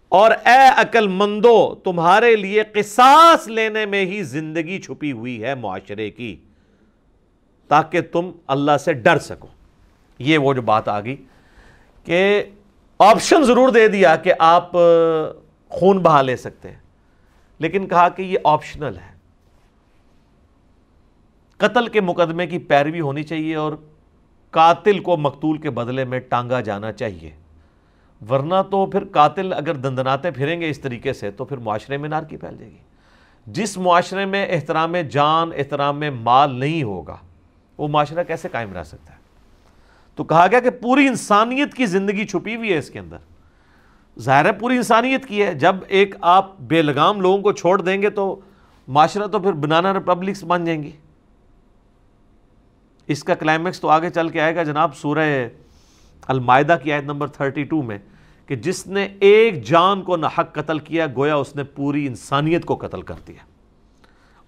اور 0.09 0.31
اے 0.31 0.69
عقل 0.77 1.07
مندو 1.07 1.75
تمہارے 1.75 2.35
لیے 2.35 2.63
قصاص 2.63 3.47
لینے 3.47 3.85
میں 3.85 4.05
ہی 4.05 4.23
زندگی 4.23 4.81
چھپی 4.81 5.11
ہوئی 5.11 5.43
ہے 5.43 5.55
معاشرے 5.55 6.11
کی، 6.11 6.35
تاکہ 7.67 8.01
تم 8.01 8.31
اللہ 8.47 8.77
سے 8.77 8.93
ڈر 8.93 9.17
سکو۔ 9.17 9.47
یہ 10.19 10.37
وہ 10.37 10.53
جو 10.53 10.61
بات 10.61 10.87
آ 10.87 10.99
گئی 10.99 11.15
کہ 12.03 12.43
آپشن 12.99 13.43
ضرور 13.43 13.69
دے 13.69 13.87
دیا 13.87 14.15
کہ 14.15 14.33
آپ 14.39 14.71
خون 15.69 15.99
بہا 15.99 16.21
لے 16.21 16.37
سکتے 16.37 16.71
ہیں۔ 16.71 16.79
لیکن 17.59 17.87
کہا 17.87 18.09
کہ 18.09 18.21
یہ 18.21 18.37
آپشنل 18.43 18.97
ہے۔ 18.97 19.17
قتل 21.57 21.87
کے 21.87 22.01
مقدمے 22.01 22.47
کی 22.47 22.57
پیروی 22.57 22.99
ہونی 22.99 23.23
چاہیے 23.23 23.55
اور 23.55 23.73
قاتل 24.51 24.99
کو 24.99 25.17
مقتول 25.17 25.57
کے 25.57 25.69
بدلے 25.69 26.05
میں 26.05 26.19
ٹانگا 26.19 26.61
جانا 26.61 26.91
چاہیے۔ 26.91 27.31
ورنہ 28.29 28.55
تو 28.71 28.85
پھر 28.85 29.03
قاتل 29.05 29.53
اگر 29.53 29.73
دندناتے 29.75 30.31
پھریں 30.31 30.61
گے 30.61 30.69
اس 30.69 30.79
طریقے 30.79 31.13
سے 31.13 31.31
تو 31.31 31.45
پھر 31.45 31.57
معاشرے 31.57 31.97
میں 31.97 32.09
نار 32.09 32.23
کی 32.23 32.37
پھیل 32.37 32.57
جائے 32.57 32.71
گی۔ 32.71 32.77
جس 33.47 33.77
معاشرے 33.77 34.25
میں 34.25 34.45
احترام 34.49 34.95
جان، 34.95 35.49
احترام 35.57 36.03
مال 36.21 36.55
نہیں 36.55 36.83
ہوگا، 36.83 37.17
وہ 37.77 37.87
معاشرہ 37.87 38.23
کیسے 38.23 38.47
قائم 38.51 38.73
رہ 38.73 38.83
سکتا 38.83 39.13
ہے؟ 39.13 39.16
تو 40.17 40.23
کہا 40.23 40.47
گیا 40.51 40.59
کہ 40.59 40.69
پوری 40.69 41.07
انسانیت 41.07 41.73
کی 41.73 41.85
زندگی 41.85 42.25
چھپی 42.25 42.55
ہوئی 42.55 42.73
ہے 42.73 42.77
اس 42.77 42.89
کے 42.89 42.99
اندر۔ 42.99 43.17
ظاہر 44.19 44.45
ہے 44.45 44.51
پوری 44.51 44.75
انسانیت 44.75 45.25
کی 45.25 45.43
ہے۔ 45.43 45.53
جب 45.53 45.75
ایک 45.87 46.15
آپ 46.21 46.59
بے 46.59 46.81
لگام 46.81 47.21
لوگوں 47.21 47.37
کو 47.37 47.51
چھوڑ 47.51 47.81
دیں 47.81 48.01
گے 48.01 48.09
تو 48.09 48.39
معاشرہ 48.87 49.27
تو 49.27 49.39
پھر 49.39 49.51
بنانا 49.51 49.93
ریپبلکس 49.93 50.43
بن 50.43 50.65
جائیں 50.65 50.83
گی۔ 50.83 50.91
اس 53.07 53.23
کا 53.23 53.35
کلائمیکس 53.35 53.79
تو 53.79 53.89
آگے 53.89 54.09
چل 54.09 54.29
کے 54.29 54.41
آئے 54.41 54.55
گا۔ 54.55 54.63
جناب 54.63 54.95
سورہ 54.95 55.47
المائدہ 56.27 56.77
کی 56.83 56.93
آیت 56.93 57.03
نمبر 57.03 57.27
32 57.27 57.83
میں 57.83 57.97
کہ 58.45 58.55
جس 58.55 58.87
نے 58.87 59.07
ایک 59.19 59.63
جان 59.63 60.01
کو 60.01 60.17
نحق 60.17 60.53
قتل 60.53 60.79
کیا، 60.79 61.07
گویا 61.15 61.35
اس 61.35 61.55
نے 61.55 61.63
پوری 61.63 62.07
انسانیت 62.07 62.65
کو 62.65 62.75
قتل 62.75 63.01
کر 63.01 63.15
دیا۔ 63.27 63.45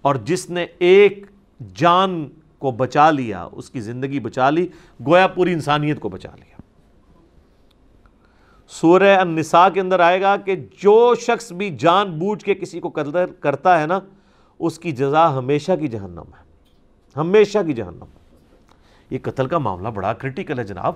اور 0.02 0.14
جس 0.14 0.50
نے 0.50 0.66
ایک 0.78 1.26
جان 1.74 2.28
کو 2.60 2.70
بچا 2.70 3.10
لیا، 3.10 3.48
اس 3.52 3.70
کی 3.70 3.80
زندگی 3.80 4.20
بچا 4.20 4.50
لی، 4.50 4.68
گویا 5.06 5.26
پوری 5.26 5.52
انسانیت 5.52 6.00
کو 6.00 6.08
بچا 6.08 6.30
لیا۔ 6.34 6.60
سورہ 8.68 9.16
النساء 9.16 9.68
کے 9.68 9.80
اندر 9.80 10.00
آئے 10.00 10.20
گا 10.20 10.36
کہ 10.36 10.56
جو 10.56 11.14
شخص 11.20 11.52
بھی 11.52 11.76
جان 11.76 12.18
بوجھ 12.18 12.44
کے 12.44 12.54
کسی 12.54 12.80
کو 12.80 12.88
قتل 12.88 13.16
کرتا 13.40 13.80
ہے 13.80 13.86
نا، 13.86 13.98
اس 14.58 14.78
کی 14.78 14.92
جزا 14.92 15.38
ہمیشہ 15.38 15.72
کی 15.80 15.88
جہنم 15.88 16.30
ہے۔ 16.38 16.44
ہمیشہ 17.16 17.58
کی 17.66 17.72
جہنم۔ 17.72 18.04
یہ 19.10 19.18
قتل 19.22 19.46
کا 19.46 19.58
معاملہ 19.58 19.88
بڑا 19.88 20.12
کرٹیکل 20.12 20.58
ہے 20.58 20.64
جناب۔ 20.64 20.92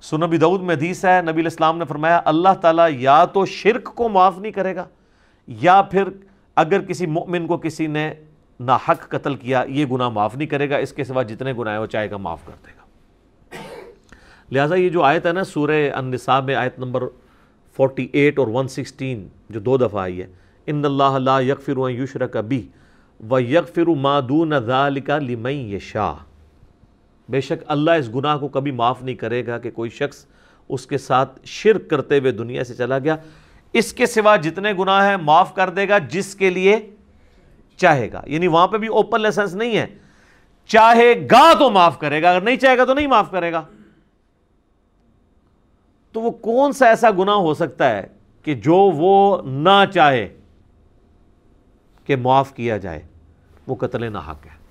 سنبی 0.00 0.36
دعود 0.36 0.62
میں 0.62 0.74
حدیث 0.74 1.04
ہے، 1.04 1.22
نبی 1.22 1.40
الاسلام 1.40 1.78
نے 1.78 1.84
فرمایا، 1.84 2.20
اللہ 2.24 2.54
تعالیٰ 2.60 2.88
یا 2.92 3.24
تو 3.24 3.46
شرک 3.46 3.84
کو 3.84 4.08
معاف 4.08 4.38
نہیں 4.38 4.52
کرے 4.52 4.76
گا، 4.76 4.84
یا 5.46 5.82
پھر 5.82 6.04
اگر 6.56 6.80
کسی 6.80 7.06
مؤمن 7.06 7.46
کو 7.46 7.56
کسی 7.56 7.86
نے 7.86 8.14
ناحق 8.60 9.08
قتل 9.08 9.34
کیا، 9.34 9.64
یہ 9.68 9.86
گناہ 9.92 10.08
معاف 10.08 10.36
نہیں 10.36 10.48
کرے 10.48 10.70
گا، 10.70 10.76
اس 10.76 10.92
کے 10.92 11.04
سوا 11.04 11.22
جتنے 11.22 11.52
گناہ 11.52 11.80
وہ 11.80 11.86
چاہے 11.86 12.10
گا 12.10 12.16
معاف 12.16 12.46
کر 12.46 12.52
دے 12.66 12.70
گا۔ 12.76 12.82
لہٰذا 14.50 14.74
یہ 14.74 14.88
جو 14.88 15.02
آیت 15.02 15.26
ہے 15.26 15.32
نا، 15.32 15.44
سورہ 15.44 15.90
النساء 15.94 16.40
میں 16.40 16.54
آیت 16.54 16.78
نمبر 16.78 17.02
48 17.78 18.38
اور 18.38 18.46
116 18.46 19.28
جو 19.50 19.60
دو 19.60 19.76
دفعہ 19.76 20.00
آئی 20.00 20.20
ہے، 20.22 20.26
ان 20.66 20.84
اللہ 20.84 21.18
لا 21.18 21.40
یغفر 21.40 21.78
و 21.78 21.90
یشرک 21.90 22.36
بی 22.36 22.68
و 23.30 23.40
یغفر 23.40 23.86
ما 23.86 24.20
دون 24.20 24.52
ذالک 24.66 25.10
لمن 25.10 25.52
یشاء۔ 25.52 26.14
بے 27.28 27.40
شک 27.40 27.64
اللہ 27.66 27.90
اس 27.90 28.14
گناہ 28.14 28.38
کو 28.38 28.48
کبھی 28.48 28.70
معاف 28.70 29.02
نہیں 29.02 29.14
کرے 29.14 29.46
گا 29.46 29.58
کہ 29.58 29.70
کوئی 29.70 29.90
شخص 29.90 30.24
اس 30.68 30.86
کے 30.86 30.98
ساتھ 30.98 31.38
شرک 31.44 31.90
کرتے 31.90 32.18
ہوئے 32.18 32.32
دنیا 32.32 32.64
سے 32.64 32.74
چلا 32.74 32.98
گیا۔ 32.98 33.16
اس 33.72 33.92
کے 33.92 34.06
سوا 34.06 34.36
جتنے 34.36 34.72
گناہ 34.78 35.08
ہیں 35.08 35.16
معاف 35.16 35.54
کر 35.54 35.70
دے 35.70 35.88
گا، 35.88 35.98
جس 35.98 36.34
کے 36.34 36.50
لیے 36.50 36.90
چاہے 37.82 38.12
گا۔ 38.12 38.22
یعنی 38.26 38.46
وہاں 38.46 38.68
پہ 38.68 38.78
بھی 38.78 38.88
اوپن 38.88 39.20
لیسنس 39.20 39.54
نہیں 39.54 39.76
ہے۔ 39.76 39.86
چاہے 40.66 41.28
گا 41.30 41.58
تو 41.58 41.70
معاف 41.70 41.98
کرے 41.98 42.22
گا، 42.22 42.30
اگر 42.30 42.40
نہیں 42.40 42.56
چاہے 42.56 42.78
گا 42.78 42.84
تو 42.84 42.94
نہیں 42.94 43.06
معاف 43.06 43.30
کرے 43.30 43.52
گا۔ 43.52 43.62
تو 46.12 46.20
وہ 46.20 46.30
کون 46.30 46.72
سا 46.72 46.86
ایسا 46.86 47.10
گناہ 47.18 47.34
ہو 47.34 47.54
سکتا 47.54 47.90
ہے 47.90 48.06
کہ 48.42 48.54
جو 48.54 48.76
وہ 48.76 49.42
نہ 49.42 49.84
چاہے 49.94 50.34
کہ 52.04 52.16
معاف 52.16 52.54
کیا 52.54 52.76
جائے؟ 52.76 53.02
وہ 53.66 53.74
قتل 53.74 54.12
نہ 54.12 54.18
حق 54.18 54.46
ہے۔ 54.46 54.62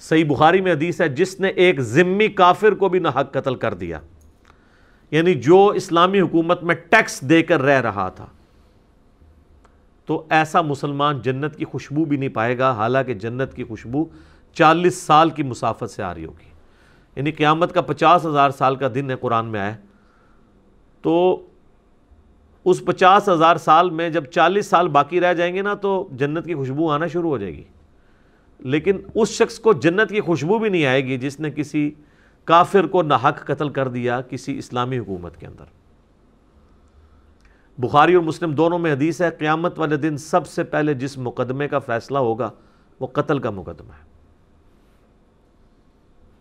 صحیح 0.00 0.24
بخاری 0.24 0.60
میں 0.60 0.72
حدیث 0.72 1.00
ہے، 1.00 1.08
جس 1.08 1.40
نے 1.40 1.48
ایک 1.48 1.80
ذمی 1.80 2.28
کافر 2.28 2.72
کو 2.72 2.88
بھی 2.88 2.98
نہ 2.98 3.08
حق 3.08 3.32
قتل 3.32 3.54
کر 3.54 3.74
دیا۔ 3.74 4.00
یعنی 5.10 5.34
جو 5.34 5.66
اسلامی 5.66 6.20
حکومت 6.20 6.62
میں 6.62 6.74
ٹیکس 6.74 7.20
دے 7.20 7.42
کر 7.42 7.60
رہ 7.62 7.80
رہا 7.80 8.08
تھا۔ 8.08 8.26
تو 10.10 10.26
ایسا 10.30 10.62
مسلمان 10.62 11.20
جنت 11.20 11.56
کی 11.56 11.64
خوشبو 11.64 12.04
بھی 12.04 12.16
نہیں 12.16 12.28
پائے 12.28 12.58
گا، 12.58 12.72
حالانکہ 12.72 13.14
جنت 13.14 13.54
کی 13.54 13.64
خوشبو 13.64 14.04
چالیس 14.52 14.96
سال 14.98 15.30
کی 15.30 15.42
مسافت 15.42 15.90
سے 15.90 16.02
آ 16.02 16.14
رہی 16.14 16.24
ہوگی۔ 16.24 16.50
یعنی 17.16 17.32
قیامت 17.32 17.72
کا 17.72 17.80
پچاس 17.80 18.26
ہزار 18.26 18.50
سال 18.50 18.76
کا 18.76 18.88
دن 18.94 19.10
ہے، 19.10 19.16
قرآن 19.16 19.46
میں 19.46 19.60
آئے 19.60 19.74
تو 21.02 21.46
اس 22.64 22.84
پچاس 22.84 23.28
ہزار 23.28 23.56
سال 23.56 23.90
میں 23.90 24.08
جب 24.08 24.24
چالیس 24.24 24.66
سال 24.66 24.88
باقی 24.88 25.20
رہ 25.20 25.34
جائیں 25.34 25.54
گے 25.54 25.62
نا، 25.62 25.74
تو 25.74 26.08
جنت 26.12 26.44
کی 26.44 26.54
خوشبو 26.54 26.90
آنا 26.90 27.06
شروع 27.06 27.30
ہو 27.30 27.38
جائے 27.38 27.56
گی۔ 27.56 27.64
لیکن 28.58 28.98
اس 29.14 29.28
شخص 29.28 29.58
کو 29.58 29.72
جنت 29.72 30.10
کی 30.10 30.20
خوشبو 30.20 30.58
بھی 30.58 30.68
نہیں 30.68 30.86
آئے 30.86 31.04
گی 31.04 31.18
جس 31.18 31.40
نے 31.40 31.50
کسی 31.50 31.90
کافر 32.44 32.86
کو 32.86 33.02
ناحق 33.02 33.44
قتل 33.46 33.68
کر 33.68 33.88
دیا 33.88 34.20
کسی 34.20 34.58
اسلامی 34.58 34.98
حکومت 34.98 35.36
کے 35.36 35.46
اندر۔ 35.46 35.79
بخاری 37.80 38.14
اور 38.14 38.22
مسلم 38.22 38.52
دونوں 38.52 38.78
میں 38.78 38.92
حدیث 38.92 39.22
ہے، 39.22 39.30
قیامت 39.30 39.78
والے 39.78 39.96
دن 39.96 40.16
سب 40.16 40.46
سے 40.46 40.64
پہلے 40.64 40.94
جس 40.94 41.18
مقدمے 41.18 41.68
کا 41.68 41.78
فیصلہ 41.78 42.18
ہوگا 42.18 42.50
وہ 43.00 43.06
قتل 43.06 43.38
کا 43.38 43.50
مقدمہ 43.50 43.92
ہے۔ 43.92 44.10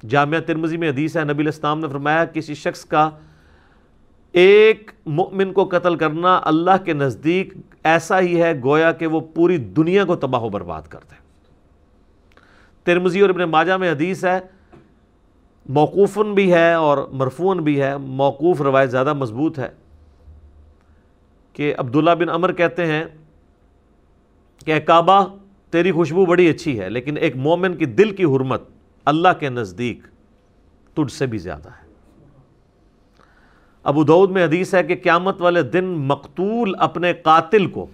جامعہ 0.07 0.39
ترمزی 0.39 0.77
میں 0.77 0.89
حدیث 0.89 1.17
ہے، 1.17 1.23
نبی 1.23 1.43
الاسلام 1.43 1.79
نے 1.79 1.87
فرمایا، 1.87 2.25
کسی 2.25 2.53
شخص 2.53 2.85
کا 2.85 3.09
ایک 4.31 4.91
مؤمن 5.05 5.53
کو 5.53 5.65
قتل 5.65 5.95
کرنا 5.95 6.39
اللہ 6.43 6.83
کے 6.85 6.93
نزدیک 6.93 7.53
ایسا 7.83 8.19
ہی 8.19 8.41
ہے، 8.41 8.53
گویا 8.63 8.91
کہ 8.91 9.07
وہ 9.07 9.19
پوری 9.19 9.57
دنیا 9.57 10.05
کو 10.05 10.15
تباہ 10.15 10.41
و 10.41 10.49
برباد 10.49 10.81
کر 10.81 10.99
دے۔ 11.11 11.15
ترمزی 12.83 13.19
اور 13.19 13.29
ابن 13.29 13.41
ماجہ 13.41 13.73
میں 13.73 13.91
حدیث 13.91 14.25
ہے، 14.25 14.39
موقوفن 15.69 16.33
بھی 16.33 16.53
ہے 16.53 16.73
اور 16.73 16.97
مرفون 17.11 17.57
بھی 17.57 17.81
ہے۔ 17.81 17.97
موقوف 17.97 18.61
روایت 18.61 18.91
زیادہ 18.91 19.13
مضبوط 19.13 19.59
ہے۔ 19.59 19.69
کہ 21.59 21.73
عبداللہ 21.77 22.11
بن 22.11 22.29
عمر 22.29 22.51
کہتے 22.51 22.85
ہیں 22.85 23.03
کہ 24.65 24.79
کعبہ، 24.79 25.25
تیری 25.69 25.91
خوشبو 25.91 26.25
بڑی 26.25 26.49
اچھی 26.49 26.79
ہے، 26.79 26.89
لیکن 26.89 27.17
ایک 27.17 27.35
مومن 27.35 27.75
کی 27.77 27.85
دل 27.85 28.15
کی 28.15 28.23
حرمت 28.23 28.63
اللہ 29.05 29.27
کے 29.39 29.49
نزدیک 29.49 30.07
تجھ 30.93 31.11
سے 31.11 31.25
بھی 31.25 31.37
زیادہ 31.37 31.69
ہے۔ 31.69 31.87
ابو 33.83 34.03
دعود 34.03 34.31
میں 34.31 34.45
حدیث 34.45 34.73
ہے 34.73 34.83
کہ 34.83 34.95
قیامت 35.03 35.41
والے 35.41 35.61
دن 35.61 35.85
مقتول 35.85 36.75
اپنے 36.79 37.13
قاتل 37.13 37.67
کو 37.67 37.85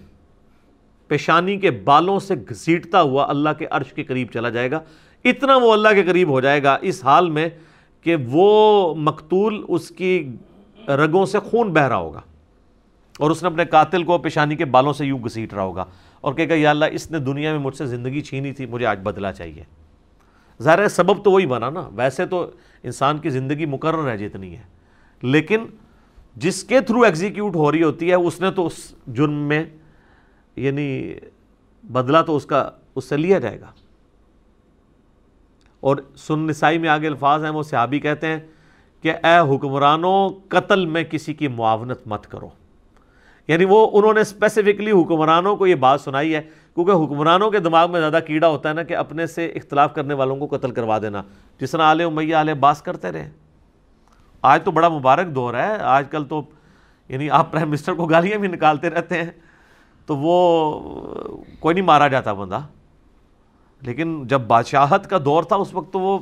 پیشانی 1.08 1.56
کے 1.56 1.70
بالوں 1.70 2.18
سے 2.18 2.34
گھسیٹتا 2.48 3.02
ہوا 3.02 3.26
اللہ 3.28 3.50
کے 3.58 3.66
عرش 3.70 3.92
کے 3.92 4.04
قریب 4.04 4.28
چلا 4.32 4.48
جائے 4.48 4.70
گا۔ 4.70 4.80
اتنا 5.24 5.56
وہ 5.56 5.72
اللہ 5.72 5.88
کے 5.94 6.02
قریب 6.02 6.28
ہو 6.28 6.40
جائے 6.40 6.62
گا 6.62 6.78
اس 6.80 7.04
حال 7.04 7.30
میں 7.30 7.48
کہ 8.00 8.16
وہ 8.28 8.94
مقتول 8.94 9.64
اس 9.68 9.88
کی 9.88 10.36
رگوں 10.88 11.26
سے 11.26 11.38
خون 11.38 11.72
بہ 11.72 11.80
رہا 11.80 11.96
ہوگا۔ 11.96 12.20
اور 13.18 13.30
اس 13.30 13.42
نے 13.42 13.46
اپنے 13.46 13.64
قاتل 13.64 14.02
کو 14.02 14.18
پیشانی 14.18 14.56
کے 14.56 14.64
بالوں 14.64 14.92
سے 14.92 15.06
یوں 15.06 15.18
گھسیٹ 15.18 15.54
رہا 15.54 15.62
ہوگا 15.62 15.84
اور 16.20 16.34
کہے 16.34 16.48
گا، 16.48 16.54
یا 16.54 16.70
اللہ، 16.70 16.84
اس 16.92 17.10
نے 17.10 17.18
دنیا 17.18 17.52
میں 17.52 17.60
مجھ 17.60 17.76
سے 17.76 17.86
زندگی 17.86 18.20
چھینی 18.20 18.52
تھی، 18.52 18.66
مجھے 18.66 18.86
آج 18.86 19.00
بدلا 19.02 19.32
چاہیے۔ 19.32 19.64
ظاہر 20.62 20.78
ہے، 20.78 20.88
سبب 20.88 21.24
تو 21.24 21.30
وہی 21.30 21.46
بنا 21.46 21.70
نا۔ 21.70 21.88
ویسے 21.92 22.26
تو 22.26 22.50
انسان 22.82 23.18
کی 23.18 23.30
زندگی 23.30 23.66
مقرر 23.66 24.10
ہے 24.10 24.18
جتنی 24.18 24.56
ہے۔ 24.56 24.62
لیکن 25.22 25.66
جس 26.36 26.64
کے 26.64 26.80
تھرو 26.80 27.00
ایگزیکیوٹ 27.00 27.56
ہو 27.56 27.72
رہی 27.72 27.82
ہوتی 27.82 28.08
ہے، 28.08 28.14
اس 28.14 28.40
نے 28.40 28.50
تو 28.50 28.66
اس 28.66 28.94
جرم 29.06 29.32
میں 29.32 29.64
یعنی 30.56 31.14
بدلہ 31.82 32.18
تو 32.26 32.36
اس 32.36 32.46
کا، 32.46 32.70
اس 32.94 33.04
سے 33.04 33.16
لیا 33.16 33.38
جائے 33.38 33.60
گا۔ 33.60 33.72
اور 35.80 35.96
سن 36.16 36.38
نسائی 36.38 36.78
میں 36.78 36.88
آگے 36.88 37.06
الفاظ 37.06 37.44
ہیں، 37.44 37.50
وہ 37.50 37.62
صحابی 37.62 38.00
کہتے 38.00 38.26
ہیں 38.26 38.40
کہ، 39.02 39.12
اے 39.12 39.56
حکمرانوں، 39.56 40.28
قتل 40.48 40.86
میں 40.86 41.04
کسی 41.04 41.34
کی 41.34 41.48
معاونت 41.48 41.98
مت 42.06 42.26
کرو۔ 42.26 42.48
یعنی 43.48 43.64
وہ 43.64 43.88
انہوں 43.92 44.14
نے 44.14 44.20
اسپیسیفکلی 44.20 44.90
حکمرانوں 44.90 45.56
کو 45.56 45.66
یہ 45.66 45.74
بات 45.74 46.00
سنائی 46.00 46.34
ہے، 46.34 46.42
کیونکہ 46.74 46.90
حکمرانوں 46.90 47.50
کے 47.50 47.58
دماغ 47.58 47.90
میں 47.90 48.00
زیادہ 48.00 48.18
کیڑا 48.26 48.48
ہوتا 48.48 48.68
ہے 48.68 48.74
نا 48.74 48.82
کہ 48.82 48.96
اپنے 48.96 49.26
سے 49.26 49.46
اختلاف 49.46 49.94
کرنے 49.94 50.14
والوں 50.14 50.36
کو 50.36 50.56
قتل 50.56 50.70
کروا 50.70 50.98
دینا۔ 50.98 51.22
جس 51.60 51.70
طرح 51.70 51.82
آلے 51.82 52.04
امیہ 52.04 52.34
آلے 52.34 52.54
باس 52.54 52.82
کرتے 52.82 53.12
رہے۔ 53.12 53.30
آج 54.42 54.62
تو 54.64 54.70
بڑا 54.70 54.88
مبارک 54.88 55.26
دور 55.26 55.54
ہے، 55.54 55.76
آج 55.78 56.04
کل 56.10 56.24
تو 56.24 56.42
یعنی 57.08 57.30
آپ 57.30 57.52
پرائم 57.52 57.70
منسٹر 57.70 57.94
کو 57.94 58.06
گالیاں 58.06 58.38
بھی 58.38 58.48
نکالتے 58.48 58.90
رہتے 58.90 59.22
ہیں۔ 59.22 59.30
تو 60.06 60.16
وہ 60.16 60.80
کوئی 61.60 61.74
نہیں 61.74 61.84
مارا 61.84 62.08
جاتا 62.08 62.32
بندہ۔ 62.32 62.60
لیکن 63.82 64.26
جب 64.26 64.40
بادشاہت 64.40 65.10
کا 65.10 65.18
دور 65.24 65.42
تھا، 65.42 65.56
اس 65.56 65.74
وقت 65.74 65.92
تو 65.92 66.00
وہ 66.00 66.18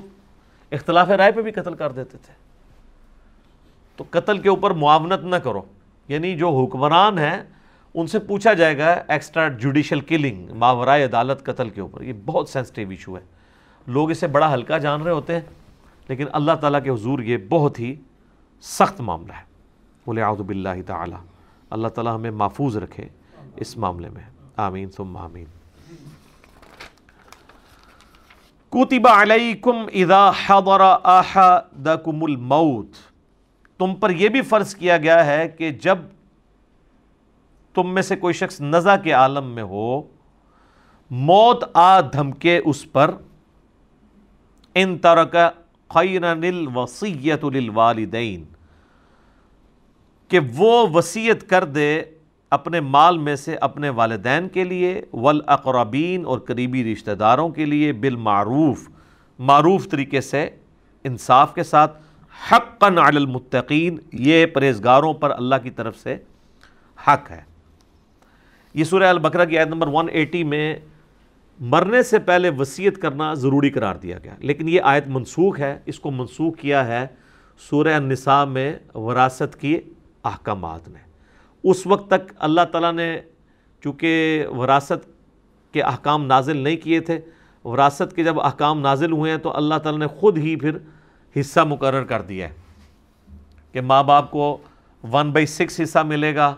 اختلاف 0.72 1.10
رائے 1.10 1.32
پہ 1.32 1.42
بھی 1.42 1.52
قتل 1.52 1.74
کر 1.74 1.92
دیتے 1.92 2.18
تھے۔ 2.18 2.32
تو 3.96 4.04
قتل 4.10 4.38
کے 4.38 4.48
اوپر 4.48 4.70
معاونت 4.70 5.24
نہ 5.24 5.36
کرو۔ 5.36 5.62
یعنی 6.08 6.36
جو 6.36 6.48
حکمران 6.48 7.18
ہیں، 7.18 7.42
ان 7.94 8.06
سے 8.06 8.18
پوچھا 8.18 8.52
جائے 8.52 8.78
گا 8.78 9.02
ایکسٹرا 9.08 9.48
جوڈیشل 9.48 10.00
کلنگ 10.00 10.50
ماورائے 10.54 11.04
عدالت 11.04 11.44
قتل 11.44 11.70
کے 11.70 11.80
اوپر، 11.80 12.00
یہ 12.00 12.12
بہت 12.24 12.48
سینسٹیو 12.48 12.90
ایشو 12.90 13.16
ہے۔ 13.16 13.22
لوگ 13.86 14.10
اسے 14.10 14.26
بڑا 14.26 14.54
ہلکا 14.54 14.78
جان 14.78 15.02
رہے 15.02 15.12
ہوتے 15.12 15.32
ہیں، 15.32 15.40
لیکن 16.08 16.24
اللہ 16.32 16.52
تعالیٰ 16.52 16.84
کے 16.84 16.90
حضور 16.90 17.18
یہ 17.18 17.36
بہت 17.36 17.80
ہی 17.80 17.94
سخت 18.62 19.00
معاملہ 19.00 19.32
ہے۔ 19.32 19.42
بولے 20.06 20.22
آؤد 20.22 20.38
باللہ 20.38 20.82
تعالیٰ، 20.86 21.20
اللہ 21.70 21.88
تعالیٰ 21.88 22.14
ہمیں 22.14 22.30
محفوظ 22.30 22.76
رکھے 22.76 23.08
اس 23.56 23.76
معاملے 23.76 24.08
میں۔ 24.08 24.22
آمین، 24.56 24.90
ثم 24.90 25.16
آمین۔ 25.16 25.44
کوتبہ 28.68 29.22
علیکم 29.22 29.76
اذا 29.94 30.30
حضر 30.46 30.80
احدکم 31.04 32.24
الموت۔ 32.24 33.13
تم 33.86 33.94
پر 33.94 34.10
یہ 34.10 34.28
بھی 34.28 34.42
فرض 34.42 34.74
کیا 34.74 34.96
گیا 34.96 35.26
ہے 35.26 35.48
کہ 35.48 35.70
جب 35.70 35.98
تم 37.74 37.94
میں 37.94 38.02
سے 38.02 38.16
کوئی 38.16 38.34
شخص 38.34 38.60
نزا 38.60 38.96
کے 38.96 39.12
عالم 39.12 39.44
میں 39.44 39.62
ہو، 39.62 40.02
موت 41.10 41.64
آ 41.74 42.00
دھمکے 42.00 42.60
اس 42.64 42.92
پر، 42.92 43.14
ان 44.74 44.98
ترک 44.98 45.36
خیرن 45.88 46.44
الوصیت 46.44 47.44
للوالدین، 47.44 48.44
کہ 50.28 50.38
وہ 50.56 50.86
وسیعت 50.94 51.48
کر 51.48 51.64
دے 51.64 52.02
اپنے 52.50 52.80
مال 52.80 53.18
میں 53.18 53.36
سے 53.36 53.56
اپنے 53.56 53.88
والدین 53.88 54.48
کے 54.48 54.64
لیے، 54.64 55.02
والاقربین 55.12 56.26
اور 56.26 56.38
قریبی 56.38 56.92
رشتہ 56.92 57.10
داروں 57.10 57.48
کے 57.48 57.64
لیے 57.64 57.92
بالمعروف، 57.92 58.88
معروف 59.38 59.88
طریقے 59.88 60.20
سے 60.20 60.50
انصاف 61.04 61.54
کے 61.54 61.62
ساتھ۔ 61.62 62.03
حقا 62.52 62.86
علی 62.86 63.16
المتقین، 63.16 63.98
یہ 64.12 64.46
پرہیزگاروں 64.46 65.14
پر 65.14 65.30
اللہ 65.30 65.54
کی 65.62 65.70
طرف 65.70 65.96
سے 65.98 66.16
حق 67.08 67.30
ہے۔ 67.30 67.40
یہ 68.74 68.84
سورہ 68.84 69.04
البقرہ 69.04 69.44
کی 69.44 69.58
آیت 69.58 69.68
نمبر 69.68 69.86
180 69.86 70.42
میں 70.44 70.76
مرنے 71.60 72.02
سے 72.02 72.18
پہلے 72.18 72.50
وصیت 72.50 72.98
کرنا 72.98 73.34
ضروری 73.34 73.70
قرار 73.70 73.94
دیا 73.94 74.18
گیا، 74.24 74.34
لیکن 74.38 74.68
یہ 74.68 74.80
آیت 74.82 75.08
منسوخ 75.08 75.60
ہے۔ 75.60 75.78
اس 75.86 76.00
کو 76.00 76.10
منسوخ 76.10 76.56
کیا 76.56 76.86
ہے 76.86 77.06
سورہ 77.70 77.94
النساء 77.94 78.44
میں 78.44 78.78
وراثت 78.94 79.60
کی 79.60 79.80
احکامات 80.24 80.88
نے۔ 80.88 80.98
اس 81.64 81.86
وقت 81.86 82.10
تک 82.10 82.32
اللہ 82.38 82.60
تعالیٰ 82.72 82.92
نے 82.92 83.20
چونکہ 83.84 84.44
وراثت 84.56 85.08
کے 85.72 85.82
احکام 85.82 86.26
نازل 86.26 86.56
نہیں 86.56 86.76
کیے 86.76 87.00
تھے، 87.00 87.20
وراثت 87.64 88.16
کے 88.16 88.24
جب 88.24 88.40
احکام 88.40 88.80
نازل 88.80 89.12
ہوئے 89.12 89.30
ہیں 89.30 89.38
تو 89.38 89.56
اللہ 89.56 89.74
تعالیٰ 89.74 90.00
نے 90.00 90.06
خود 90.06 90.38
ہی 90.38 90.56
پھر 90.56 90.78
حصہ 91.40 91.60
مقرر 91.60 92.04
کر 92.04 92.22
دیا 92.22 92.48
ہے 92.48 92.52
کہ 93.74 93.80
ماں 93.80 94.02
باپ 94.02 94.30
کو 94.30 94.56
ون 95.04 95.30
بائی 95.32 95.46
سکس 95.46 95.80
حصہ 95.80 95.98
ملے 96.06 96.34
گا، 96.34 96.54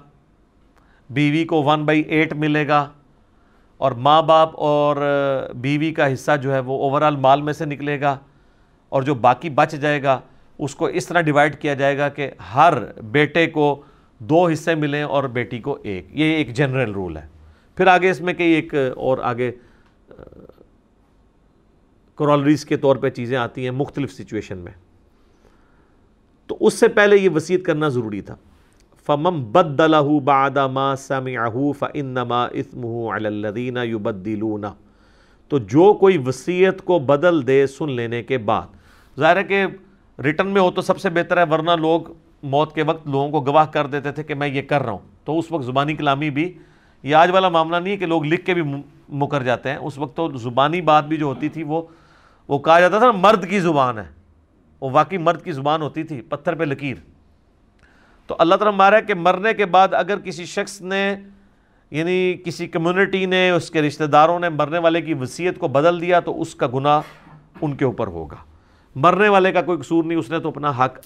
بیوی 1.11 1.45
کو 1.45 1.63
ون 1.63 1.85
بائی 1.85 2.01
ایٹ 2.03 2.33
ملے 2.35 2.67
گا، 2.69 2.87
اور 3.81 3.93
ماں 3.93 4.21
باپ 4.23 4.51
اور 4.61 4.97
بیوی 5.61 5.93
کا 5.93 6.13
حصہ 6.13 6.37
جو 6.43 6.53
ہے 6.55 6.59
وہ 6.61 6.79
اوورال 6.83 7.17
مال 7.17 7.43
میں 7.43 7.53
سے 7.53 7.65
نکلے 7.65 8.01
گا، 8.01 8.17
اور 8.93 9.03
جو 9.03 9.15
باقی 9.17 9.51
بچ 9.51 9.73
جائے 9.73 10.03
گا، 10.03 10.19
اس 10.59 10.75
کو 10.75 10.87
اس 10.87 11.07
طرح 11.07 11.21
ڈیوائڈ 11.21 11.57
کیا 11.61 11.75
جائے 11.75 11.99
گا 11.99 12.09
کہ 12.09 12.31
ہر 12.55 12.75
بیٹے 13.13 13.47
کو 13.47 13.83
دو 14.21 14.47
حصے 14.49 14.75
ملیں 14.75 15.03
اور 15.03 15.25
بیٹی 15.31 15.59
کو 15.59 15.79
ایک۔ 15.83 16.07
یہ 16.11 16.37
ایک 16.37 16.55
جنرل 16.57 16.93
رول 16.93 17.17
ہے۔ 17.17 17.27
پھر 17.79 17.87
آگے 17.87 18.11
اس 18.11 18.21
میں 18.21 18.35
کئی 18.35 18.53
ایک 18.53 18.75
اور 18.97 19.19
آگے 19.23 19.51
کرولریز 22.17 22.65
کے 22.65 22.77
طور 22.77 22.97
پہ 22.97 23.11
چیزیں 23.11 23.39
آتی 23.39 23.65
ہیں 23.65 23.71
مختلف 23.71 24.13
سچویشن 24.13 24.59
میں۔ 24.59 24.73
تو 26.47 26.57
اس 26.61 26.75
سے 26.75 26.89
پہلے 26.89 27.17
یہ 27.17 27.29
وسیعت 27.35 27.67
کرنا 27.67 27.89
ضروری 27.89 28.21
تھا۔ 28.21 28.37
فمم 29.07 29.53
بد 29.53 29.81
بعد 30.25 30.57
ما 30.73 30.97
سمعه 30.97 31.71
فانما 31.79 32.45
اسمه 32.45 33.17
على 33.17 33.27
الذين 33.27 33.77
يبدلون۔ 33.77 34.65
تو 35.49 35.59
جو 35.59 35.95
کوئی 35.95 36.19
وصیت 36.27 36.83
کو 36.83 36.99
بدل 36.99 37.47
دے 37.47 37.67
سن 37.67 37.91
لینے 37.91 38.23
کے 38.23 38.39
بعد۔ 38.39 38.67
ظاہر 39.19 39.37
ہے 39.37 39.45
کہ 39.45 39.67
ریٹن 40.19 40.47
میں 40.47 40.61
ہو 40.61 40.71
تو 40.71 40.83
سب 40.83 41.01
سے 41.01 41.11
بہتر 41.11 41.37
ہے، 41.37 41.55
ورنہ 41.55 41.71
لوگ 41.71 42.01
موت 42.43 42.75
کے 42.75 42.83
وقت 42.83 43.09
لوگوں 43.09 43.31
کو 43.31 43.53
گواہ 43.53 43.67
کر 43.67 43.87
دیتے 43.87 44.13
تھے 44.13 44.23
کہ 44.23 44.35
میں 44.35 44.49
یہ 44.49 44.63
کر 44.63 44.83
رہا 44.83 44.93
ہوں۔ 44.93 44.99
تو 45.25 45.39
اس 45.39 45.53
وقت 45.53 45.65
زبانی 45.65 45.95
کلامی 45.95 46.31
بھی، 46.31 46.59
یہ 47.03 47.15
آج 47.15 47.31
والا 47.31 47.49
معاملہ 47.49 47.77
نہیں 47.77 47.93
ہے 47.93 47.99
کہ 47.99 48.07
لوگ 48.07 48.25
لکھ 48.25 48.47
کے 48.47 48.55
بھی 48.55 48.63
مکر 49.09 49.43
جاتے 49.43 49.71
ہیں۔ 49.71 49.77
اس 49.77 49.99
وقت 49.99 50.17
تو 50.17 50.37
زبانی 50.37 50.81
بات 50.81 51.05
بھی 51.05 51.17
جو 51.17 51.27
ہوتی 51.27 51.49
تھی 51.49 51.63
وہ 51.63 51.83
وہ 52.49 52.59
کہا 52.59 52.81
جاتا 52.81 52.99
تھا 52.99 53.07
نا، 53.07 53.13
مرد 53.13 53.49
کی 53.49 53.61
زبان 53.61 53.99
ہے۔ 53.99 54.05
وہ 54.81 54.91
واقعی 54.91 55.19
مرد 55.19 55.43
کی 55.43 55.53
زبان 55.53 55.83
ہوتی 55.83 56.03
تھی، 56.03 56.21
پتھر 56.21 56.55
پہ 56.55 56.65
لکیر۔ 56.65 56.97
تو 58.27 58.37
اللہ 58.39 58.55
تعالیٰ 58.55 58.79
مارا 58.79 58.97
ہے 58.97 59.03
کہ 59.03 59.15
مرنے 59.15 59.55
کے 59.55 59.67
بعد 59.67 59.95
اگر 59.95 60.19
کسی 60.19 60.45
شخص 60.45 60.83
نے 60.83 61.17
یعنی 61.91 62.35
کسی 62.45 62.67
کمیونٹی 62.67 63.27
نے، 63.27 63.51
اس 63.51 63.71
کے 63.71 63.83
رشتہ 63.83 64.05
داروں 64.05 64.41
نے 64.41 64.49
مرنے 64.49 64.79
والے 64.79 65.01
کی 65.01 65.15
وصیت 65.15 65.59
کو 65.59 65.69
بدل 65.69 66.01
دیا 66.01 66.21
تو 66.21 66.41
اس 66.41 66.55
کا 66.55 66.67
گناہ 66.75 67.01
ان 67.61 67.77
کے 67.77 67.85
اوپر 67.85 68.07
ہوگا۔ 68.07 68.37
مرنے 68.95 69.29
والے 69.29 69.53
کا 69.53 69.63
کوئی 69.63 69.79
قصور 69.79 70.05
نہیں، 70.05 70.19
اس 70.19 70.31
نے 70.31 70.39
تو 70.39 70.49
اپنا 70.49 70.71
حق 70.71 70.99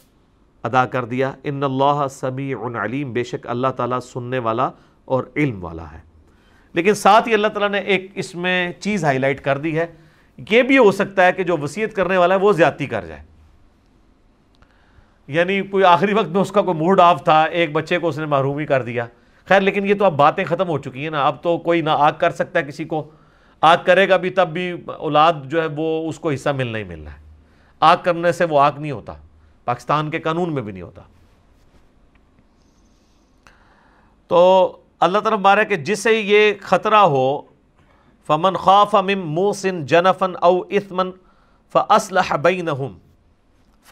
ادا 0.62 0.86
کر 0.86 1.05
دیا۔ 1.05 1.32
ان 1.45 1.62
اللہ 1.62 2.07
سمیع 2.11 2.57
علیم، 2.84 3.12
بے 3.12 3.24
شک 3.24 3.47
اللہ 3.47 3.68
تعالیٰ 3.68 4.01
سننے 4.01 4.38
والا 4.38 4.70
اور 5.05 5.24
علم 5.36 5.64
والا 5.64 5.93
ہے۔ 5.93 5.99
لیکن 6.72 6.95
ساتھ 6.95 7.28
ہی 7.28 7.34
اللہ 7.34 7.49
تعالیٰ 7.49 7.68
نے 7.68 7.78
ایک 7.78 8.11
اس 8.14 8.34
میں 8.34 8.72
چیز 8.80 9.05
ہائی 9.05 9.18
لائٹ 9.18 9.45
کر 9.45 9.59
دی 9.59 9.78
ہے۔ 9.78 9.86
یہ 10.51 10.62
بھی 10.62 10.78
ہو 10.78 10.93
سکتا 10.93 11.26
ہے 11.26 11.32
کہ 11.32 11.43
جو 11.43 11.57
وصیت 11.57 11.97
کرنے 11.97 12.16
والا 12.16 12.34
ہے 12.34 12.41
وہ 12.41 12.53
زیادتی 12.53 12.86
کر 12.86 13.07
جائے۔ 13.07 13.22
یعنی 15.26 15.62
کوئی 15.62 15.84
آخری 15.84 16.14
وقت 16.14 16.28
میں 16.28 16.41
اس 16.41 16.53
کا 16.53 16.62
کوئی 16.62 16.78
موڈ 16.78 17.01
آف 17.01 17.24
تھا، 17.24 17.43
ایک 17.43 17.72
بچے 17.72 17.99
کو 17.99 18.09
اس 18.09 18.18
نے 18.18 18.26
محرومی 18.26 18.66
کر 18.66 18.82
دیا۔ 18.82 19.07
خیر، 19.49 19.61
لیکن 19.61 19.86
یہ 19.86 19.95
تو 19.95 20.05
اب 20.05 20.12
باتیں 20.12 20.45
ختم 20.45 20.68
ہو 20.68 20.78
چکی 20.78 21.03
ہیں 21.03 21.11
نا۔ 21.11 21.26
اب 21.26 21.43
تو 21.43 21.59
کوئی 21.59 21.80
نہ 21.80 21.91
آگ 21.93 22.12
کر 22.18 22.30
سکتا 22.30 22.59
ہے 22.59 22.64
کسی 22.64 22.84
کو۔ 22.84 23.11
آگ 23.61 23.76
کرے 23.84 24.09
گا 24.09 24.16
بھی 24.16 24.30
تب 24.30 24.49
بھی 24.49 24.72
اولاد 24.99 25.32
جو 25.45 25.62
ہے 25.62 25.68
وہ 25.76 26.09
اس 26.09 26.18
کو 26.18 26.30
حصہ 26.30 26.49
ملنا 26.49 26.78
ہی 26.78 26.84
ملنا 26.84 27.12
ہے۔ 27.12 27.18
آگ 27.80 27.97
کرنے 28.03 28.32
سے 28.32 28.45
وہ 28.45 28.61
آگ 28.61 28.72
نہیں 28.78 28.93
ہوتا۔ 28.93 29.12
پاکستان 29.64 30.11
کے 30.11 30.18
قانون 30.18 30.55
میں 30.55 30.62
بھی 30.62 30.72
نہیں 30.72 30.82
ہوتا۔ 30.82 31.03
تو 34.28 34.76
اللہ 35.01 35.18
تعالیٰ 35.18 35.41
مارے 35.41 35.64
کہ 35.64 35.76
جسے 35.76 36.12
یہ 36.12 36.53
خطرہ 36.61 36.97
ہو 36.97 37.43
فمن 38.28 38.56
خوف 38.56 38.94
امم 38.94 39.26
موسن 39.34 39.84
جنفن 39.86 40.32
او 40.40 40.58
اثمن 40.60 41.10
فصلح 41.74 42.34
بینہم، 42.42 42.98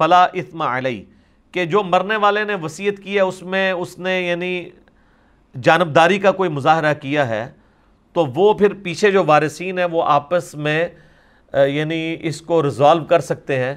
فلا 0.00 0.22
اثم 0.24 0.62
علیہ 0.62 1.04
کہ 1.54 1.64
جو 1.64 1.82
مرنے 1.82 2.16
والے 2.16 2.44
نے 2.44 2.54
وصیت 2.62 3.02
کی 3.02 3.14
ہے، 3.14 3.20
اس 3.20 3.42
میں 3.42 3.70
اس 3.72 3.98
نے 3.98 4.20
یعنی 4.20 4.68
جانبداری 5.54 6.18
کا 6.18 6.32
کوئی 6.32 6.50
مظاہرہ 6.50 6.92
کیا 7.00 7.28
ہے، 7.28 7.46
تو 8.16 8.26
وہ 8.26 8.52
پھر 8.54 8.74
پیچھے 8.82 9.10
جو 9.10 9.24
وارثین 9.24 9.78
ہیں، 9.78 9.86
وہ 9.92 10.02
آپس 10.06 10.54
میں 10.54 10.88
یعنی 11.52 12.16
اس 12.20 12.40
کو 12.42 12.62
ریزالو 12.62 13.04
کر 13.04 13.20
سکتے 13.20 13.58
ہیں 13.58 13.74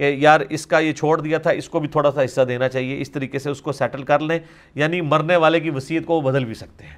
کہ 0.00 0.14
یار 0.18 0.40
اس 0.48 0.66
کا 0.66 0.78
یہ 0.78 0.92
چھوڑ 0.92 1.20
دیا 1.20 1.38
تھا، 1.38 1.50
اس 1.50 1.68
کو 1.68 1.80
بھی 1.80 1.88
تھوڑا 1.88 2.10
سا 2.10 2.24
حصہ 2.24 2.40
دینا 2.48 2.68
چاہیے، 2.68 3.00
اس 3.00 3.10
طریقے 3.10 3.38
سے 3.38 3.50
اس 3.50 3.60
کو 3.62 3.72
سیٹل 3.72 4.02
کر 4.02 4.18
لیں 4.20 4.38
یعنی 4.74 5.00
مرنے 5.00 5.36
والے 5.36 5.60
کی 5.60 5.70
وصیت 5.70 6.06
کو 6.06 6.14
وہ 6.14 6.30
بدل 6.30 6.44
بھی 6.44 6.54
سکتے 6.54 6.84
ہیں۔ 6.84 6.96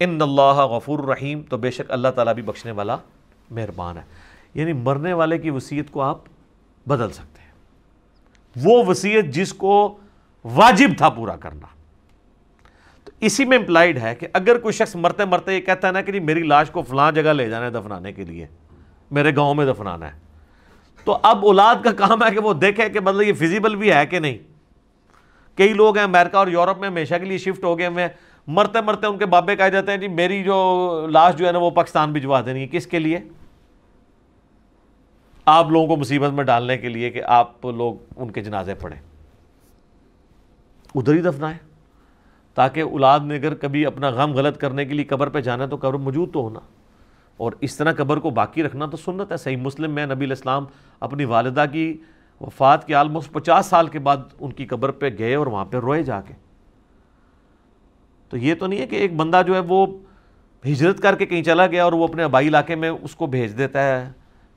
ان 0.00 0.22
اللہ 0.22 0.56
غفور 0.56 0.98
الرحیم 0.98 1.42
تو 1.42 1.56
بے 1.56 1.70
شک 1.70 1.90
اللہ 1.90 2.08
تعالیٰ 2.08 2.34
بھی 2.34 2.42
بخشنے 2.42 2.72
والا 2.72 2.96
مہربان 3.50 3.96
ہے۔ 3.96 4.02
یعنی 4.54 4.72
مرنے 4.72 5.12
والے 5.12 5.38
کی 5.38 5.50
وصیت 5.50 5.90
کو 5.90 6.02
آپ 6.02 6.18
بدل 6.86 7.10
سکتے 7.10 7.42
ہیں۔ 7.42 7.50
وہ 8.64 8.84
وصیت 8.86 9.24
جس 9.24 9.52
کو 9.52 9.98
واجب 10.44 10.90
تھا 10.98 11.08
پورا 11.08 11.36
کرنا۔ 11.36 11.66
تو 13.04 13.12
اسی 13.20 13.44
میں 13.44 13.58
امپلائڈ 13.58 13.98
ہے 14.02 14.14
کہ 14.14 14.26
اگر 14.32 14.58
کوئی 14.58 14.72
شخص 14.72 14.96
مرتے 14.96 15.24
مرتے 15.24 15.54
یہ 15.56 15.60
کہتا 15.60 15.88
ہے 15.88 15.92
نا 15.92 16.00
کہ 16.00 16.12
جی 16.12 16.20
میری 16.20 16.42
لاش 16.42 16.70
کو 16.70 16.82
فلاں 16.82 17.12
جگہ 17.12 17.32
لے 17.32 17.48
جانا 17.48 17.66
ہے 17.66 17.70
دفنانے 17.70 18.12
کے 18.12 18.24
لیے، 18.24 18.46
میرے 19.10 19.36
گاؤں 19.36 19.54
میں 19.54 19.66
دفنانا 19.66 20.14
ہے۔ 20.14 20.18
تو 21.04 21.18
اب 21.22 21.46
اولاد 21.46 21.74
کا 21.84 21.92
کام 21.92 22.24
ہے 22.24 22.30
کہ 22.30 22.40
وہ 22.40 22.54
دیکھے 22.54 22.88
کہ 22.88 23.00
مطلب 23.00 23.22
یہ 23.22 23.32
فیزیبل 23.32 23.76
بھی 23.76 23.92
ہے 23.92 24.06
کہ 24.06 24.18
نہیں۔ 24.18 24.38
کئی 25.56 25.72
لوگ 25.72 25.96
ہیں 25.96 26.04
امریکہ 26.04 26.36
اور 26.36 26.46
یورپ 26.46 26.78
میں 26.78 26.88
ہمیشہ 26.88 27.14
کے 27.14 27.24
لیے 27.24 27.38
شفٹ 27.38 27.64
ہو 27.64 27.78
گئے 27.78 27.86
ہوئے 27.86 28.08
مرتے 28.50 28.80
مرتے 28.80 29.06
ان 29.06 29.18
کے 29.18 29.26
بابے 29.26 29.56
کہے 29.56 29.70
جاتے 29.70 29.90
ہیں 29.90 29.98
جی 29.98 30.08
میری 30.08 30.44
جو 30.44 31.06
لاش 31.10 31.36
جو 31.36 31.46
ہے 31.46 31.52
نا، 31.52 31.58
وہ 31.58 31.70
پاکستان 31.70 32.12
بھجوا 32.12 32.40
دینی 32.40 32.60
ہے۔ 32.60 32.66
کس 32.66 32.86
کے 32.86 32.98
لیے؟ 32.98 33.18
آپ 35.46 35.70
لوگوں 35.70 35.86
کو 35.86 35.96
مصیبت 35.96 36.30
میں 36.30 36.44
ڈالنے 36.44 36.78
کے 36.78 36.88
لیے 36.88 37.10
کہ 37.10 37.22
آپ 37.22 37.64
لوگ 37.64 37.94
ان 38.16 38.30
کے 38.30 38.40
جنازے 38.40 38.74
پڑھیں۔ 38.74 39.02
ادھر 40.94 41.14
ہی 41.14 41.20
دفنا 41.20 41.50
ہے 41.50 41.58
تاکہ 42.54 42.80
اولاد 42.80 43.20
نے 43.20 43.36
اگر 43.36 43.54
کبھی 43.54 43.86
اپنا 43.86 44.08
غم 44.08 44.32
غلط 44.32 44.58
کرنے 44.58 44.84
کے 44.84 44.94
لیے 44.94 45.04
قبر 45.04 45.28
پہ 45.28 45.40
جانا 45.40 45.64
ہے 45.64 45.68
تو 45.68 45.76
قبر 45.76 45.94
موجود 45.94 46.32
تو 46.32 46.40
ہونا۔ 46.40 46.60
اور 47.36 47.52
اس 47.60 47.76
طرح 47.76 47.92
قبر 47.92 48.16
کو 48.16 48.30
باقی 48.30 48.62
رکھنا 48.62 48.86
تو 48.86 48.96
سنت 48.96 49.32
ہے۔ 49.32 49.36
صحیح 49.36 49.56
مسلم 49.56 49.90
میں 49.90 50.06
نبی 50.06 50.24
الاسلام 50.24 50.64
اپنی 51.00 51.24
والدہ 51.24 51.64
کی 51.72 52.00
وفات 52.40 52.86
کے 52.86 52.94
آلموسٹ 52.94 53.32
پچاس 53.32 53.66
سال 53.66 53.86
کے 53.86 53.98
بعد 53.98 54.16
ان 54.38 54.52
کی 54.52 54.66
قبر 54.66 54.90
پہ 54.90 55.10
گئے 55.18 55.34
اور 55.34 55.46
وہاں 55.46 55.64
پہ 55.64 55.76
روئے 55.76 56.02
جا 56.02 56.20
کے۔ 56.20 56.49
تو 58.30 58.36
یہ 58.36 58.54
تو 58.54 58.66
نہیں 58.66 58.80
ہے 58.80 58.86
کہ 58.86 58.96
ایک 58.96 59.16
بندہ 59.16 59.42
جو 59.46 59.54
ہے 59.54 59.58
وہ 59.58 59.86
ہجرت 60.66 61.00
کر 61.00 61.14
کے 61.14 61.26
کہیں 61.26 61.42
چلا 61.42 61.66
گیا 61.66 61.84
اور 61.84 61.92
وہ 61.92 62.04
اپنے 62.04 62.22
آبائی 62.22 62.48
علاقے 62.48 62.74
میں 62.74 62.88
اس 62.88 63.14
کو 63.14 63.26
بھیج 63.26 63.58
دیتا 63.58 63.82
ہے 63.82 64.12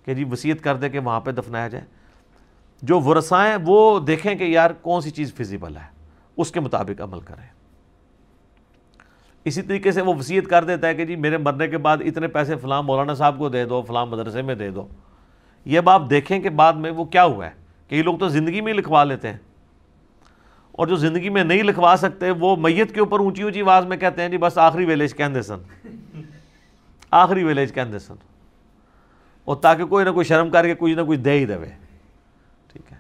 کہ 0.05 0.13
جی 0.13 0.23
وصیت 0.23 0.61
کر 0.61 0.75
دے 0.75 0.89
کہ 0.89 0.99
وہاں 0.99 1.19
پہ 1.19 1.31
دفنایا 1.31 1.67
جائے۔ 1.67 1.85
جو 2.81 3.01
ورثائیں 3.01 3.57
وہ 3.65 3.99
دیکھیں 3.99 4.35
کہ 4.35 4.43
یار 4.43 4.69
کون 4.81 5.01
سی 5.01 5.09
چیز 5.09 5.33
فزیبل 5.33 5.75
ہے، 5.75 5.87
اس 6.37 6.51
کے 6.51 6.59
مطابق 6.59 7.01
عمل 7.01 7.19
کریں۔ 7.19 7.47
اسی 9.45 9.61
طریقے 9.61 9.91
سے 9.91 10.01
وہ 10.01 10.13
وصیت 10.13 10.47
کر 10.47 10.63
دیتا 10.63 10.87
ہے 10.87 10.95
کہ 10.95 11.05
جی 11.05 11.15
میرے 11.15 11.37
مرنے 11.37 11.67
کے 11.67 11.77
بعد 11.77 11.97
اتنے 12.05 12.27
پیسے 12.27 12.55
فلاں 12.55 12.83
مولانا 12.83 13.13
صاحب 13.13 13.37
کو 13.37 13.49
دے 13.49 13.65
دو، 13.65 13.81
فلاں 13.81 14.05
مدرسے 14.05 14.41
میں 14.41 14.55
دے 14.55 14.69
دو۔ 14.69 14.87
یہ 15.65 15.77
اب 15.77 15.89
آپ 15.89 16.09
دیکھیں 16.09 16.39
کہ 16.39 16.49
بعد 16.49 16.73
میں 16.73 16.91
وہ 16.91 17.05
کیا 17.05 17.23
ہوا 17.23 17.45
ہے؟ 17.45 17.51
کئی 17.89 18.01
لوگ 18.01 18.17
تو 18.17 18.27
زندگی 18.27 18.61
میں 18.61 18.73
ہی 18.73 18.77
لکھوا 18.77 19.03
لیتے 19.03 19.29
ہیں۔ 19.29 19.37
اور 20.73 20.87
جو 20.87 20.95
زندگی 20.95 21.29
میں 21.29 21.43
نہیں 21.43 21.63
لکھوا 21.63 21.95
سکتے، 21.97 22.31
وہ 22.31 22.55
میت 22.55 22.93
کے 22.93 22.99
اوپر 22.99 23.19
اونچی 23.19 23.43
اونچی 23.43 23.61
آواز 23.61 23.85
میں 23.85 23.97
کہتے 23.97 24.21
ہیں 24.21 24.29
جی 24.29 24.37
بس 24.37 24.57
آخری 24.57 24.85
ویلیج 24.85 25.15
کہندے 25.15 25.41
سن۔ 25.41 25.57
آخری 27.11 27.43
ویلیج 27.43 27.73
کہندے 27.73 27.99
سن۔ 27.99 28.13
اور 29.45 29.55
تاکہ 29.55 29.85
کوئی 29.85 30.05
نہ 30.05 30.09
کوئی 30.09 30.25
شرم 30.25 30.49
کر 30.49 30.65
کے 30.65 30.73
کچھ 30.77 30.93
نہ 30.93 31.01
کچھ 31.01 31.19
دے 31.19 31.31
ہی 31.31 31.45
دے۔ 31.45 31.55
ٹھیک 32.73 32.91
ہے۔ 32.91 32.97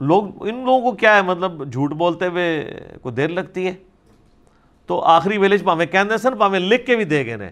لوگ، 0.00 0.48
ان 0.48 0.64
لوگوں 0.64 0.90
کو 0.90 0.96
کیا 0.96 1.16
ہے؟ 1.16 1.22
مطلب 1.22 1.72
جھوٹ 1.72 1.92
بولتے 1.92 2.26
ہوئے 2.26 2.80
کوئی 3.02 3.14
دیر 3.14 3.28
لگتی 3.28 3.66
ہے۔ 3.66 3.72
تو 4.86 5.00
آخری 5.00 5.38
ویلیج 5.38 5.64
پاویں 5.64 5.86
کہنے 5.86 6.18
سن 6.18 6.36
پاویں 6.36 6.60
لکھ 6.60 6.86
کے 6.86 6.96
بھی 6.96 7.04
دے 7.04 7.26
گئے 7.26 7.36
نے۔ 7.36 7.50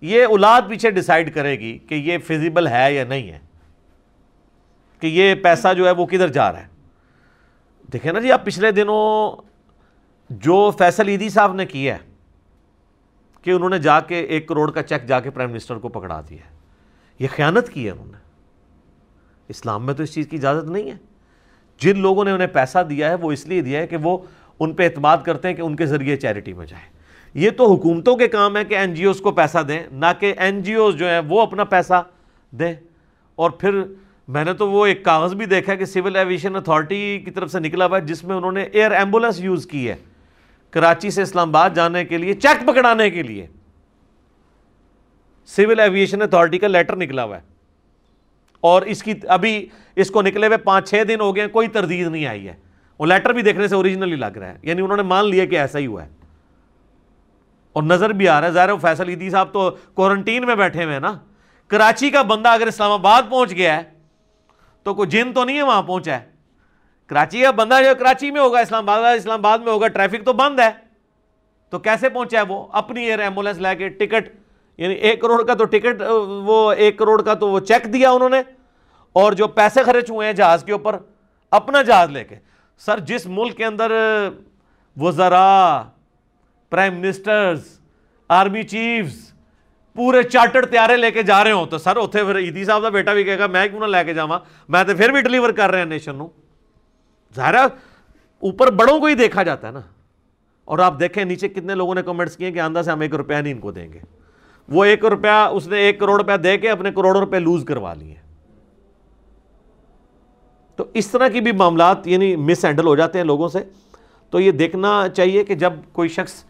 یہ 0.00 0.24
اولاد 0.24 0.62
پیچھے 0.68 0.90
ڈیسائیڈ 0.90 1.34
کرے 1.34 1.58
گی 1.58 1.78
کہ 1.78 1.94
یہ 1.94 2.18
فیزیبل 2.18 2.66
ہے 2.66 2.94
یا 2.94 3.04
نہیں 3.04 3.30
ہے۔ 3.30 3.38
کہ 5.00 5.06
یہ 5.06 5.34
پیسہ 5.34 5.74
جو 5.74 5.86
ہے 5.86 5.90
وہ 5.90 6.06
کدھر 6.06 6.28
جا 6.28 6.52
رہا 6.52 6.60
ہے۔ 6.60 6.66
دیکھیں 7.92 8.12
نا 8.12 8.20
جی 8.20 8.32
آپ 8.32 8.44
پچھلے 8.44 8.70
دنوں 8.70 9.42
جو 10.30 10.70
فیصل 10.78 11.08
عیدی 11.08 11.28
صاحب 11.28 11.54
نے 11.54 11.66
کیا 11.66 11.94
ہے 11.94 11.98
کہ 13.42 13.50
انہوں 13.50 13.70
نے 13.70 13.78
جا 13.78 14.00
کے 14.00 14.20
ایک 14.20 14.48
کروڑ 14.48 14.70
کا 14.70 14.82
چیک 14.82 15.06
جا 15.06 15.20
کے 15.20 15.30
پرائم 15.30 15.50
منسٹر 15.50 15.76
کو 15.76 15.88
پکڑا 15.88 16.20
دیا 16.28 16.38
ہے، 16.38 16.50
یہ 17.18 17.28
خیانت 17.36 17.68
کی 17.68 17.86
ہے 17.86 17.90
انہوں 17.90 18.06
نے۔ 18.06 18.18
اسلام 19.48 19.86
میں 19.86 19.94
تو 19.94 20.02
اس 20.02 20.14
چیز 20.14 20.28
کی 20.28 20.36
اجازت 20.36 20.70
نہیں 20.70 20.90
ہے۔ 20.90 20.96
جن 21.78 21.98
لوگوں 21.98 22.24
نے 22.24 22.30
انہیں 22.30 22.48
پیسہ 22.48 22.78
دیا 22.78 23.08
ہے، 23.08 23.14
وہ 23.14 23.32
اس 23.32 23.46
لیے 23.46 23.62
دیا 23.62 23.80
ہے 23.80 23.86
کہ 23.86 23.96
وہ 23.96 24.18
ان 24.60 24.72
پہ 24.72 24.84
اعتماد 24.84 25.18
کرتے 25.24 25.48
ہیں 25.48 25.54
کہ 25.54 25.62
ان 25.62 25.76
کے 25.76 25.86
ذریعے 25.86 26.16
چیریٹی 26.16 26.52
میں 26.52 26.66
جائے 26.66 26.82
یہ 27.34 27.50
تو 27.50 27.74
حکومتوں 27.74 28.16
کے 28.16 28.28
کام 28.28 28.56
ہے 28.56 28.64
کہ 28.64 28.74
این 28.74 28.94
جی 28.94 29.04
اوز 29.04 29.20
کو 29.20 29.30
پیسہ 29.30 29.58
دیں، 29.58 29.82
نہ 29.92 30.06
کہ 30.20 30.34
این 30.36 30.62
جی 30.62 30.74
اوز 30.74 30.94
جو 30.94 31.08
ہیں 31.08 31.20
وہ 31.28 31.42
اپنا 31.42 31.64
پیسہ 31.64 32.02
دیں۔ 32.50 32.74
اور 33.34 33.50
پھر 33.50 33.82
میں 34.28 34.44
نے 34.44 34.52
تو 34.52 34.70
وہ 34.70 34.86
ایک 34.86 35.04
کاغذ 35.04 35.34
بھی 35.34 35.46
دیکھا 35.46 35.74
کہ 35.74 35.84
سول 35.84 36.16
ایویشن 36.16 36.56
اتھارٹی 36.56 37.20
کی 37.24 37.30
طرف 37.30 37.50
سے 37.50 37.60
نکلا 37.60 37.86
ہوا 37.86 37.96
ہے، 37.96 38.02
جس 38.02 38.24
میں 38.24 38.36
انہوں 38.36 38.52
نے 38.52 38.62
ایئر 38.62 38.90
ایمبولنس 38.90 39.40
یوز 39.40 39.66
کی 39.66 39.88
ہے 39.88 39.94
کراچی 40.70 41.10
سے 41.10 41.22
اسلام 41.22 41.48
آباد 41.48 41.70
جانے 41.70 42.04
کے 42.04 42.18
لیے، 42.18 42.34
چیک 42.34 42.68
پکڑانے 42.68 43.10
کے 43.10 43.22
لیے۔ 43.22 43.46
سول 45.44 45.80
ایویشن 45.80 46.22
اتھارٹی 46.22 46.58
کا 46.58 46.66
لیٹر 46.66 46.96
نکلا 46.96 47.24
ہوا 47.24 47.36
ہے۔ 47.36 47.42
اور 48.60 48.82
اس 48.82 49.02
کی 49.02 49.14
ابھی 49.28 49.66
اس 49.96 50.10
کو 50.10 50.22
نکلے 50.22 50.46
ہوئے 50.46 50.58
پانچ 50.58 50.90
چھ 50.90 51.02
دن 51.08 51.20
ہو 51.20 51.36
گئے 51.36 51.46
کوئی 51.46 51.68
تردید 51.68 52.06
نہیں 52.06 52.26
آئی 52.26 52.48
ہے۔ 52.48 52.54
وہ 52.98 53.06
لیٹر 53.06 53.32
بھی 53.32 53.42
دیکھنے 53.42 53.68
سے 53.68 53.74
اوریجنلی 53.74 54.16
لگ 54.16 54.26
رہا 54.26 54.48
ہے۔ 54.48 54.58
یعنی 54.62 54.82
انہوں 54.82 54.96
نے 54.96 55.02
مان 55.02 55.28
لیا 55.28 55.44
کہ 55.44 55.58
ایسا 55.58 55.78
ہی 55.78 55.86
ہوا 55.86 56.04
ہے۔ 56.04 56.08
اور 57.72 57.82
نظر 57.82 58.10
بھی 58.10 58.28
آ 58.28 58.40
رہا 58.40 58.48
ہے۔ 58.48 58.52
ظاہر 58.52 58.76
فیصل 58.76 59.08
عیدی 59.08 59.30
صاحب 59.30 59.52
تو 59.52 59.76
کوارنٹین 59.94 60.46
میں 60.46 60.54
بیٹھے 60.54 60.84
ہوئے 60.84 60.92
ہیں 60.92 61.00
نا۔ 61.00 61.18
کراچی 61.68 62.10
کا 62.10 62.22
بندہ 62.22 62.48
اگر 62.48 62.66
اسلام 62.66 62.90
آباد 62.90 63.22
پہنچ 63.30 63.50
گیا 63.50 63.76
ہے 63.76 64.01
تو 64.82 64.94
کوئی 64.94 65.08
جن 65.08 65.32
تو 65.32 65.44
نہیں 65.44 65.56
ہے 65.56 65.62
وہاں 65.62 65.82
پہنچا 65.82 66.20
ہے۔ 66.20 66.26
کراچی 67.06 67.40
کا 67.40 67.50
بندہ 67.50 67.74
جو 67.84 67.94
کراچی 67.98 68.30
میں 68.30 68.40
ہوگا، 68.40 68.58
اسلام 68.58 68.88
آباد 68.88 69.16
اسلام 69.16 69.38
آباد 69.38 69.58
میں 69.58 69.72
ہوگا، 69.72 69.88
ٹریفک 69.88 70.24
تو 70.24 70.32
بند 70.32 70.60
ہے۔ 70.60 70.70
تو 71.70 71.78
کیسے 71.78 72.08
پہنچا 72.08 72.38
ہے 72.38 72.42
وہ؟ 72.42 72.66
اپنی 72.72 73.04
ایئر 73.04 73.18
ایمبولینس 73.18 73.58
لے 73.58 73.76
کے 73.76 73.88
ٹکٹ 73.88 74.28
یعنی 74.78 74.94
ایک 74.94 75.20
کروڑ 75.20 75.42
کا 75.46 75.54
تو 75.54 75.64
ٹکٹ، 75.64 76.02
وہ 76.44 76.72
ایک 76.72 76.98
کروڑ 76.98 77.22
کا 77.22 77.34
تو 77.34 77.48
وہ 77.48 77.60
چیک 77.60 77.92
دیا 77.92 78.10
انہوں 78.10 78.28
نے۔ 78.28 78.42
اور 79.12 79.32
جو 79.32 79.48
پیسے 79.48 79.82
خرچ 79.82 80.10
ہوئے 80.10 80.26
ہیں 80.26 80.34
جہاز 80.34 80.64
کے 80.64 80.72
اوپر، 80.72 80.96
اپنا 81.50 81.82
جہاز 81.82 82.10
لے 82.10 82.24
کے۔ 82.24 82.36
سر، 82.78 82.98
جس 82.98 83.26
ملک 83.26 83.56
کے 83.56 83.64
اندر 83.64 83.92
وزراء 84.96 85.82
پرائم 86.70 87.00
منسٹرز 87.00 87.80
آرمی 88.28 88.62
چیفز 88.62 89.31
پورے 89.96 90.22
چارٹر 90.22 90.66
تیارے 90.66 90.96
لے 90.96 91.10
کے 91.10 91.22
جا 91.22 91.42
رہے 91.44 91.52
ہوں 91.52 91.66
تو 91.66 91.78
سر 91.78 91.96
اتنے 91.96 92.22
پھر 92.24 92.38
عیدی 92.38 92.64
صاحب 92.64 92.82
کا 92.82 92.88
بیٹا 92.88 93.12
بھی 93.14 93.24
کہے 93.24 93.38
گا 93.38 93.46
میں 93.46 93.66
کیوں 93.68 93.80
نہ 93.80 93.86
لے 93.86 94.04
کے 94.04 94.14
جاواں 94.14 94.38
میں 94.68 94.84
تو 94.84 94.96
پھر 94.96 95.12
بھی 95.12 95.20
ڈلیور 95.20 95.50
کر 95.50 95.70
رہے 95.70 95.78
ہیں 95.78 95.86
نیشن 95.86 96.16
نو 96.16 96.28
ظاہر 97.34 97.54
اوپر 98.42 98.70
بڑوں 98.70 98.98
کو 99.00 99.06
ہی 99.06 99.14
دیکھا 99.14 99.42
جاتا 99.42 99.66
ہے 99.66 99.72
نا 99.72 99.80
اور 100.64 100.78
آپ 100.78 100.98
دیکھیں 101.00 101.24
نیچے 101.24 101.48
کتنے 101.48 101.74
لوگوں 101.74 101.94
نے 101.94 102.02
کمنٹس 102.02 102.36
کیے 102.36 102.52
کہ 102.52 102.58
آندہ 102.58 102.82
سے 102.84 102.90
ہم 102.90 103.00
ایک 103.00 103.14
روپیہ 103.14 103.36
نہیں 103.36 103.52
ان 103.52 103.60
کو 103.60 103.70
دیں 103.70 103.92
گے 103.92 103.98
وہ 104.68 104.84
ایک 104.84 105.04
روپیہ 105.04 105.30
اس 105.30 105.66
نے 105.66 105.78
ایک 105.78 106.00
کروڑ 106.00 106.16
روپیہ 106.20 106.36
دے 106.36 106.58
کے 106.58 106.70
اپنے 106.70 106.90
کروڑوں 106.90 107.20
روپے 107.20 107.38
لوز 107.38 107.64
کروا 107.64 107.94
لیے 107.94 108.14
تو 110.78 110.84
اس 110.94 111.10
طرح 111.10 111.28
کی 111.28 111.40
بھی 111.40 111.52
معاملات 111.52 112.06
یعنی 112.06 112.34
مس 112.36 112.64
ہینڈل 112.64 112.86
ہو 112.86 112.94
جاتے 112.96 113.18
ہیں 113.18 113.24
لوگوں 113.24 113.48
سے 113.48 113.58
تو 114.30 114.40
یہ 114.40 114.52
دیکھنا 114.52 115.08
چاہیے 115.16 115.44
کہ 115.44 115.54
جب 115.54 115.72
کوئی 115.92 116.08
شخص 116.08 116.44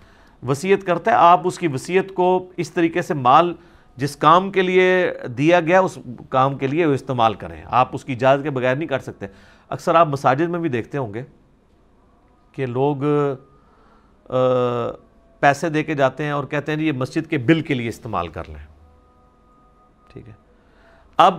وسیعت 0.49 0.87
کرتا 0.87 1.11
ہے، 1.11 1.17
آپ 1.17 1.41
اس 1.45 1.59
کی 1.59 1.69
وسیعت 1.69 2.15
کو 2.15 2.51
اس 2.57 2.71
طریقے 2.71 3.03
سے 3.03 3.15
مال، 3.15 3.55
جس 3.97 4.17
کام 4.17 4.51
کے 4.53 4.63
لیے 4.63 5.13
دیا 5.39 5.61
گیا، 5.61 5.81
اس 5.81 5.99
کام 6.29 6.59
کے 6.59 6.67
لیے 6.67 6.87
وہ 6.87 6.93
استعمال 6.93 7.35
کریں۔ 7.35 7.63
آپ 7.67 7.89
اس 7.93 8.05
کی 8.05 8.13
اجازت 8.13 8.43
کے 8.43 8.51
بغیر 8.51 8.77
نہیں 8.77 8.89
کر 8.89 8.99
سکتے۔ 8.99 9.27
اکثر 9.69 9.95
آپ 9.95 10.09
مساجد 10.09 10.49
میں 10.49 10.59
بھی 10.59 10.69
دیکھتے 10.69 10.99
ہوں 10.99 11.15
گے 11.15 11.23
کہ 12.53 12.67
لوگ 12.67 12.97
پیسے 15.41 15.69
دے 15.69 15.85
کے 15.85 15.95
جاتے 15.95 16.25
ہیں 16.25 16.31
اور 16.31 16.45
کہتے 16.45 16.73
ہیں 16.73 16.79
جی 16.79 16.87
یہ 16.87 16.93
مسجد 16.93 17.31
کے 17.31 17.39
بل 17.39 17.61
کے 17.61 17.75
لیے 17.75 17.89
استعمال 17.89 18.29
کر 18.29 18.43
لیں۔ 18.49 18.67
ٹھیک 20.13 20.29
ہے۔ 20.29 20.33
اب 21.17 21.39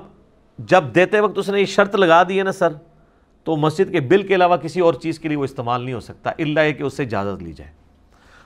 جب 0.60 0.84
دیتے 0.96 1.20
وقت 1.20 1.38
اس 1.38 1.50
نے 1.50 1.60
یہ 1.60 1.66
شرط 1.66 1.96
لگا 1.96 2.24
دی 2.24 2.40
ہے 2.40 2.44
نا 2.44 2.52
سر، 2.52 2.74
تو 3.44 3.56
مسجد 3.56 3.92
کے 3.92 4.00
بل 4.00 4.28
کے 4.28 4.36
علاوہ 4.36 4.58
کسی 4.58 4.80
اور 4.80 4.94
چیز 4.94 5.20
کے 5.20 5.28
لیے 5.28 5.38
وہ 5.38 5.44
استعمال 5.44 5.82
نہیں 5.82 5.94
ہو 5.94 6.00
سکتا 6.00 6.30
اللہ 6.30 6.72
کہ 6.78 6.84
اس 6.84 6.94
سے 6.94 7.04
اجازت 7.04 7.44
لی 7.44 7.54
جائے۔ 7.54 7.72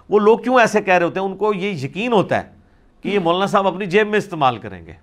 وہ 0.09 0.19
لوگ 0.19 0.39
کیوں 0.39 0.59
ایسے 0.59 0.81
کہہ 0.81 0.93
رہے 0.93 1.05
ہوتے 1.05 1.19
ہیں؟ 1.19 1.27
ان 1.27 1.37
کو 1.37 1.53
یہ 1.53 1.71
یقین 1.71 2.13
ہوتا 2.13 2.43
ہے 2.43 2.51
کہ 3.01 3.09
یہ 3.09 3.19
مولانا 3.19 3.45
صاحب 3.45 3.67
اپنی 3.67 3.85
جیب 3.85 4.07
میں 4.07 4.17
استعمال 4.17 4.57
کریں 4.57 4.85
گے، 4.85 4.93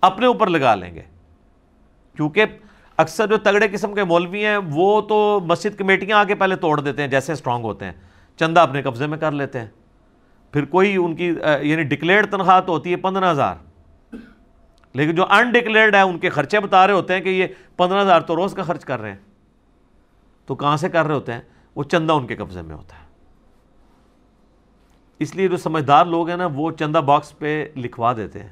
اپنے 0.00 0.26
اوپر 0.26 0.46
لگا 0.46 0.74
لیں 0.74 0.94
گے۔ 0.94 1.02
کیونکہ 2.16 2.44
اکثر 2.96 3.26
جو 3.26 3.36
تگڑے 3.36 3.68
قسم 3.72 3.94
کے 3.94 4.04
مولوی 4.04 4.46
ہیں، 4.46 4.56
وہ 4.56 5.00
تو 5.00 5.40
مسجد 5.44 5.78
کمیٹیاں 5.78 6.18
آگے 6.18 6.34
پہلے 6.34 6.56
توڑ 6.56 6.80
دیتے 6.80 7.02
ہیں 7.02 7.08
جیسے 7.08 7.32
اسٹرانگ 7.32 7.64
ہوتے 7.64 7.84
ہیں۔ 7.84 7.92
چندہ 8.36 8.60
اپنے 8.60 8.82
قبضے 8.82 9.06
میں 9.06 9.18
کر 9.18 9.32
لیتے 9.32 9.60
ہیں۔ 9.60 9.66
پھر 10.52 10.64
کوئی 10.64 10.96
ان 10.96 11.16
کی 11.16 11.34
یعنی 11.60 11.82
ڈکلیئرڈ 11.82 12.30
تنخواہ 12.30 12.60
تو 12.60 12.72
ہوتی 12.72 12.90
ہے 12.90 12.96
پندرہ 12.96 13.30
ہزار۔ 13.30 13.54
لیکن 14.92 15.14
جو 15.14 15.26
انڈکلیئرڈ 15.30 15.94
ہے، 15.94 16.00
ان 16.00 16.18
کے 16.18 16.28
خرچے 16.28 16.60
بتا 16.60 16.86
رہے 16.86 16.94
ہوتے 16.94 17.14
ہیں 17.14 17.20
کہ 17.20 17.28
یہ 17.28 17.46
پندرہ 17.76 18.02
ہزار 18.02 18.20
تو 18.20 18.36
روز 18.36 18.54
کا 18.54 18.62
خرچ 18.62 18.84
کر 18.84 19.00
رہے 19.00 19.10
ہیں۔ 19.10 19.18
تو 20.46 20.54
کہاں 20.54 20.76
سے 20.76 20.88
کر 20.88 21.06
رہے 21.06 21.14
ہوتے 21.14 21.32
ہیں؟ 21.32 21.40
وہ 21.74 21.84
چندہ 21.84 22.12
ان 22.12 22.26
کے 22.26 22.36
قبضے 22.36 22.62
میں 22.62 22.76
ہوتا 22.76 22.96
ہے۔ 22.96 23.05
اس 25.18 25.36
لیے 25.36 25.48
جو 25.48 25.56
سمجھدار 25.56 26.06
لوگ 26.06 26.28
ہیں 26.28 26.36
نا، 26.36 26.48
وہ 26.54 26.70
چندہ 26.70 26.98
باکس 26.98 27.38
پہ 27.38 27.68
لکھوا 27.76 28.12
دیتے 28.16 28.42
ہیں 28.42 28.48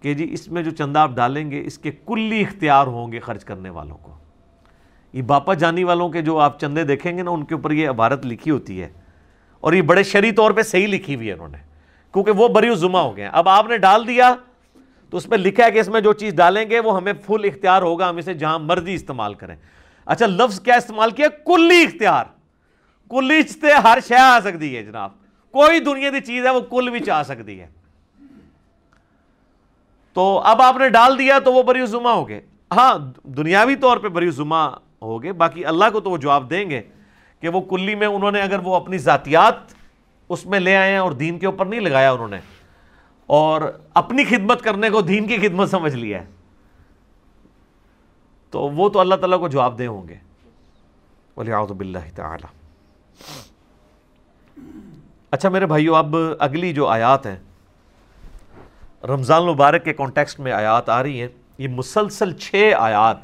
کہ 0.00 0.14
جی 0.14 0.28
اس 0.30 0.48
میں 0.48 0.62
جو 0.62 0.70
چندہ 0.70 0.98
آپ 0.98 1.10
ڈالیں 1.10 1.50
گے، 1.50 1.62
اس 1.64 1.78
کے 1.78 1.90
کلی 2.06 2.40
اختیار 2.40 2.86
ہوں 2.86 3.12
گے 3.12 3.20
خرچ 3.20 3.44
کرنے 3.44 3.70
والوں 3.70 3.98
کو۔ 4.02 4.14
یہ 5.12 5.22
باپا 5.22 5.54
جانی 5.54 5.84
والوں 5.84 6.08
کے 6.08 6.22
جو 6.22 6.38
آپ 6.38 6.60
چندے 6.60 6.84
دیکھیں 6.84 7.16
گے 7.16 7.22
نا، 7.22 7.30
ان 7.30 7.44
کے 7.44 7.54
اوپر 7.54 7.70
یہ 7.70 7.88
عبارت 7.88 8.26
لکھی 8.26 8.50
ہوتی 8.50 8.82
ہے۔ 8.82 8.88
اور 9.60 9.72
یہ 9.72 9.82
بڑے 9.82 10.02
شری 10.02 10.32
طور 10.32 10.50
پہ 10.50 10.62
صحیح 10.62 10.86
لکھی 10.86 11.14
ہوئی 11.14 11.28
ہے 11.28 11.32
انہوں 11.32 11.48
نے، 11.48 11.58
کیونکہ 12.12 12.30
وہ 12.30 12.48
بری 12.48 12.74
ذمہ 12.74 12.98
ہو 12.98 13.16
گئے 13.16 13.26
اب 13.26 13.48
آپ 13.48 13.66
نے 13.66 13.78
ڈال 13.78 14.06
دیا 14.06 14.34
تو 15.10 15.16
اس 15.16 15.26
پہ 15.26 15.36
لکھا 15.36 15.64
ہے 15.64 15.70
کہ 15.70 15.78
اس 15.78 15.88
میں 15.88 16.00
جو 16.00 16.12
چیز 16.12 16.34
ڈالیں 16.34 16.70
گے، 16.70 16.80
وہ 16.80 16.96
ہمیں 16.96 17.12
فل 17.26 17.44
اختیار 17.44 17.82
ہوگا، 17.82 18.10
ہم 18.10 18.16
اسے 18.16 18.34
جہاں 18.34 18.58
مرضی 18.58 18.94
استعمال 18.94 19.34
کریں۔ 19.34 19.56
اچھا 20.06 20.26
لفظ 20.26 20.60
کیا 20.60 20.74
استعمال 20.74 21.10
کیا؟ 21.10 21.28
کلی 21.28 21.82
اختیار۔ 21.82 22.24
کلی 23.10 23.42
سے 23.42 23.72
ہر 23.72 23.98
شے 24.08 24.14
آ 24.14 24.40
سکتی 24.40 24.76
ہے 24.76 24.82
جناب؟ 24.82 25.25
کوئی 25.56 25.80
دنیا 25.80 26.10
کی 26.10 26.20
چیز 26.22 26.46
ہے 26.46 26.50
وہ 26.50 26.60
کل 26.70 26.90
بھی 26.90 27.10
آ 27.10 27.22
سکتی 27.22 27.60
ہے۔ 27.60 27.66
تو 30.16 30.22
اب 30.44 30.62
آپ 30.62 30.76
نے 30.76 30.88
ڈال 30.90 31.18
دیا 31.18 31.38
تو 31.38 31.52
وہ 31.52 31.62
بری 31.62 31.86
ذمہ 31.86 32.08
ہو 32.08 32.28
گئے۔ 32.28 32.40
ہاں 32.70 32.92
دنیاوی 33.36 33.76
طور 33.76 33.96
پہ 33.96 34.08
بری 34.08 34.30
ذمہ 34.32 34.68
ہو 35.02 35.22
گئے، 35.22 35.32
باقی 35.34 35.64
اللہ 35.64 35.90
کو 35.92 36.00
تو 36.00 36.10
وہ 36.10 36.16
جواب 36.18 36.50
دیں 36.50 36.68
گے 36.70 36.80
کہ 37.42 37.48
وہ 37.48 37.60
کلی 37.70 37.94
میں 37.94 38.06
انہوں 38.06 38.32
نے 38.32 38.40
اگر 38.42 38.58
وہ 38.58 38.74
اپنی 38.76 38.98
ذاتیات 38.98 39.74
اس 40.30 40.44
میں 40.46 40.60
لے 40.60 40.76
آئے 40.76 40.90
ہیں 40.92 40.98
اور 40.98 41.12
دین 41.14 41.38
کے 41.38 41.46
اوپر 41.46 41.66
نہیں 41.66 41.80
لگایا 41.80 42.12
انہوں 42.12 42.28
نے، 42.28 42.38
اور 43.28 43.62
اپنی 43.94 44.24
خدمت 44.24 44.62
کرنے 44.62 44.90
کو 44.90 45.00
دین 45.02 45.26
کی 45.26 45.36
خدمت 45.38 45.70
سمجھ 45.70 45.94
لیا 45.94 46.20
ہے، 46.20 46.26
تو 48.52 48.68
وہ 48.70 48.88
تو 48.88 49.00
اللہ 49.00 49.14
تعالیٰ 49.14 49.38
کو 49.40 49.48
جواب 49.48 49.78
دے 49.78 49.86
ہوں 49.86 50.08
گے۔ 50.08 50.16
بلّہ 51.36 51.98
تعالی 52.14 52.46
اچھا 55.36 55.48
میرے 55.48 55.66
بھائیو، 55.66 55.94
اب 55.94 56.16
اگلی 56.38 56.72
جو 56.72 56.86
آیات 56.86 57.26
ہیں، 57.26 57.36
رمضان 59.06 59.42
المبارک 59.42 59.84
کے 59.84 59.92
کانٹیکسٹ 59.92 60.40
میں 60.40 60.52
آیات 60.52 60.88
آ 60.88 61.02
رہی 61.02 61.20
ہیں۔ 61.20 61.28
یہ 61.58 61.68
مسلسل 61.68 62.32
چھ 62.32 62.72
آیات۔ 62.78 63.16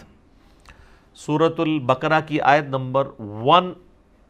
سورت 1.15 1.61
البقرہ 1.61 2.21
کی 2.27 2.41
آیت 2.41 2.65
نمبر 2.65 3.09
ون 3.19 3.73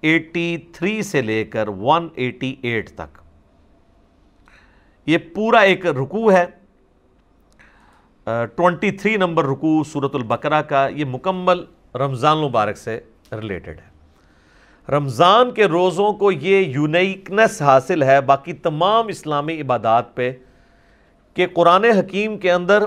ایٹی 0.01 0.57
تھری 0.72 1.03
سے 1.03 1.22
لے 1.22 1.45
کر 1.45 1.68
ون 1.68 2.09
ایٹی 2.14 2.57
ایٹ 2.62 2.91
تک۔ 2.91 3.18
یہ 5.07 5.18
پورا 5.35 5.59
ایک 5.59 5.87
رکوع 5.87 6.33
ہے۔ 6.33 6.45
ٹونٹی 8.57 8.91
تھری 8.91 9.16
نمبر 9.16 9.45
رکوع 9.45 9.85
سورت 9.85 10.14
البقرہ 10.14 10.62
کا، 10.62 10.89
یہ 10.89 11.05
مکمل 11.05 11.64
رمضان 11.95 12.37
المبارک 12.37 12.76
سے 12.76 13.01
ریلیٹڈ 13.33 13.78
ہے۔ 13.78 13.91
رمضان 14.89 15.51
کے 15.51 15.64
روزوں 15.64 16.12
کو 16.12 16.30
یہ 16.33 16.66
یونیکنس 16.66 17.61
حاصل 17.62 18.03
ہے، 18.03 18.20
باقی 18.20 18.53
تمام 18.53 19.09
اسلامی 19.09 19.61
عبادات 19.61 20.14
پہ 20.14 20.33
کہ 21.37 21.47
قرآن 21.55 21.85
حکیم 21.85 22.37
کے 22.39 22.53
اندر 22.53 22.85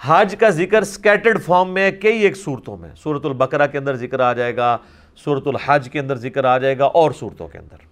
حج 0.00 0.34
کا 0.40 0.48
ذکر 0.48 0.84
سکیٹرڈ 0.84 1.42
فارم 1.42 1.70
میں 1.74 1.90
کئی 1.90 2.22
ایک 2.22 2.36
صورتوں 2.36 2.76
میں 2.76 2.88
صورت 3.02 3.26
البقرہ 3.26 3.66
کے 3.66 3.78
اندر 3.78 3.96
ذکر 3.96 4.20
آ 4.20 4.32
جائے 4.32 4.56
گا 4.56 4.76
صورت 5.24 5.46
الحج 5.46 5.88
کے 5.90 6.00
اندر 6.00 6.16
ذکر 6.16 6.44
آ 6.44 6.56
جائے 6.58 6.78
گا 6.78 6.84
اور 6.84 7.10
صورتوں 7.18 7.48
کے 7.48 7.58
اندر۔ 7.58 7.86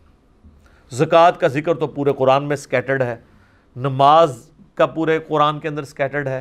زکوٰۃ 0.93 1.39
کا 1.39 1.47
ذکر 1.49 1.75
تو 1.75 1.87
پورے 1.87 2.13
قرآن 2.13 2.45
میں 2.45 2.57
سکیٹرڈ 2.57 3.03
ہے، 3.03 3.17
نماز 3.77 4.39
کا 4.75 4.87
پورے 4.87 5.19
قرآن 5.19 5.59
کے 5.61 5.69
اندر 5.69 5.85
سکیٹرڈ 5.85 6.29
ہے۔ 6.29 6.41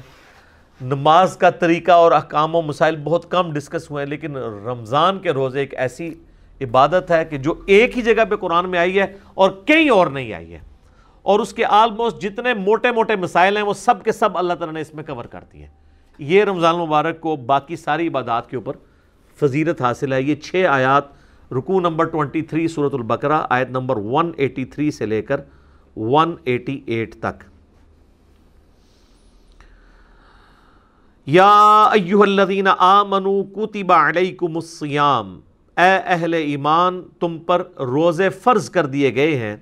نماز 0.82 1.36
کا 1.38 1.50
طریقہ 1.50 1.92
اور 1.92 2.12
احکام 2.12 2.56
و 2.56 2.62
مسائل 2.62 2.96
بہت 3.04 3.30
کم 3.32 3.52
ڈسکس 3.54 3.90
ہوئے 3.92 4.04
ہیں 4.04 4.10
لیکن 4.10 4.38
رمضان 4.66 5.20
کے 5.20 5.32
روزے 5.32 5.60
ایک 5.60 5.74
ایسی 5.78 6.14
عبادت 6.62 7.12
ہے 7.12 7.26
کہ 7.26 7.38
جو 7.38 7.54
ایک 7.66 7.98
ہی 7.98 8.02
جگہ 8.02 8.26
پہ 8.30 8.36
قرآن 8.36 8.70
میں 8.70 8.80
آئی 8.80 9.00
ہے 9.00 9.06
اور 9.34 9.52
کئی 9.66 9.90
اور 9.90 10.08
نہیں 10.08 10.34
آئی 10.34 10.54
ہے۔ 10.54 10.60
اور 11.22 11.40
اس 11.40 11.54
کے 11.54 11.66
آلموسٹ 11.66 12.22
جتنے 12.22 12.54
موٹے 12.54 12.92
موٹے 12.92 13.16
مسائل 13.16 13.58
ہیں، 13.58 13.64
وہ 13.64 13.74
سب 13.74 14.04
کے 14.04 14.12
سب 14.12 14.38
اللہ 14.38 14.54
تعالیٰ 14.54 14.74
نے 14.74 14.82
اس 14.82 14.94
میں 14.94 15.04
کور 15.04 15.26
کر 15.26 15.44
دیے۔ 15.54 15.68
یہ 16.18 16.44
رمضان 16.44 16.76
مبارک 16.76 17.22
کو 17.22 17.36
باقی 17.36 17.76
ساری 17.76 18.08
عبادات 18.08 18.50
کے 18.50 18.56
اوپر 18.56 18.76
فضیرت 19.40 19.82
حاصل 19.82 20.14
ہے۔ 20.14 20.22
یہ 20.22 20.36
چھ 20.36 20.66
آیات 20.70 21.04
رکو 21.54 21.80
نمبر 21.80 22.06
23 22.06 22.68
صورت 22.68 22.94
البقرہ، 22.94 23.42
آیت 23.50 23.70
نمبر 23.70 23.96
183 23.96 24.92
سے 24.92 25.06
لے 25.06 25.22
کر 25.22 25.42
188 25.96 27.16
تک۔ 27.20 27.44
یا 31.26 31.84
ایوہ 31.84 32.24
الذین 32.24 32.68
آمنوا 32.78 33.44
کتب 33.56 33.92
علیکم 33.92 34.56
الصیام۔ 34.56 35.40
اے 35.78 36.00
اہل 36.06 36.34
ایمان، 36.34 37.02
تم 37.20 37.38
پر 37.38 37.68
روزے 37.80 38.30
فرض 38.30 38.70
کر 38.70 38.86
دیے 38.86 39.16
گئے 39.16 39.36
ہیں۔ 39.36 39.58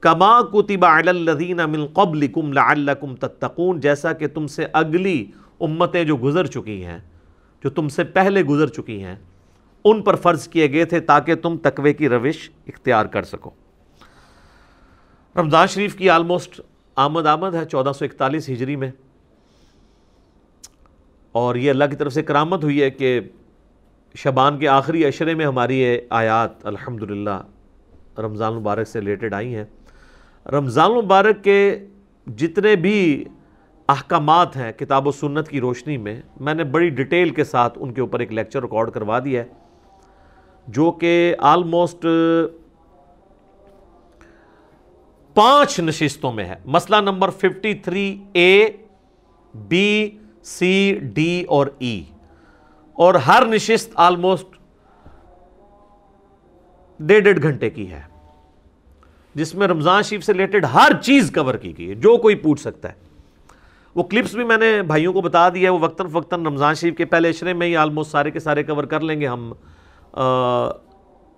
کما 0.00 0.40
کتب 0.42 0.84
علی 0.84 1.08
الذین 1.08 1.56
من 1.56 1.86
قبلکم 1.86 2.52
لعلکم 2.52 3.16
تتقون، 3.16 3.80
جیسا 3.80 4.12
کہ 4.12 4.26
تم 4.28 4.46
سے 4.46 4.66
اگلی 4.72 5.26
امتیں 5.60 6.04
جو 6.04 6.16
گزر 6.16 6.46
چکی 6.46 6.84
ہیں، 6.84 6.98
جو 7.64 7.70
تم 7.70 7.88
سے 7.88 8.04
پہلے 8.04 8.42
گزر 8.42 8.66
چکی 8.66 9.04
ہیں، 9.04 9.16
ان 9.84 10.02
پر 10.02 10.14
فرض 10.14 10.48
کیے 10.48 10.72
گئے 10.72 10.84
تھے 10.84 11.00
تاکہ 11.00 11.34
تم 11.34 11.56
تقوی 11.56 11.92
کی 11.92 12.08
روش 12.08 12.50
اختیار 12.66 13.06
کر 13.06 13.22
سکو۔ 13.22 13.50
رمضان 15.36 15.66
شریف 15.66 15.96
کی 15.96 16.10
آلموسٹ 16.10 16.60
آمد 16.96 17.26
آمد 17.26 17.54
ہے، 17.54 17.64
چودہ 17.64 17.92
سو 17.92 18.04
اکتالیس 18.04 18.48
ہجری 18.48 18.76
میں۔ 18.76 18.90
اور 21.32 21.54
یہ 21.54 21.70
اللہ 21.70 21.84
کی 21.90 21.96
طرف 21.96 22.12
سے 22.12 22.22
کرامت 22.22 22.64
ہوئی 22.64 22.82
ہے 22.82 22.90
کہ 22.90 23.20
شبان 24.16 24.58
کے 24.58 24.68
آخری 24.68 25.04
اشرے 25.04 25.34
میں 25.34 25.46
ہماری 25.46 25.78
یہ 25.78 25.98
آیات 26.10 26.66
الحمدللہ 26.66 27.40
رمضان 28.18 28.52
المبارک 28.52 28.88
سے 28.88 29.00
ریلیٹڈ 29.00 29.34
آئی 29.34 29.54
ہیں۔ 29.54 29.64
رمضان 30.46 30.90
المبارک 30.90 31.42
کے 31.44 31.58
جتنے 32.26 32.74
بھی 32.76 33.24
احکامات 33.88 34.56
ہیں 34.56 34.70
کتاب 34.72 35.06
و 35.06 35.12
سنت 35.12 35.48
کی 35.48 35.60
روشنی 35.60 35.96
میں 35.96 36.20
میں 36.40 36.54
نے 36.54 36.64
بڑی 36.64 36.88
ڈیٹیل 36.90 37.30
کے 37.30 37.44
ساتھ 37.44 37.78
ان 37.80 37.92
کے 37.94 38.00
اوپر 38.00 38.20
ایک 38.20 38.32
لیکچر 38.32 38.62
ریکارڈ 38.62 38.90
کروا 38.90 39.18
دیا 39.18 39.42
ہے، 39.42 39.48
جو 40.66 40.90
کہ 40.90 41.34
آلموسٹ 41.38 42.06
پانچ 45.36 45.78
نشستوں 45.80 46.32
میں 46.32 46.44
ہے۔ 46.44 46.54
مسئلہ 46.64 47.00
number 47.00 47.30
fifty 47.30 47.74
three 47.74 48.18
A, 48.32 48.68
B, 49.54 50.10
C, 50.42 50.98
D 51.14 51.44
اور 51.48 51.66
ای۔ 51.78 52.02
اور 52.96 53.14
ہر 53.14 53.46
نشست 53.46 53.92
آلموسٹ 53.94 54.56
ڈیڑھ 57.00 57.24
ڈیڑھ 57.24 57.42
گھنٹے 57.42 57.70
کی 57.70 57.90
ہے۔ 57.90 58.02
جس 59.34 59.54
میں 59.54 59.68
رمضان 59.68 60.02
شریف 60.02 60.24
سے 60.24 60.32
ریلیٹڈ 60.32 60.64
ہر 60.74 60.92
چیز 61.02 61.30
کور 61.34 61.54
کی 61.54 61.76
گئی 61.78 61.88
ہے، 61.88 61.94
جو 61.94 62.16
کوئی 62.16 62.34
پوچھ 62.34 62.60
سکتا 62.60 62.88
ہے۔ 62.88 62.94
وہ 63.94 64.02
کلپس 64.02 64.34
بھی 64.34 64.44
میں 64.44 64.56
نے 64.56 64.82
بھائیوں 64.82 65.12
کو 65.12 65.20
بتا 65.20 65.48
دیا 65.48 65.62
ہے، 65.62 65.68
وہ 65.68 65.78
وقتاً 65.80 66.06
فقتاً 66.06 66.46
رمضان 66.46 66.74
شریف 66.74 66.96
کے 66.96 67.04
پہلے 67.04 67.28
اشرے 67.28 67.52
میں 67.52 67.66
ہی 67.66 67.76
آلموسٹ 67.76 68.10
سارے 68.10 68.30
کے 68.30 68.40
سارے 68.40 68.62
کور 68.62 68.84
کر 68.84 69.00
لیں 69.00 69.20
گے۔ 69.20 69.26
ہم 69.26 69.52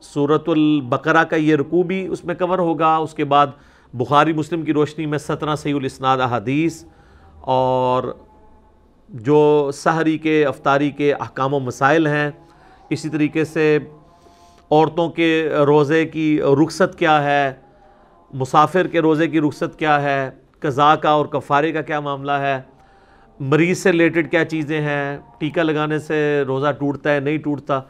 صورت 0.02 0.48
البقرہ 0.48 1.24
کا 1.24 1.36
یہ 1.36 1.56
رکوع 1.56 1.82
بھی 1.82 2.06
اس 2.06 2.24
میں 2.24 2.34
کور 2.34 2.59
ہوگا۔ 2.59 2.94
اس 2.96 3.14
کے 3.14 3.24
بعد 3.24 3.46
بخاری 3.92 4.32
مسلم 4.32 4.62
کی 4.62 4.72
روشنی 4.72 5.06
میں 5.06 5.18
سترہ 5.18 5.56
صحیح 5.56 5.74
الاسناد 5.74 6.18
احادیث 6.18 6.84
اور 7.40 8.04
جو 9.09 9.70
سحری 9.74 10.18
کے، 10.18 10.46
افطاری 10.46 10.90
کے 10.90 11.12
احکام 11.12 11.54
و 11.54 11.59
مسائل 11.59 12.06
ہیں، 12.06 12.30
اسی 12.90 13.09
طریقے 13.09 13.44
سے 13.44 13.78
عورتوں 14.70 15.09
کے 15.09 15.48
روزے 15.66 16.06
کی 16.06 16.40
رخصت 16.64 16.98
کیا 16.98 17.24
ہے، 17.24 17.52
مسافر 18.32 18.86
کے 18.86 19.00
روزے 19.00 19.28
کی 19.28 19.40
رخصت 19.40 19.78
کیا 19.78 20.02
ہے، 20.02 20.30
قضاء 20.61 20.94
کا 20.94 21.11
اور 21.11 21.26
کفارے 21.26 21.72
کا 21.72 21.82
کیا 21.82 22.00
معاملہ 22.00 22.32
ہے، 22.32 22.61
مریض 23.40 23.78
سے 23.78 23.92
ریلیٹڈ 23.92 24.30
کیا 24.30 24.44
چیزیں 24.44 24.80
ہیں، 24.80 25.18
ٹیکہ 25.38 25.62
لگانے 25.62 25.98
سے 25.98 26.42
روزہ 26.46 26.72
ٹوٹتا 26.78 27.12
ہے، 27.12 27.20
نہیں 27.20 27.38
ٹوٹتا، 27.38 27.80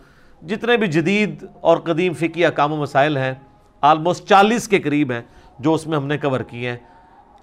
جتنے 0.42 0.76
بھی 0.76 0.86
جدید 0.86 1.44
اور 1.60 1.76
قدیم 1.76 2.12
فقی 2.12 2.44
احکام 2.44 2.72
و 2.72 2.76
مسائل 2.76 3.16
ہیں 3.16 3.34
آلموسٹ 3.80 4.28
چالیس 4.28 4.68
کے 4.68 4.78
قریب 4.78 5.12
ہیں 5.12 5.22
جو 5.58 5.74
اس 5.74 5.86
میں 5.86 5.96
ہم 5.96 6.06
نے 6.06 6.18
کور 6.18 6.40
کیے 6.40 6.70
ہیں۔ 6.70 6.76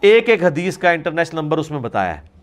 ایک 0.02 0.30
ایک 0.30 0.44
حدیث 0.44 0.78
کا 0.78 0.92
انٹرنیشنل 0.92 1.42
نمبر 1.42 1.58
اس 1.58 1.72
میں 1.72 1.80
بتایا 1.80 2.18
ہے۔ 2.18 2.35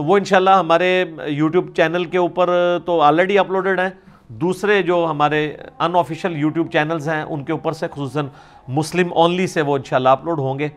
تو 0.00 0.04
وہ 0.04 0.16
انشاءاللہ 0.18 0.50
ہمارے 0.50 1.04
یوٹیوب 1.26 1.74
چینل 1.76 2.04
کے 2.04 2.18
اوپر 2.18 2.78
تو 2.86 3.00
آلریڈی 3.00 3.38
اپلوڈڈ 3.38 3.80
ہیں۔ 3.80 3.88
دوسرے 4.28 4.82
جو 4.82 5.06
ہمارے 5.10 5.56
ان 5.78 5.96
آفیشیل 5.96 6.36
یوٹیوب 6.36 6.70
چینلز 6.72 7.08
ہیں، 7.08 7.22
ان 7.22 7.44
کے 7.44 7.52
اوپر 7.52 7.72
سے 7.72 7.86
خصوصاً 7.90 8.26
مسلم 8.68 9.12
اونلی 9.12 9.46
سے 9.46 9.62
وہ 9.62 9.76
انشاءاللہ 9.76 10.08
اپلوڈ 10.08 10.38
ہوں 10.38 10.58
گے۔ 10.58 10.68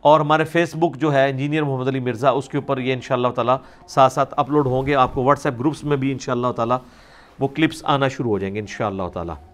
اور 0.00 0.20
ہمارے 0.20 0.44
فیس 0.44 0.76
بک 0.76 0.96
جو 0.96 1.14
ہے 1.14 1.30
انجینئر 1.30 1.62
محمد 1.62 1.88
علی 1.88 2.00
مرزا، 2.00 2.30
اس 2.30 2.48
کے 2.48 2.58
اوپر 2.58 2.78
یہ 2.78 2.92
انشاءاللہ 2.92 3.28
تعالی 3.28 3.52
ساتھ 3.88 4.12
ساتھ 4.12 4.34
اپلوڈ 4.36 4.66
ہوں 4.66 4.86
گے۔ 4.86 4.94
آپ 4.94 5.14
کو 5.14 5.22
واٹس 5.22 5.46
ایپ 5.46 5.58
گروپس 5.58 5.84
میں 5.84 5.96
بھی 5.96 6.12
انشاءاللہ 6.12 6.52
تعالی 6.56 6.74
وہ 7.38 7.48
کلپس 7.48 7.84
آنا 7.84 8.08
شروع 8.08 8.30
ہو 8.30 8.38
جائیں 8.38 8.54
گے 8.54 8.60
انشاءاللہ 8.60 9.08
تعالی۔ 9.14 9.51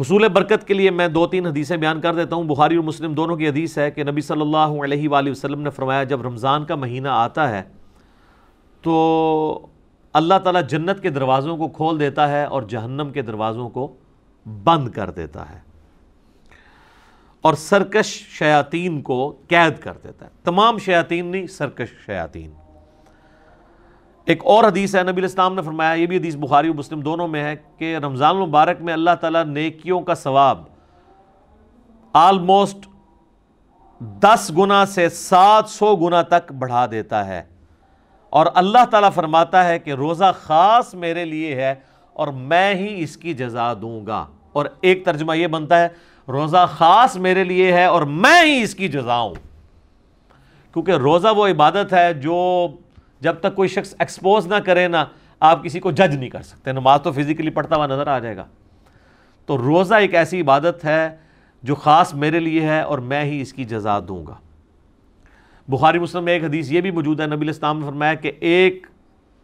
حصول 0.00 0.28
برکت 0.28 0.66
کے 0.66 0.74
لیے 0.74 0.90
میں 0.90 1.08
دو 1.08 1.26
تین 1.26 1.46
حدیثیں 1.46 1.76
بیان 1.76 2.00
کر 2.00 2.14
دیتا 2.14 2.36
ہوں۔ 2.36 2.44
بخاری 2.44 2.76
اور 2.76 2.84
مسلم 2.84 3.12
دونوں 3.12 3.36
کی 3.36 3.48
حدیث 3.48 3.78
ہے 3.78 3.90
کہ 3.90 4.04
نبی 4.04 4.20
صلی 4.20 4.40
اللہ 4.40 4.82
علیہ 4.84 5.08
وآلہ 5.08 5.30
وسلم 5.30 5.60
نے 5.60 5.70
فرمایا، 5.70 6.04
جب 6.04 6.22
رمضان 6.22 6.64
کا 6.64 6.74
مہینہ 6.74 7.08
آتا 7.08 7.48
ہے 7.50 7.62
تو 8.82 9.66
اللہ 10.12 10.34
تعالیٰ 10.44 10.62
جنت 10.68 11.02
کے 11.02 11.10
دروازوں 11.10 11.56
کو 11.56 11.68
کھول 11.68 12.00
دیتا 12.00 12.28
ہے 12.28 12.44
اور 12.44 12.62
جہنم 12.62 13.10
کے 13.14 13.22
دروازوں 13.22 13.68
کو 13.68 13.94
بند 14.64 14.88
کر 14.88 15.10
دیتا 15.10 15.50
ہے 15.50 15.58
اور 17.42 17.54
سرکش 17.54 18.06
شیاطین 18.38 19.02
کو 19.02 19.36
قید 19.48 19.78
کر 19.78 19.96
دیتا 20.04 20.24
ہے۔ 20.26 20.30
تمام 20.44 20.78
شیاطین 20.78 21.26
نہیں، 21.26 21.46
سرکش 21.46 22.06
شیاطین۔ 22.06 22.50
ایک 24.26 24.44
اور 24.44 24.64
حدیث 24.64 24.96
ہے، 24.96 25.02
نبی 25.02 25.20
الاسلام 25.20 25.54
نے 25.54 25.62
فرمایا، 25.62 25.92
یہ 25.92 26.06
بھی 26.06 26.16
حدیث 26.16 26.36
بخاری 26.36 26.68
و 26.68 26.74
مسلم 26.74 27.00
دونوں 27.00 27.28
میں 27.28 27.44
ہے 27.44 27.56
کہ 27.78 27.96
رمضان 27.96 28.36
المبارک 28.36 28.76
میں 28.80 28.92
اللہ 28.92 29.10
تعالیٰ 29.20 29.44
نیکیوں 29.44 30.00
کا 30.00 30.14
ثواب 30.14 30.64
آلموسٹ 32.12 32.88
دس 34.00 34.52
گنا 34.58 34.86
سے 34.86 35.08
سات 35.08 35.68
سو 35.68 35.96
گنا 35.96 36.22
تک 36.22 36.52
بڑھا 36.52 36.86
دیتا 36.90 37.26
ہے۔ 37.26 37.42
اور 38.30 38.46
اللہ 38.54 38.84
تعالیٰ 38.90 39.12
فرماتا 39.12 39.64
ہے 39.64 39.78
کہ 39.78 39.90
روزہ 39.90 40.32
خاص 40.38 40.94
میرے 40.94 41.24
لیے 41.24 41.54
ہے 41.54 41.74
اور 42.12 42.28
میں 42.28 42.74
ہی 42.74 43.02
اس 43.02 43.16
کی 43.16 43.34
جزا 43.34 43.72
دوں 43.74 44.06
گا۔ 44.06 44.26
اور 44.52 44.66
ایک 44.80 45.04
ترجمہ 45.04 45.36
یہ 45.36 45.46
بنتا 45.46 45.80
ہے، 45.80 45.88
روزہ 46.28 46.66
خاص 46.68 47.16
میرے 47.16 47.44
لیے 47.44 47.72
ہے 47.72 47.84
اور 47.84 48.02
میں 48.02 48.44
ہی 48.44 48.62
اس 48.62 48.74
کی 48.74 48.88
جزا 48.88 49.18
ہوں۔ 49.18 49.34
کیونکہ 50.72 50.92
روزہ 50.92 51.28
وہ 51.36 51.46
عبادت 51.46 51.92
ہے 51.92 52.14
جو 52.14 52.68
جب 53.20 53.36
تک 53.40 53.54
کوئی 53.54 53.68
شخص 53.68 53.94
ایکسپوز 53.98 54.46
نہ 54.46 54.54
کرے 54.54 54.88
نا، 54.88 55.04
آپ 55.40 55.64
کسی 55.64 55.80
کو 55.80 55.90
جج 55.90 56.16
نہیں 56.16 56.30
کر 56.30 56.42
سکتے، 56.42 56.72
نماز 56.72 57.00
تو 57.02 57.12
فزیکلی 57.12 57.50
پڑھتا 57.50 57.76
ہوا 57.76 57.86
نظر 57.86 58.06
آ 58.06 58.18
جائے 58.18 58.36
گا۔ 58.36 58.44
تو 59.46 59.58
روزہ 59.58 59.94
ایک 59.94 60.14
ایسی 60.14 60.40
عبادت 60.40 60.84
ہے 60.84 61.16
جو 61.62 61.74
خاص 61.74 62.14
میرے 62.14 62.40
لیے 62.40 62.60
ہے 62.60 62.80
اور 62.80 62.98
میں 62.98 63.24
ہی 63.24 63.40
اس 63.40 63.52
کی 63.52 63.64
جزا 63.64 63.98
دوں 64.08 64.26
گا۔ 64.26 64.34
بخاری 65.68 65.98
مسلم 65.98 66.24
میں 66.24 66.32
ایک 66.32 66.44
حدیث 66.44 66.72
یہ 66.72 66.80
بھی 66.80 66.90
موجود 66.90 67.20
ہے، 67.20 67.26
نبی 67.26 67.44
الاسلام 67.44 67.78
نے 67.78 67.86
فرمایا 67.86 68.14
کہ 68.14 68.32
ایک 68.40 68.86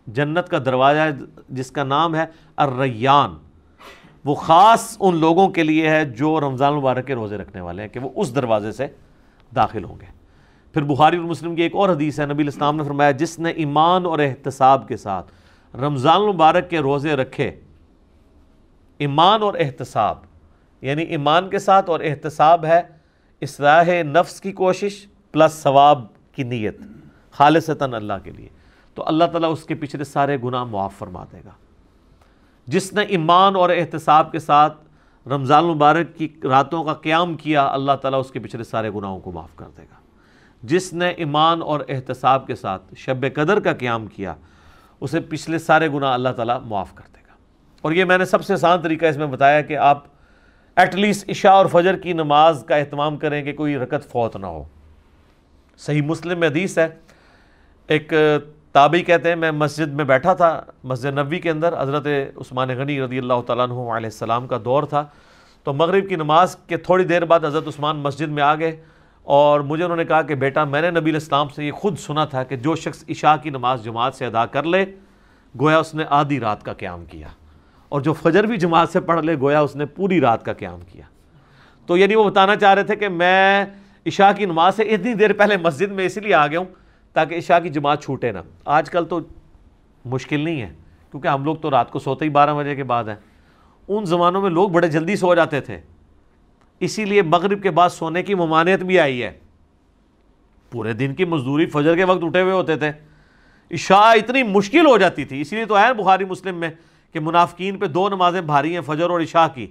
جنت 0.07 0.49
کا 0.49 0.59
دروازہ 0.59 0.99
ہے 0.99 1.11
جس 1.49 1.71
کا 1.71 1.85
نام 1.85 2.15
ہے 2.15 2.25
الریان۔ 2.57 3.35
وہ 4.25 4.35
خاص 4.35 4.97
ان 5.01 5.17
لوگوں 5.17 5.49
کے 5.49 5.63
لیے 5.63 5.91
ہے 5.91 6.05
جو 6.05 6.41
رمضان 6.41 6.75
مبارک 6.75 7.07
کے 7.07 7.15
روزے 7.15 7.37
رکھنے 7.37 7.61
والے 7.61 7.83
ہیں، 7.83 7.89
کہ 7.89 8.01
وہ 8.01 8.11
اس 8.17 8.35
دروازے 8.35 8.73
سے 8.73 8.87
داخل 9.57 9.85
ہوں 9.85 10.01
گے۔ 10.01 10.22
پھر 10.73 10.83
بخاری 10.83 11.17
اور 11.17 11.25
مسلم 11.25 11.55
کی 11.55 11.63
ایک 11.63 11.75
اور 11.75 11.89
حدیث 11.89 12.21
ہے، 12.21 12.27
نبی 12.27 12.43
الاسلام 12.43 12.77
نے 12.77 12.83
فرمایا، 12.83 13.11
جس 13.11 13.39
نے 13.39 13.51
ایمان 13.51 14.07
اور 14.07 14.19
احتساب 14.19 14.89
کے 14.89 14.97
ساتھ 14.97 15.33
رمضان 15.77 16.23
مبارک 16.23 16.71
کے 16.71 16.79
روزے 16.79 17.17
رکھے، 17.17 17.61
ایمان 18.99 19.43
اور 19.43 19.55
احتساب 19.59 20.17
یعنی 20.81 21.03
ایمان 21.03 21.51
کے 21.51 21.59
ساتھ 21.59 21.91
اور 21.91 22.01
احتساب 22.01 22.65
ہے 22.65 22.81
اصلاح 23.43 23.85
نفس 24.03 24.41
کی 24.41 24.53
کوشش 24.53 25.07
پلس 25.33 25.53
ثواب 25.53 26.05
کی 26.33 26.43
نیت، 26.43 26.79
خالصتاً 27.31 27.95
اللہ 27.95 28.13
کے 28.25 28.31
لیے۔ 28.31 28.49
تو 28.95 29.07
اللہ 29.07 29.25
تعالیٰ 29.25 29.53
اس 29.53 29.65
کے 29.65 29.75
پچھلے 29.75 30.05
سارے 30.05 30.37
گناہ 30.45 30.65
معاف 30.65 30.95
فرما 30.95 31.25
دے 31.33 31.39
گا۔ 31.45 31.51
جس 32.67 32.93
نے 32.93 33.03
ایمان 33.03 33.57
اور 33.57 33.71
احتساب 33.71 34.33
کے 34.33 34.39
ساتھ 34.39 34.79
رمضان 35.29 35.65
مبارک 35.65 36.17
کی 36.17 36.29
راتوں 36.45 36.85
کا 36.85 36.95
قیام 36.95 37.35
کیا، 37.35 37.67
اللہ 37.73 37.93
تعالیٰ 38.03 38.21
اس 38.21 38.31
کے 38.31 38.39
پچھلے 38.39 38.65
سارے 38.65 38.91
گناہوں 38.91 39.21
کو 39.21 39.33
معاف 39.33 39.57
کر 39.57 39.67
دے 39.77 39.83
گا۔ 39.83 40.02
جس 40.63 40.93
نے 40.93 41.09
ایمان 41.09 41.63
اور 41.63 41.81
احتساب 41.89 42.47
کے 42.47 42.55
ساتھ 42.55 42.95
شب 42.97 43.27
قدر 43.35 43.61
کا 43.61 43.73
قیام 43.73 44.07
کیا، 44.07 44.35
اسے 45.01 45.21
پچھلے 45.21 45.59
سارے 45.59 45.89
گناہ 45.89 46.13
اللہ 46.13 46.29
تعالیٰ 46.29 46.61
معاف 46.63 46.95
کر 46.95 47.05
دے 47.15 47.21
گا۔ 47.29 47.33
اور 47.83 47.93
یہ 47.93 48.05
میں 48.05 48.19
نے 48.19 48.25
سب 48.25 48.45
سے 48.45 48.53
آسان 48.53 48.81
طریقہ 48.81 49.07
اس 49.07 49.17
میں 49.17 49.27
بتایا 49.27 49.61
کہ 49.61 49.77
آپ 49.77 50.05
ایٹ 50.77 50.95
لیسٹ 50.95 51.31
عشاء 51.31 51.53
اور 51.53 51.67
فجر 51.67 51.97
کی 51.97 52.13
نماز 52.13 52.65
کا 52.69 52.77
اہتمام 52.77 53.17
کریں 53.17 53.43
کہ 53.43 53.53
کوئی 53.53 53.77
رکت 53.77 54.11
فوت 54.11 54.37
نہ 54.37 54.47
ہو۔ 54.47 54.65
صحیح 55.79 56.03
مسلم 56.03 56.41
میں 56.41 56.49
حدیث 56.49 56.79
ہے، 56.79 56.89
ایک 57.87 58.13
تابعی 58.73 59.03
کہتے 59.03 59.29
ہیں، 59.29 59.37
میں 59.37 59.51
مسجد 59.51 59.89
میں 59.89 60.05
بیٹھا 60.05 60.35
تھا، 60.35 60.63
مسجد 60.85 61.19
نبی 61.19 61.39
کے 61.39 61.51
اندر 61.51 61.83
حضرت 61.83 62.07
عثمان 62.37 62.69
غنی 62.69 63.01
رضی 63.01 63.19
اللہ 63.19 63.41
تعالیٰ 63.47 63.65
عنہ 63.65 63.75
علیہ 63.75 63.91
السلام 63.91 64.47
کا 64.47 64.59
دور 64.65 64.83
تھا۔ 64.83 65.07
تو 65.65 65.73
مغرب 65.73 66.09
کی 66.09 66.17
نماز 66.17 66.57
کے 66.57 66.77
تھوڑی 66.77 67.05
دیر 67.05 67.25
بعد 67.25 67.45
حضرت 67.45 67.69
عثمان 67.69 67.97
مسجد 67.97 68.29
میں 68.29 68.43
آ 68.43 68.55
گئے۔ 68.55 68.85
اور 69.23 69.61
مجھے 69.61 69.85
انہوں 69.85 69.97
نے 69.97 70.05
کہا 70.05 70.23
کہ 70.23 70.35
بیٹا، 70.35 70.65
میں 70.65 70.83
نے 70.83 70.91
نبی 70.91 71.11
الاسلام 71.11 71.49
سے 71.49 71.65
یہ 71.65 71.73
خود 71.73 71.99
سنا 71.99 72.25
تھا 72.25 72.45
کہ 72.45 72.57
جو 72.57 72.77
شخص 72.77 73.05
عشاء 73.09 73.35
کی 73.43 73.51
نماز 73.51 73.85
جماعت 73.85 74.15
سے 74.15 74.27
ادا 74.27 74.47
کر 74.47 74.63
لے، 74.63 74.85
گویا 75.61 75.79
اس 75.79 75.95
نے 75.95 76.05
آدھی 76.11 76.41
رات 76.41 76.63
کا 76.63 76.73
قیام 76.73 77.05
کیا۔ 77.05 77.29
اور 77.89 78.01
جو 78.01 78.13
فجر 78.13 78.45
بھی 78.45 78.57
جماعت 78.57 78.89
سے 78.89 79.01
پڑھ 79.01 79.25
لے، 79.25 79.35
گویا 79.41 79.61
اس 79.61 79.77
نے 79.77 79.87
پوری 79.87 80.21
رات 80.21 80.45
کا 80.45 80.53
قیام 80.53 80.81
کیا۔ 80.81 81.05
تو 81.87 81.97
یعنی 81.97 82.15
وہ 82.15 82.31
بتانا 82.31 82.57
چاہ 82.57 82.75
رہے 82.75 82.83
تھے 82.83 82.97
کہ 82.97 83.09
میں 83.09 83.65
عشاء 84.07 84.31
کی 84.37 84.47
نماز 84.47 84.77
سے 84.77 84.83
اتنی 84.83 85.15
دیر 85.15 85.33
پہلے 85.33 85.57
مسجد 85.57 85.93
میں 85.93 86.07
اس 86.07 86.17
لیے 86.17 86.35
آ 86.35 86.47
گیا 86.47 86.59
ہوں 86.59 86.67
تاکہ 87.13 87.35
عشاء 87.35 87.59
کی 87.59 87.69
جماعت 87.69 88.03
چھوٹے 88.03 88.33
نا 88.33 88.43
آج 88.65 88.91
کل 88.91 89.05
تو 89.05 89.21
مشکل 90.05 90.41
نہیں 90.41 90.63
ہے، 90.63 90.73
کیونکہ 91.11 91.29
ہم 91.29 91.45
لوگ 91.45 91.57
تو 91.57 91.71
رات 91.71 91.91
کو 91.91 91.99
سوتے 91.99 92.25
ہی 92.25 92.31
بارہ 92.31 92.55
بجے 92.55 92.75
کے 92.75 92.85
بعد 92.85 93.05
ہیں۔ 93.05 93.17
ان 93.89 94.05
زمانوں 94.05 94.43
میں 94.43 94.51
لوگ 94.51 94.69
بڑے 94.69 94.89
جلدی 94.89 95.17
سو 95.17 95.35
جاتے 95.35 95.61
تھے۔ 95.61 95.81
اسی 96.85 97.05
لیے 97.05 97.23
مغرب 97.23 97.63
کے 97.63 97.71
بعد 97.71 97.89
سونے 97.89 98.23
کی 98.23 98.35
ممانعت 98.35 98.83
بھی 98.83 99.01
آئی 99.01 99.23
ہے۔ 99.23 99.33
پورے 100.71 100.93
دن 100.93 101.15
کی 101.15 101.25
مزدوری 101.25 101.67
فجر 101.67 101.97
کے 101.97 102.05
وقت 102.05 102.25
اٹھے 102.25 102.43
ہوئے 102.43 102.53
ہوتے 102.53 102.77
تھے۔ 102.77 102.93
عشاء 103.71 104.13
اتنی 104.15 104.43
مشکل 104.43 104.87
ہو 104.87 104.99
جاتی 104.99 105.25
تھی، 105.25 105.41
اسی 105.41 105.57
لیے 105.57 105.65
تو 105.65 105.79
ہے 105.79 105.95
بخاری 105.95 106.25
مسلم 106.25 106.57
میں 106.57 106.71
کہ 107.13 107.21
منافقین 107.21 107.79
پہ 107.79 107.87
دو 107.87 108.09
نمازیں 108.09 108.41
بھاری 108.41 108.75
ہیں، 108.75 108.81
فجر 108.87 109.11
اور 109.11 109.21
عشاء 109.21 109.47
کی۔ 109.55 109.67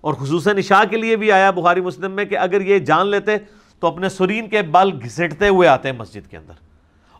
اور 0.00 0.14
خصوصاً 0.14 0.58
عشاء 0.58 0.82
کے 0.90 0.96
لیے 0.96 1.16
بھی 1.16 1.32
آیا 1.32 1.50
بخاری 1.50 1.80
مسلم 1.80 2.12
میں 2.12 2.24
کہ 2.24 2.38
اگر 2.38 2.60
یہ 2.60 2.78
جان 2.78 3.06
لیتے 3.06 3.36
تو 3.80 3.86
اپنے 3.86 4.08
سرین 4.08 4.48
کے 4.48 4.62
بل 4.62 4.90
گھسٹتے 5.04 5.48
ہوئے 5.48 5.68
آتے 5.68 5.90
ہیں 5.90 5.98
مسجد 5.98 6.30
کے 6.30 6.36
اندر۔ 6.36 6.52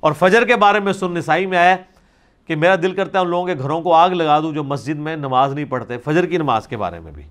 اور 0.00 0.12
فجر 0.12 0.46
کے 0.46 0.56
بارے 0.56 0.80
میں 0.80 0.92
سن 0.92 1.14
نسائی 1.14 1.46
میں 1.46 1.58
آیا 1.58 1.76
کہ 2.46 2.56
میرا 2.56 2.74
دل 2.74 2.94
کرتا 2.94 3.18
ہے 3.18 3.24
ان 3.24 3.30
لوگوں 3.30 3.46
کے 3.46 3.54
گھروں 3.54 3.82
کو 3.82 3.94
آگ 3.94 4.10
لگا 4.10 4.40
دوں 4.40 4.52
جو 4.52 4.64
مسجد 4.64 4.98
میں 4.98 5.16
نماز 5.16 5.54
نہیں 5.54 5.64
پڑھتے، 5.64 5.98
فجر 5.98 6.26
کی 6.26 6.36
نماز 6.36 6.68
کے 6.68 6.76
بارے 6.76 7.00
میں 7.00 7.12
بھی۔ 7.12 7.22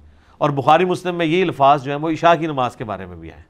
اور 0.42 0.50
بخاری 0.50 0.86
مسلم 0.86 1.16
میں 1.16 1.26
یہ 1.26 1.44
الفاظ 1.44 1.84
جو 1.84 1.92
ہیں 1.92 2.00
وہ 2.00 2.10
عشاء 2.10 2.34
کی 2.40 2.46
نماز 2.48 2.76
کے 2.76 2.84
بارے 2.84 3.06
میں 3.06 3.16
بھی 3.16 3.32
آئے 3.32 3.42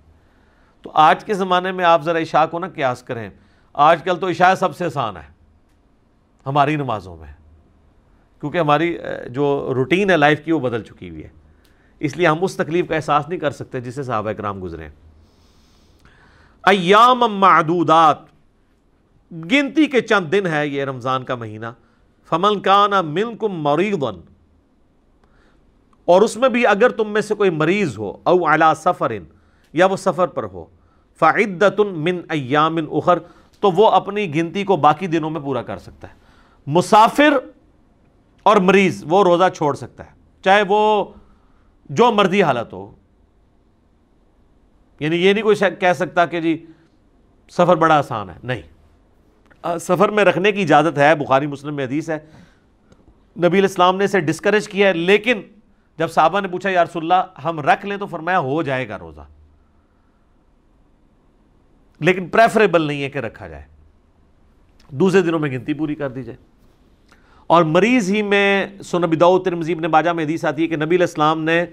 تو 0.82 0.92
آج 0.94 1.26
کے 1.26 1.34
زمانے 1.34 1.72
میں 1.72 1.86
آپ 1.86 2.02
ذرا 2.02 2.20
عشاء 2.20 2.46
کو 2.46 2.60
نا 2.60 2.68
قیاس 2.70 3.04
کریں۔ 3.04 3.30
آج 3.74 4.04
کل 4.04 4.16
تو 4.16 4.28
عشاء 4.28 4.54
سب 4.54 4.76
سے 4.76 4.86
آسان 4.86 5.18
ہے۔ 5.18 5.32
ہماری 6.46 6.76
نمازوں 6.76 7.18
میں۔ 7.18 7.34
کیونکہ 8.40 8.58
ہماری 8.58 8.98
جو 9.30 9.72
روٹین 9.76 10.10
ہے 10.10 10.18
لائف 10.18 10.46
کی 10.46 10.52
وہ 10.52 10.60
بدل 10.60 10.84
چکی 10.84 11.10
ہوئی 11.10 11.24
ہے۔ 11.24 11.30
اس 12.00 12.18
لیے 12.18 12.28
ہم 12.28 12.44
اس 12.44 12.56
تکلیف 12.56 12.88
کا 12.90 12.96
احساس 12.96 13.30
نہیں 13.30 13.40
کر 13.40 13.52
سکتے 13.52 13.80
جسے 13.80 14.04
صحابہ 14.04 14.32
کرام 14.32 14.64
گزرے 14.64 14.90
ایام 16.64 17.20
معدودات۔ 17.20 18.18
گنتی 19.32 19.88
کے 19.88 20.02
چند 20.02 20.32
دن 20.32 20.48
ہے 20.48 20.68
یہ 20.68 20.84
رمضان 20.84 21.24
کا 21.24 21.36
مہینہ۔ 21.36 21.66
فمن 22.30 22.60
کانا 22.60 23.02
منکم 23.02 23.52
مریضن 23.52 24.31
اور 26.06 26.22
اس 26.22 26.38
میں 26.38 26.50
بھی 26.50 26.68
اگر 26.68 26.90
تم 26.90 27.14
میں 27.14 27.22
سے 27.22 27.36
کوئی 27.36 27.50
مریض 27.50 27.98
ہو، 27.98 28.18
او 28.24 28.54
علا 28.54 28.76
سفر 28.76 29.12
یا 29.74 29.86
وہ 29.86 29.96
سفر 29.96 30.28
پر 30.28 30.44
ہو 30.44 30.66
فعدت 31.20 31.80
من 31.80 32.22
ایام 32.30 32.78
اخر، 32.92 33.20
تو 33.60 33.72
وہ 33.72 33.90
اپنی 33.90 34.36
گنتی 34.36 34.64
کو 34.64 34.76
باقی 34.76 35.08
دنوں 35.08 35.30
میں 35.30 35.42
پورا 35.42 35.62
کر 35.62 35.78
سکتا 35.78 36.08
ہے۔ 36.08 36.14
مسافر 36.68 37.34
اور 38.44 38.58
مریض، 38.58 39.04
وہ 39.08 39.24
روزہ 39.24 39.44
چھوڑ 39.56 39.76
سکتا 39.76 40.06
ہے۔ 40.06 40.12
چاہے 40.44 40.64
وہ 40.68 41.06
جو 41.90 42.12
مرضی 42.12 42.44
حالت 42.44 42.74
ہو۔ 42.74 42.92
یعنی 45.00 45.16
یہ 45.16 45.34
نہیں 45.34 45.44
کوئی 45.44 45.56
کہہ 45.80 45.94
سکتا 45.94 46.26
کہ 46.26 46.42
جی 46.42 46.66
سفر 47.50 47.76
بڑا 47.76 47.98
آسان 47.98 48.30
ہے۔ 48.30 48.36
نہیں۔ 48.44 48.62
سفر 49.80 50.10
میں 50.10 50.26
رکھنے 50.26 50.52
کی 50.52 50.62
اجازت 50.62 50.98
ہے، 50.98 51.16
بخاری 51.16 51.48
مسلم 51.48 51.76
میں 51.76 51.86
حدیث 51.86 52.10
ہے۔ 52.10 52.20
نبی 53.38 53.58
الاسلام 53.58 53.98
نے 53.98 54.04
اسے 54.04 54.20
ڈسکریج 54.20 54.70
کیا 54.70 54.88
ہے، 54.88 54.94
لیکن 54.94 55.42
جب 56.02 56.12
صحابہ 56.12 56.42
نے 56.42 56.48
پوچھا، 56.48 56.70
یا 56.70 56.84
رسول 56.84 57.12
اللہ، 57.12 57.40
ہم 57.44 57.60
رکھ 57.60 57.86
لیں 57.86 57.98
تو 57.98 58.06
فرمایا 58.06 58.40
ہو 58.40 58.64
جائے 58.64 58.90
گا 58.90 59.00
روزہ۔ 59.00 59.22
لیکن 62.00 62.28
پریفریبل 62.28 62.82
نہیں 62.82 63.04
ہے 63.04 63.10
کہ 63.10 63.18
رکھا 63.18 63.48
جائے۔ 63.48 63.64
دوسرے 64.90 65.22
دنوں 65.22 65.40
میں 65.40 65.50
گنتی 65.52 65.74
پوری 65.74 65.96
کر 65.96 66.10
دی 66.10 66.24
جائے۔ 66.24 66.38
اور 67.48 67.64
مریض 67.64 68.12
ہی 68.12 68.22
میں 68.22 68.68
سنبی 68.84 69.18
ترمزیب 69.46 69.80
نے 69.80 69.88
باجہ 69.88 70.10
میں 70.10 70.24
حدیث 70.24 70.46
آتی 70.46 70.62
ہے 70.62 70.68
کہ 70.68 70.76
نبی 70.76 70.96
الاسلام 70.96 71.44
نے 71.44 71.66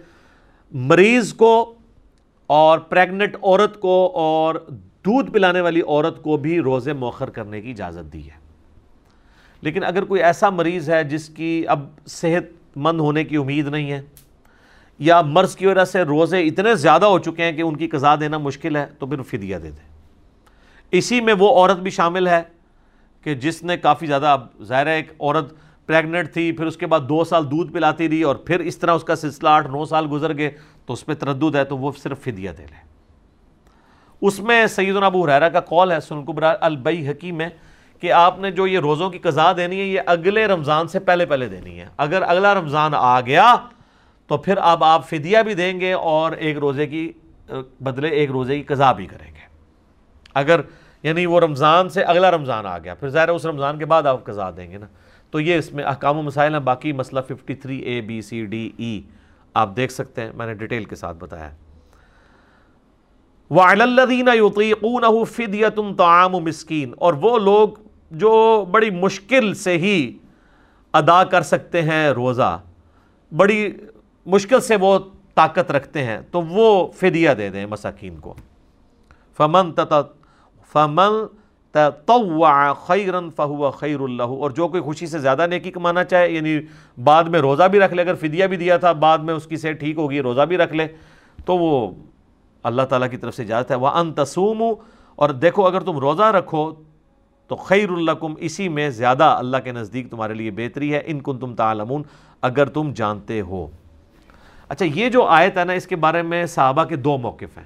مریض 0.73 1.35
کو 1.35 1.75
اور 2.47 2.79
پریگنٹ 2.79 3.37
عورت 3.43 3.81
کو 3.81 4.13
اور 4.15 4.55
دودھ 5.05 5.31
پلانے 5.31 5.61
والی 5.61 5.81
عورت 5.81 6.23
کو 6.23 6.37
بھی 6.37 6.61
روزے 6.61 6.93
موخر 6.93 7.31
کرنے 7.31 7.63
کی 7.63 7.71
اجازت 7.71 8.13
دی 8.13 8.27
ہے۔ 8.27 8.39
لیکن 9.61 9.85
اگر 9.85 10.05
کوئی 10.05 10.23
ایسا 10.23 10.51
مریض 10.51 10.91
ہے 10.91 11.05
جس 11.05 11.29
کی 11.29 11.65
اب 11.69 11.89
صحت 12.07 12.58
مند 12.79 13.01
ہونے 13.01 13.25
کی 13.25 13.37
امید 13.37 13.69
نہیں 13.69 13.91
ہے، 13.93 14.01
یا 15.01 15.21
مرض 15.23 15.57
کی 15.57 15.67
وجہ 15.67 15.85
سے 15.85 16.03
روزے 16.03 16.43
اتنے 16.43 16.75
زیادہ 16.75 17.07
ہو 17.07 17.19
چکے 17.19 17.45
ہیں 17.45 17.53
کہ 17.53 17.63
ان 17.63 17.77
کی 17.77 17.89
قضا 17.89 18.15
دینا 18.21 18.39
مشکل 18.39 18.77
ہے، 18.77 18.87
تو 18.99 19.07
پھر 19.07 19.23
فدیہ 19.23 19.57
دے 19.57 19.71
دے 19.71 19.87
اسی 20.93 21.21
میں 21.21 21.35
وہ 21.39 21.49
عورت 21.57 21.79
بھی 21.79 21.91
شامل 21.91 22.29
ہے 22.29 22.43
کہ 23.27 23.35
جس 23.37 23.63
نے 23.63 23.77
کافی 23.77 24.07
زیادہ 24.07 24.27
اب 24.27 24.47
ظاہر 24.65 24.87
ہے 24.87 24.95
ایک 24.97 25.11
عورت 25.11 25.53
پریگنٹ 25.89 26.33
تھی، 26.33 26.51
پھر 26.53 26.67
اس 26.67 26.77
کے 26.77 26.87
بعد 26.87 27.09
دو 27.09 27.23
سال 27.25 27.51
دودھ 27.51 27.73
پلاتی 27.73 28.09
رہی 28.09 28.23
اور 28.23 28.37
پھر 28.37 28.61
اس 28.61 28.79
طرح 28.79 28.95
اس 28.95 29.05
کا 29.05 29.17
سلسلہ 29.17 29.49
آٹھ، 29.49 29.69
نو 29.71 29.85
سال 29.85 30.07
گزر 30.13 30.37
گئے، 30.39 30.51
تو 30.87 30.93
اس 30.93 31.05
پہ 31.07 31.15
تردد 31.15 31.55
ہے، 31.55 31.65
تو 31.65 31.79
وہ 31.79 31.93
صرف 32.03 32.23
فدیہ 32.25 32.51
دے 32.59 32.63
لے 32.63 32.87
اس 34.23 34.39
میں 34.41 34.67
سیدنا 34.67 35.07
ابو 35.07 35.25
حریرہ 35.25 35.49
کا 35.49 35.61
قول 35.61 35.93
ہے 35.93 36.01
سن 36.01 36.23
البئی 36.61 37.09
حکیم 37.09 37.37
میں 37.37 37.49
کہ 38.01 38.13
آپ 38.13 38.39
نے 38.39 38.51
جو 38.51 38.67
یہ 38.67 38.79
روزوں 38.79 39.11
کی 39.11 39.19
قضا 39.19 39.53
دینی 39.53 39.81
ہے، 39.81 39.85
یہ 39.85 40.01
اگلے 40.07 40.47
رمضان 40.47 40.89
سے 40.89 40.99
پہلے 40.99 41.27
پہلے 41.27 41.49
دینی 41.49 41.81
ہے۔ 41.81 41.87
اگر 41.97 42.23
اگلا 42.23 42.55
رمضان 42.55 42.93
آ 42.95 43.21
گیا، 43.21 43.57
تو 44.27 44.37
پھر 44.37 44.59
اب 44.61 44.85
آپ 44.85 45.09
فدیہ 45.09 45.39
بھی 45.39 45.55
دیں 45.55 45.81
گے 45.81 45.93
اور 45.93 46.33
ایک 46.33 46.59
روزے 46.59 46.87
کی، 46.87 47.13
بدلے 47.81 48.09
ایک 48.09 48.31
روزے 48.31 48.57
کی 48.57 48.63
قضا 48.63 48.93
بھی 48.93 49.07
کریں 49.07 49.35
گے۔ 49.35 49.47
اگر 50.35 50.61
یعنی 51.03 51.27
وہ 51.27 51.41
رمضان 51.41 51.89
سے 51.89 52.03
اگلا 52.03 52.31
رمضان 52.31 52.67
آ 52.67 52.79
گیا، 52.79 52.95
پھر 52.95 53.09
ظاہر 53.09 53.29
اس 53.29 53.47
رمضان 53.47 53.79
کے 53.79 53.85
بعد 53.85 54.03
آپ 54.03 54.25
قضا 54.25 54.51
دیں 54.51 54.71
گے 54.71 54.79
نا۔ 54.79 54.87
تو 55.31 55.41
یہ 55.41 55.59
اس 55.59 55.73
میں 55.73 55.85
احکام 55.85 56.19
و 56.19 56.23
مسائل 56.23 56.53
ہیں، 56.53 56.61
باقی 56.61 56.93
مسئلہ 56.93 57.21
53 57.21 57.81
اے 57.85 58.01
بی 58.01 58.21
سی 58.23 58.47
ڈی 58.47 58.71
ای 58.77 59.01
آپ 59.55 59.77
دیکھ 59.77 59.93
سکتے 59.93 60.23
ہیں، 60.23 60.33
میں 60.35 60.47
نے 60.47 60.55
ڈیٹیل 60.55 60.85
کے 60.85 60.97
ساتھ 60.97 61.17
بتایا۔ 61.17 61.51
وَعَلَى 63.51 63.83
الَّذِينَ 63.83 64.31
يُطِيقُونَهُ 64.35 65.25
فِدْيَةٌ 65.25 65.97
طَعَامُ 65.97 66.41
مِسْكِينَ 66.41 66.93
اور 66.99 67.15
وہ 67.15 67.39
لوگ 67.39 67.69
جو 68.11 68.65
بڑی 68.71 68.91
مشکل 68.91 69.55
سے 69.55 69.77
ہی 69.79 70.19
ادا 70.93 71.25
کر 71.25 71.43
سکتے 71.43 71.83
ہیں 71.83 72.09
روزہ، 72.09 72.59
بڑی 73.33 73.73
مشکل 74.27 74.61
سے 74.61 74.77
وہ 74.77 74.99
طاقت 75.35 75.71
رکھتے 75.71 76.05
ہیں، 76.05 76.19
تو 76.31 76.43
وہ 76.43 76.87
فدیہ 76.93 77.31
دے 77.31 77.51
دیں 77.51 77.67
مساکین 77.67 78.17
کو۔ 78.17 78.35
فمن 79.37 79.73
تت، 79.73 79.95
فمن 80.73 81.27
طوع 81.73 82.73
خیرن 82.87 83.31
فہو 83.31 83.71
خیر 83.71 84.01
اللہ 84.01 84.23
اور 84.23 84.51
جو 84.51 84.69
کوئی 84.69 84.83
خوشی 84.83 85.07
سے 85.07 85.19
زیادہ 85.19 85.47
نیکی 85.47 85.71
کمانا 85.71 86.05
چاہے 86.05 86.31
یعنی 86.31 86.59
بعد 87.05 87.25
میں 87.25 87.41
روزہ 87.41 87.65
بھی 87.65 87.81
رکھ 87.81 87.95
لے، 87.95 88.03
اگر 88.03 88.15
فدیہ 88.15 88.47
بھی 88.47 88.57
دیا 88.57 88.77
تھا، 88.77 88.93
بعد 88.93 89.19
میں 89.19 89.35
اس 89.35 89.47
کی 89.47 89.57
سے 89.57 89.73
ٹھیک 89.73 89.99
ہوگی، 89.99 90.21
روزہ 90.21 90.43
بھی 90.43 90.57
رکھ 90.57 90.73
لے، 90.73 90.87
تو 91.45 91.57
وہ 91.57 91.91
اللہ 92.63 92.83
تعالیٰ 92.83 93.11
کی 93.11 93.17
طرف 93.17 93.35
سے 93.35 93.43
اجازت 93.43 93.71
ہے۔ 93.71 93.77
وہ 93.77 93.89
ان 93.89 94.13
تسوم 94.13 94.63
اور 95.17 95.31
دیکھو 95.31 95.67
اگر 95.67 95.81
تم 95.81 95.99
روزہ 95.99 96.23
رکھو 96.23 96.71
تو 97.49 97.57
خیر 97.57 97.91
الکم 97.91 98.35
اسی 98.39 98.69
میں 98.69 98.91
زیادہ 98.91 99.25
اللہ 99.25 99.57
کے 99.65 99.73
نزدیک 99.73 100.11
تمہارے 100.11 100.35
لیے 100.35 100.51
بہتری 100.51 100.95
ہے، 100.95 101.03
ان 101.07 101.21
کن 101.21 101.39
تم 101.39 101.55
تعلمون، 101.55 102.03
اگر 102.43 102.67
تم 102.67 102.93
جانتے 102.97 103.41
ہو۔ 103.41 103.67
اچھا 104.69 104.87
یہ 104.95 105.09
جو 105.09 105.25
آیت 105.25 105.59
ہے 105.59 105.65
نا، 105.65 105.73
اس 105.73 105.87
کے 105.87 105.97
بارے 105.97 106.23
میں 106.23 106.47
صحابہ 106.47 106.85
کے 106.85 106.97
دو 106.97 107.17
موقف 107.19 107.59
ہیں۔ 107.59 107.65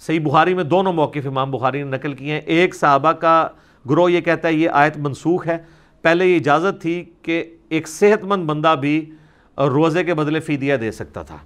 صحیح 0.00 0.20
بخاری 0.20 0.54
میں 0.54 0.64
دونوں 0.64 0.92
موقف 0.92 1.26
امام 1.26 1.50
بخاری 1.50 1.82
نے 1.82 1.90
نقل 1.90 2.12
کیے 2.12 2.32
ہیں۔ 2.32 2.40
ایک 2.40 2.74
صحابہ 2.74 3.12
کا 3.12 3.48
گروہ 3.90 4.12
یہ 4.12 4.20
کہتا 4.20 4.48
ہے، 4.48 4.52
یہ 4.52 4.70
آیت 4.70 4.96
منسوخ 4.98 5.46
ہے۔ 5.46 5.58
پہلے 6.02 6.26
یہ 6.26 6.36
اجازت 6.36 6.82
تھی 6.82 7.04
کہ 7.22 7.56
ایک 7.68 7.88
صحت 7.88 8.24
مند 8.24 8.44
بندہ 8.44 8.74
بھی 8.80 9.10
روزے 9.58 10.04
کے 10.04 10.14
بدلے 10.14 10.40
فیدیہ 10.40 10.76
دے 10.76 10.90
سکتا 10.90 11.22
تھا، 11.22 11.36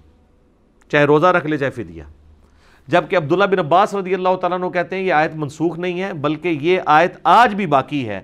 چاہے 0.89 1.05
روزہ 1.05 1.27
رکھ 1.27 1.47
لے، 1.47 1.59
چاہے 1.59 1.71
فیدیہ 1.71 2.03
جبکہ 2.87 3.17
عبداللہ 3.17 3.45
بن 3.45 3.59
عباس 3.59 3.95
رضی 3.95 4.15
اللہ 4.15 4.37
تعالیٰ 4.41 4.59
عنہ 4.59 4.69
کہتے 4.69 4.97
ہیں 4.97 5.03
یہ 5.03 5.13
آیت 5.13 5.31
منسوخ 5.35 5.79
نہیں 5.79 6.03
ہے، 6.03 6.13
بلکہ 6.13 6.49
یہ 6.49 6.81
آیت 6.87 7.17
آج 7.25 7.55
بھی 7.55 7.67
باقی 7.67 8.09
ہے۔ 8.09 8.21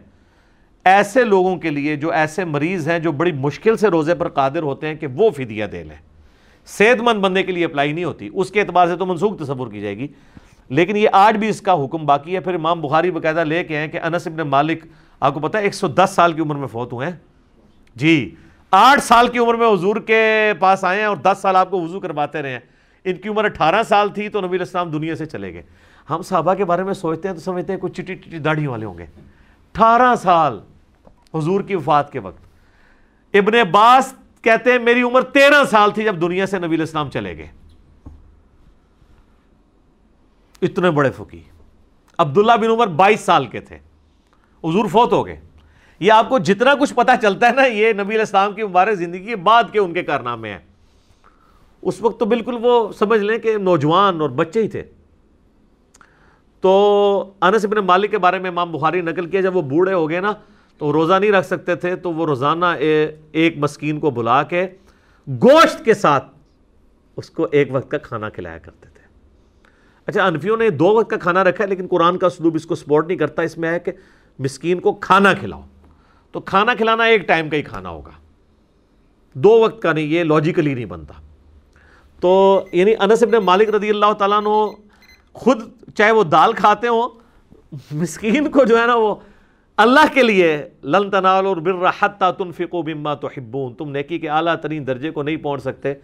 ایسے 0.84 1.24
لوگوں 1.24 1.56
کے 1.56 1.70
لیے 1.70 1.96
جو 1.96 2.12
ایسے 2.12 2.44
مریض 2.44 2.88
ہیں 2.88 2.98
جو 2.98 3.12
بڑی 3.12 3.32
مشکل 3.32 3.76
سے 3.76 3.88
روزے 3.88 4.14
پر 4.14 4.28
قادر 4.28 4.62
ہوتے 4.62 4.86
ہیں 4.86 4.94
کہ 4.94 5.06
وہ 5.06 5.30
فدیہ 5.30 5.64
دے 5.64 5.82
لیں۔ 5.82 5.96
صحت 6.66 7.00
مند 7.00 7.20
بندے 7.20 7.42
کے 7.42 7.52
لیے 7.52 7.64
اپلائی 7.64 7.92
نہیں 7.92 8.04
ہوتی، 8.04 8.28
اس 8.34 8.50
کے 8.50 8.60
اعتبار 8.60 8.86
سے 8.86 8.96
تو 8.96 9.06
منسوخ 9.06 9.38
تصور 9.38 9.72
کی 9.72 9.80
جائے 9.80 9.96
گی۔ 9.96 10.06
لیکن 10.68 10.96
یہ 10.96 11.08
آج 11.12 11.36
بھی 11.36 11.48
اس 11.48 11.60
کا 11.60 11.84
حکم 11.84 12.06
باقی 12.06 12.34
ہے۔ 12.34 12.40
پھر 12.40 12.54
امام 12.54 12.80
بخاری 12.80 13.10
باقاعدہ 13.10 13.40
لے 13.40 13.64
کے 13.64 13.76
ہیں 13.76 13.88
کہ 13.88 14.00
انس 14.02 14.26
ابن 14.26 14.48
مالک، 14.48 14.84
آپ 15.20 15.34
کو 15.34 15.40
پتا 15.40 15.58
ہے، 15.58 15.64
ایک 15.64 15.74
سو 15.74 15.88
دس 15.88 16.10
سال 16.14 16.32
کی 16.32 16.40
عمر 16.40 16.54
میں 16.54 16.66
فوت 16.66 16.92
ہوئے 16.92 17.06
ہیں۔ 17.06 17.16
جی 17.96 18.34
آٹھ 18.70 19.00
سال 19.00 19.28
کی 19.28 19.38
عمر 19.38 19.54
میں 19.54 19.72
حضور 19.72 19.96
کے 19.96 20.52
پاس 20.58 20.84
آئے 20.84 20.98
ہیں 20.98 21.06
اور 21.06 21.16
دس 21.16 21.38
سال 21.40 21.56
آپ 21.56 21.70
کو 21.70 21.80
وضو 21.80 22.00
کرواتے 22.00 22.42
رہے 22.42 22.50
ہیں۔ 22.50 22.60
ان 23.04 23.16
کی 23.16 23.28
عمر 23.28 23.44
اٹھارہ 23.44 23.82
سال 23.82 24.08
تھی 24.08 24.28
تو 24.28 24.40
نبی 24.40 24.56
الاسلام 24.56 24.90
دنیا 24.90 25.16
سے 25.16 25.26
چلے 25.26 25.54
گئے۔ 25.54 25.62
ہم 26.10 26.22
صحابہ 26.22 26.54
کے 26.54 26.64
بارے 26.64 26.82
میں 26.82 26.94
سوچتے 26.94 27.28
ہیں 27.28 27.34
تو 27.34 27.40
سمجھتے 27.40 27.72
ہیں 27.72 27.80
کوئی 27.80 27.92
چٹی 27.92 28.16
چٹی 28.16 28.38
داڑھی 28.38 28.66
والے 28.66 28.86
ہوں 28.86 28.98
گے۔ 28.98 29.02
اٹھارہ 29.02 30.14
سال 30.14 30.60
حضور 31.34 31.60
کی 31.60 31.74
وفات 31.74 32.12
کے 32.12 32.18
وقت۔ 32.18 32.40
ابن 33.34 33.54
عباس 33.54 34.14
کہتے 34.42 34.72
ہیں 34.72 34.78
میری 34.78 35.02
عمر 35.02 35.22
تیرہ 35.22 35.64
سال 35.64 35.90
تھی 35.90 36.04
جب 36.04 36.20
دنیا 36.20 36.46
سے 36.46 36.58
نبی 36.58 36.76
الاسلام 36.76 37.10
چلے 37.10 37.36
گئے۔ 37.36 37.48
اتنے 40.62 40.90
بڑے 40.90 41.10
فقی۔ 41.10 41.42
عبداللہ 42.18 42.52
بن 42.52 42.70
عمر 42.70 42.86
بائیس 42.86 43.20
سال 43.20 43.46
کے 43.46 43.60
تھے۔ 43.60 43.76
حضور 44.64 44.86
فوت 44.86 45.12
ہو 45.12 45.26
گئے۔ 45.26 45.40
یہ 46.00 46.12
آپ 46.12 46.28
کو 46.28 46.38
جتنا 46.38 46.74
کچھ 46.74 46.94
پتا 46.94 47.16
چلتا 47.16 47.48
ہے 47.48 47.52
نا، 47.52 47.64
یہ 47.64 47.92
نبی 47.92 48.14
الاسلام 48.14 48.52
کی 48.52 48.62
مبارک 48.62 48.94
زندگی 48.94 49.24
کے 49.24 49.36
بعد 49.36 49.64
کے 49.72 49.78
ان 49.78 49.92
کے 49.92 50.02
کارنامے 50.02 50.50
ہیں۔ 50.50 50.58
اس 51.82 52.02
وقت 52.02 52.20
تو 52.20 52.24
بالکل 52.24 52.54
وہ 52.60 52.92
سمجھ 52.92 53.20
لیں 53.20 53.38
کہ 53.38 53.58
نوجوان 53.58 54.20
اور 54.20 54.30
بچے 54.30 54.62
ہی 54.62 54.68
تھے۔ 54.68 54.82
تو 56.60 57.32
انس 57.40 57.64
ابن 57.64 57.76
مالک 57.76 58.10
کے 58.10 58.18
بارے 58.18 58.38
میں 58.38 58.50
امام 58.50 58.72
بخاری 58.72 59.00
نقل 59.00 59.26
کیا، 59.26 59.40
جب 59.40 59.56
وہ 59.56 59.62
بوڑھے 59.62 59.92
ہو 59.92 60.10
گئے 60.10 60.20
نا، 60.20 60.32
تو 60.78 60.92
روزہ 60.92 61.14
نہیں 61.14 61.30
رکھ 61.30 61.46
سکتے 61.46 61.74
تھے، 61.74 61.96
تو 61.96 62.12
وہ 62.12 62.26
روزانہ 62.26 62.66
ایک 63.32 63.54
مسکین 63.58 64.00
کو 64.00 64.10
بلا 64.10 64.42
کے 64.42 64.66
گوشت 65.28 65.84
کے 65.84 65.94
ساتھ 65.94 66.24
اس 67.16 67.30
کو 67.30 67.48
ایک 67.52 67.68
وقت 67.70 67.90
کا 67.90 67.98
کھانا 67.98 68.28
کھلایا 68.28 68.58
کرتے 68.58 68.88
تھے۔ 68.94 69.00
اچھا 70.06 70.26
انفیوں 70.26 70.56
نے 70.56 70.70
دو 70.70 70.84
وقت 70.84 71.10
کا 71.10 71.16
کھانا 71.16 71.44
رکھا 71.44 71.64
ہے 71.64 71.68
لیکن 71.68 71.86
قرآن 71.90 72.18
کا 72.18 72.28
سلوب 72.28 72.54
اس 72.54 72.66
کو 72.66 72.74
سپورٹ 72.74 73.06
نہیں 73.06 73.18
کرتا، 73.18 73.42
اس 73.42 73.58
میں 73.58 73.70
ہے 73.70 73.80
کہ 73.80 73.92
مسکین 74.38 74.80
کو 74.80 74.92
کھانا 74.92 75.32
کھلاؤ۔ 75.32 75.62
تو 76.32 76.40
کھانا 76.40 76.74
کھلانا 76.74 77.04
ایک 77.04 77.28
ٹائم 77.28 77.50
کا 77.50 77.56
ہی 77.56 77.62
کھانا 77.62 77.88
ہوگا۔ 77.88 78.10
دو 79.34 79.60
وقت 79.60 79.82
کا 79.82 79.92
نہیں، 79.92 80.04
یہ 80.04 80.24
لاجیکلی 80.24 80.74
نہیں 80.74 80.84
بنتا۔ 80.84 81.14
تو 82.20 82.64
یعنی 82.72 82.94
انس 83.00 83.22
ابن 83.22 83.44
مالک 83.44 83.68
رضی 83.68 83.90
اللہ 83.90 84.12
تعالیٰ 84.12 84.40
نے 84.40 84.84
خود 85.32 85.62
چاہے 85.94 86.10
وہ 86.10 86.24
دال 86.24 86.52
کھاتے 86.52 86.88
ہوں، 86.88 87.08
مسکین 87.92 88.50
کو 88.50 88.64
جو 88.64 88.80
ہے 88.80 88.86
نا 88.86 88.94
وہ 88.94 89.14
اللہ 89.76 90.12
کے 90.14 90.22
لیے 90.22 90.68
لن 90.82 91.10
تنالوا 91.10 91.52
البر 91.52 91.90
حتى 92.00 92.24
تنفقوا 92.38 92.82
مما 92.94 93.14
تحبون، 93.14 93.74
تم 93.74 93.90
نیکی 93.90 94.18
کے 94.18 94.28
اعلیٰ 94.28 94.56
ترین 94.56 94.86
درجے 94.86 95.10
کو 95.10 95.22
نہیں 95.22 95.36
پہنچ 95.36 95.62
سکتے 95.62 95.94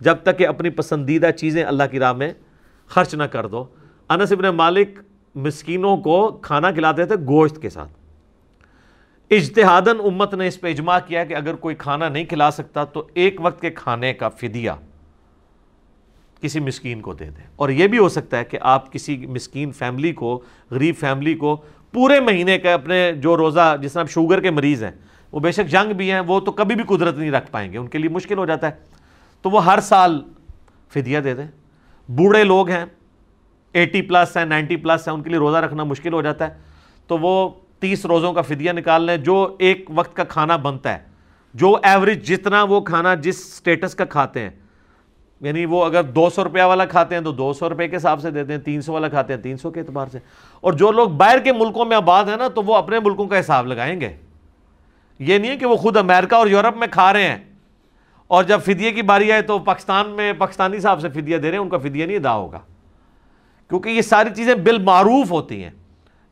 جب 0.00 0.16
تک 0.22 0.38
کہ 0.38 0.46
اپنی 0.46 0.70
پسندیدہ 0.70 1.30
چیزیں 1.30 1.64
اللہ 1.64 1.82
کی 1.90 1.98
راہ 1.98 2.12
میں 2.12 2.32
خرچ 2.86 3.14
نہ 3.14 3.22
کر 3.22 3.46
دو۔ 3.46 3.64
انس 4.08 4.32
ابن 4.32 4.44
مالک 4.44 5.00
مسکینوں 5.34 5.96
کو 5.96 6.38
کھانا 6.42 6.70
کھلاتے 6.70 7.04
تھے 7.04 7.16
گوشت 7.26 7.62
کے 7.62 7.70
ساتھ۔ 7.70 7.90
اجتہادن 9.30 10.00
امت 10.04 10.34
نے 10.34 10.46
اس 10.46 10.60
پہ 10.60 10.70
اجماع 10.70 10.98
کیا 11.06 11.24
کہ 11.24 11.34
اگر 11.34 11.54
کوئی 11.54 11.74
کھانا 11.74 12.08
نہیں 12.08 12.24
کھلا 12.24 12.50
سکتا 12.50 12.84
تو 12.84 13.06
ایک 13.14 13.36
وقت 13.40 13.60
کے 13.60 13.70
کھانے 13.70 14.14
کا 14.14 14.28
فدیہ۔ 14.28 14.70
کسی 16.42 16.60
مسکین 16.60 17.00
کو 17.00 17.12
دے 17.12 17.24
دیں۔ 17.24 17.44
اور 17.56 17.68
یہ 17.68 17.86
بھی 17.86 17.98
ہو 17.98 18.08
سکتا 18.08 18.38
ہے 18.38 18.44
کہ 18.44 18.58
آپ 18.60 18.92
کسی 18.92 19.26
مسکین 19.26 19.72
فیملی 19.72 20.12
کو، 20.12 20.42
غریب 20.70 20.94
فیملی 21.00 21.34
کو 21.34 21.62
پورے 21.92 22.20
مہینے 22.20 22.58
کا 22.58 22.74
اپنے 22.74 23.12
جو 23.12 23.36
روزہ، 23.36 23.76
جس 23.82 23.92
طرح 23.92 24.04
شوگر 24.04 24.40
کے 24.40 24.50
مریض 24.50 24.84
ہیں، 24.84 24.90
وہ 25.32 25.40
بے 25.40 25.52
شک 25.52 25.68
جنگ 25.68 25.92
بھی 25.92 26.12
ہیں، 26.12 26.20
وہ 26.20 26.40
تو 26.40 26.52
کبھی 26.52 26.74
بھی 26.74 26.84
قدرت 26.84 27.16
نہیں 27.16 27.30
رکھ 27.30 27.50
پائیں 27.50 27.72
گے، 27.72 27.78
ان 27.78 27.86
کے 27.86 27.98
لیے 27.98 28.08
مشکل 28.08 28.38
ہو 28.38 28.46
جاتا 28.46 28.66
ہے۔ 28.66 28.72
تو 29.42 29.50
وہ 29.50 29.64
ہر 29.64 29.80
سال 29.80 30.22
فدیہ 30.88 31.20
دے 31.20 31.34
دیں۔ 31.34 31.46
بوڑھے 32.08 32.44
لوگ 32.44 32.68
ہیں، 32.68 32.84
ایٹی 33.72 34.02
پلس 34.02 34.36
ہیں، 34.36 34.44
نائنٹی 34.44 34.76
پلس 34.76 35.08
ہیں، 35.08 35.14
ان 35.14 35.22
کے 35.22 35.30
لیے 35.30 35.38
روزہ 35.38 35.56
رکھنا 35.56 35.84
مشکل 35.84 36.12
ہو 36.12 36.22
جاتا 36.22 36.48
ہے۔ 36.48 36.54
تو 37.06 37.18
وہ 37.18 37.48
تیس 37.78 38.06
روزوں 38.06 38.32
کا 38.32 38.42
فدیہ 38.42 38.72
نکال 38.72 39.02
لیں، 39.02 39.16
جو 39.16 39.56
ایک 39.58 39.90
وقت 39.94 40.16
کا 40.16 40.24
کھانا 40.24 40.56
بنتا 40.56 40.92
ہے۔ 40.92 40.98
جو 41.54 41.76
ایوریج 41.82 42.28
جتنا 42.28 42.62
وہ 42.62 42.80
کھانا، 42.80 43.14
جس 43.14 43.54
سٹیٹس 43.54 43.94
کا 43.94 44.04
کھاتے 44.04 44.40
ہیں 44.40 44.50
یعنی 45.42 45.64
وہ 45.64 45.84
اگر 45.84 46.02
دو 46.02 46.30
سو 46.30 46.44
روپیہ 46.44 46.62
والا 46.62 46.84
کھاتے 46.84 47.14
ہیں 47.14 47.22
تو 47.22 47.32
دو 47.32 47.52
سو 47.52 47.68
روپے 47.68 47.88
کے 47.88 47.96
حساب 47.96 48.20
سے 48.20 48.30
دیتے 48.30 48.52
ہیں، 48.52 48.60
تین 48.60 48.82
سو 48.82 48.92
والا 48.92 49.08
کھاتے 49.08 49.34
ہیں، 49.34 49.40
تین 49.40 49.56
سو 49.56 49.70
کے 49.70 49.80
اعتبار 49.80 50.06
سے۔ 50.06 50.18
اور 50.60 50.72
جو 50.72 50.92
لوگ 50.92 51.08
باہر 51.08 51.38
کے 51.38 51.52
ملکوں 51.52 51.84
میں 51.84 51.96
آباد 51.96 52.24
ہیں 52.24 52.36
نا، 52.36 52.48
تو 52.48 52.62
وہ 52.62 52.76
اپنے 52.76 53.00
ملکوں 53.00 53.26
کا 53.26 53.40
حساب 53.40 53.66
لگائیں 53.66 54.00
گے۔ 54.00 54.16
یہ 55.18 55.38
نہیں 55.38 55.50
ہے 55.50 55.56
کہ 55.56 55.66
وہ 55.66 55.76
خود 55.76 55.96
امریکہ 55.96 56.34
اور 56.34 56.46
یورپ 56.46 56.76
میں 56.76 56.86
کھا 56.90 57.12
رہے 57.12 57.28
ہیں۔ 57.28 57.44
اور 58.26 58.44
جب 58.44 58.60
فدیے 58.60 58.92
کی 58.92 59.02
باری 59.02 59.32
آئے 59.32 59.42
تو 59.42 59.58
پاکستان 59.58 60.10
میں 60.10 60.32
پاکستانی 60.32 60.78
صاحب 60.78 61.00
سے 61.00 61.08
فدیہ 61.08 61.38
دے 61.38 61.42
رہے 61.42 61.52
ہیں، 61.52 61.64
ان 61.64 61.68
کا 61.68 61.78
فدیہ 61.78 62.06
نہیں 62.06 62.16
ادا 62.16 62.34
ہوگا۔ 62.34 62.60
کیونکہ 63.68 63.88
یہ 63.88 64.02
ساری 64.02 64.28
چیزیں 64.36 64.54
بالمعروف 64.54 65.30
ہوتی 65.30 65.64
ہیں۔ 65.64 65.70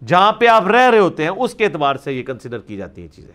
جہاں 0.07 0.33
پہ 0.33 0.47
آپ 0.47 0.67
رہ 0.67 0.91
رہے 0.91 0.99
ہوتے 0.99 1.23
ہیں، 1.23 1.31
اس 1.31 1.55
کے 1.55 1.65
اعتبار 1.65 1.97
سے 1.97 2.13
یہ 2.13 2.23
کنسیڈر 2.23 2.59
کی 2.59 2.77
جاتی 2.77 3.01
ہیں 3.03 3.09
چیزیں۔ 3.09 3.35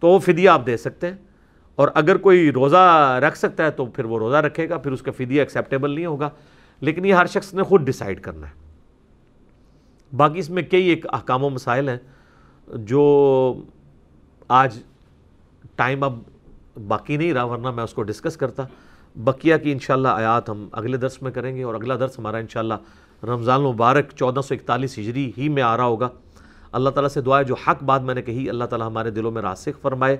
تو 0.00 0.08
وہ 0.08 0.18
فدیہ 0.18 0.48
آپ 0.48 0.66
دے 0.66 0.76
سکتے 0.76 1.06
ہیں۔ 1.06 1.27
اور 1.78 1.88
اگر 1.94 2.16
کوئی 2.16 2.52
روزہ 2.52 3.18
رکھ 3.26 3.38
سکتا 3.38 3.64
ہے 3.64 3.70
تو 3.70 3.86
پھر 3.86 4.04
وہ 4.04 4.18
روزہ 4.18 4.36
رکھے 4.36 4.68
گا، 4.68 4.78
پھر 4.78 4.92
اس 4.92 5.02
کا 5.02 5.12
فدیہ 5.12 5.40
ایکسیپٹیبل 5.40 5.90
نہیں 5.90 6.06
ہوگا۔ 6.06 6.30
لیکن 6.80 7.04
یہ 7.04 7.14
ہر 7.14 7.26
شخص 7.26 7.54
نے 7.54 7.62
خود 7.62 7.80
ڈیسائیڈ 7.80 8.20
کرنا 8.20 8.46
ہے۔ 8.46 8.52
باقی 10.16 10.38
اس 10.38 10.50
میں 10.50 10.62
کئی 10.62 10.86
ایک 10.86 11.06
احکام 11.12 11.44
و 11.44 11.48
مسائل 11.48 11.88
ہیں 11.88 11.96
جو 12.74 13.54
آج 14.48 14.78
ٹائم 15.76 16.02
اب 16.02 16.18
باقی 16.88 17.16
نہیں 17.16 17.32
رہا، 17.32 17.44
ورنہ 17.44 17.70
میں 17.70 17.84
اس 17.84 17.94
کو 17.94 18.02
ڈسکس 18.02 18.36
کرتا۔ 18.36 18.62
بقیہ 19.16 19.56
کی 19.56 19.72
انشاءاللہ 19.72 20.08
آیات 20.08 20.50
ہم 20.50 20.68
اگلے 20.72 20.96
درس 20.96 21.22
میں 21.22 21.30
کریں 21.30 21.56
گے 21.56 21.62
اور 21.62 21.74
اگلا 21.74 21.94
درس 21.94 22.18
ہمارا 22.18 22.36
انشاءاللہ 22.36 22.74
رمضان 23.22 23.60
مبارک 23.60 24.04
چودہ 24.16 24.40
سو 24.40 24.54
اکتالیس 24.54 24.98
ہجری 24.98 25.32
ہی 25.38 25.48
میں 25.48 25.62
آ 25.62 25.76
رہا 25.76 25.84
ہوگا۔ 25.84 26.08
اللہ 26.72 26.90
تعالیٰ 26.90 27.10
سے 27.10 27.20
دعا 27.20 27.38
ہے، 27.38 27.44
جو 27.44 27.54
حق 27.54 27.82
بات 27.82 28.02
میں 28.02 28.14
نے 28.14 28.22
کہی، 28.22 28.48
اللہ 28.48 28.64
تعالیٰ 28.64 28.86
ہمارے 28.86 29.10
دلوں 29.10 29.30
میں 29.30 29.42
راسخ 29.42 29.80
فرمائے۔ 29.82 30.16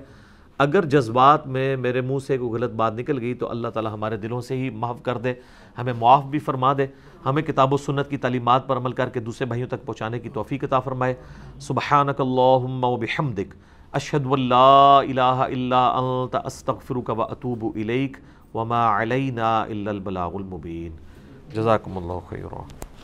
اگر 0.59 0.85
جذبات 0.85 1.45
میں 1.47 1.75
میرے 1.77 2.01
منہ 2.01 2.19
سے 2.27 2.37
کوئی 2.37 2.51
غلط 2.51 2.71
بات 2.75 2.93
نکل 2.93 3.19
گئی 3.19 3.33
تو 3.33 3.49
اللہ 3.49 3.67
تعالیٰ 3.67 3.93
ہمارے 3.93 4.17
دلوں 4.17 4.41
سے 4.41 4.55
ہی 4.57 4.69
معاف 4.69 5.01
کر 5.03 5.17
دے، 5.17 5.33
ہمیں 5.77 5.93
معاف 5.99 6.25
بھی 6.25 6.39
فرما 6.39 6.73
دے، 6.77 6.85
ہمیں 7.25 7.41
کتاب 7.43 7.73
و 7.73 7.77
سنت 7.77 8.09
کی 8.09 8.17
تعلیمات 8.17 8.67
پر 8.67 8.77
عمل 8.77 8.91
کر 8.91 9.09
کے 9.09 9.19
دوسرے 9.19 9.45
بھائیوں 9.45 9.67
تک 9.67 9.85
پہنچانے 9.85 10.19
کی 10.19 10.29
توفیق 10.29 10.63
عطا 10.63 10.79
فرمائے۔ 10.79 11.13
سبحانک 11.67 12.21
اللہم 12.21 12.83
و 12.83 12.95
بحمدک، 12.97 13.53
اشہد 13.91 14.25
واللہ 14.25 14.99
الہ 14.99 15.21
الا 15.21 15.85
انت، 15.87 16.35
استغفرک 16.45 17.11
و 17.17 17.21
اتوب 17.21 17.65
الیک، 17.75 18.17
وما 18.53 18.83
علینا 19.01 19.59
الا 19.61 19.91
البلاغ 19.91 20.35
المبین۔ 20.35 20.95
جزاکم 21.55 21.97
اللہ 21.97 22.29
خیرہ 22.29 22.61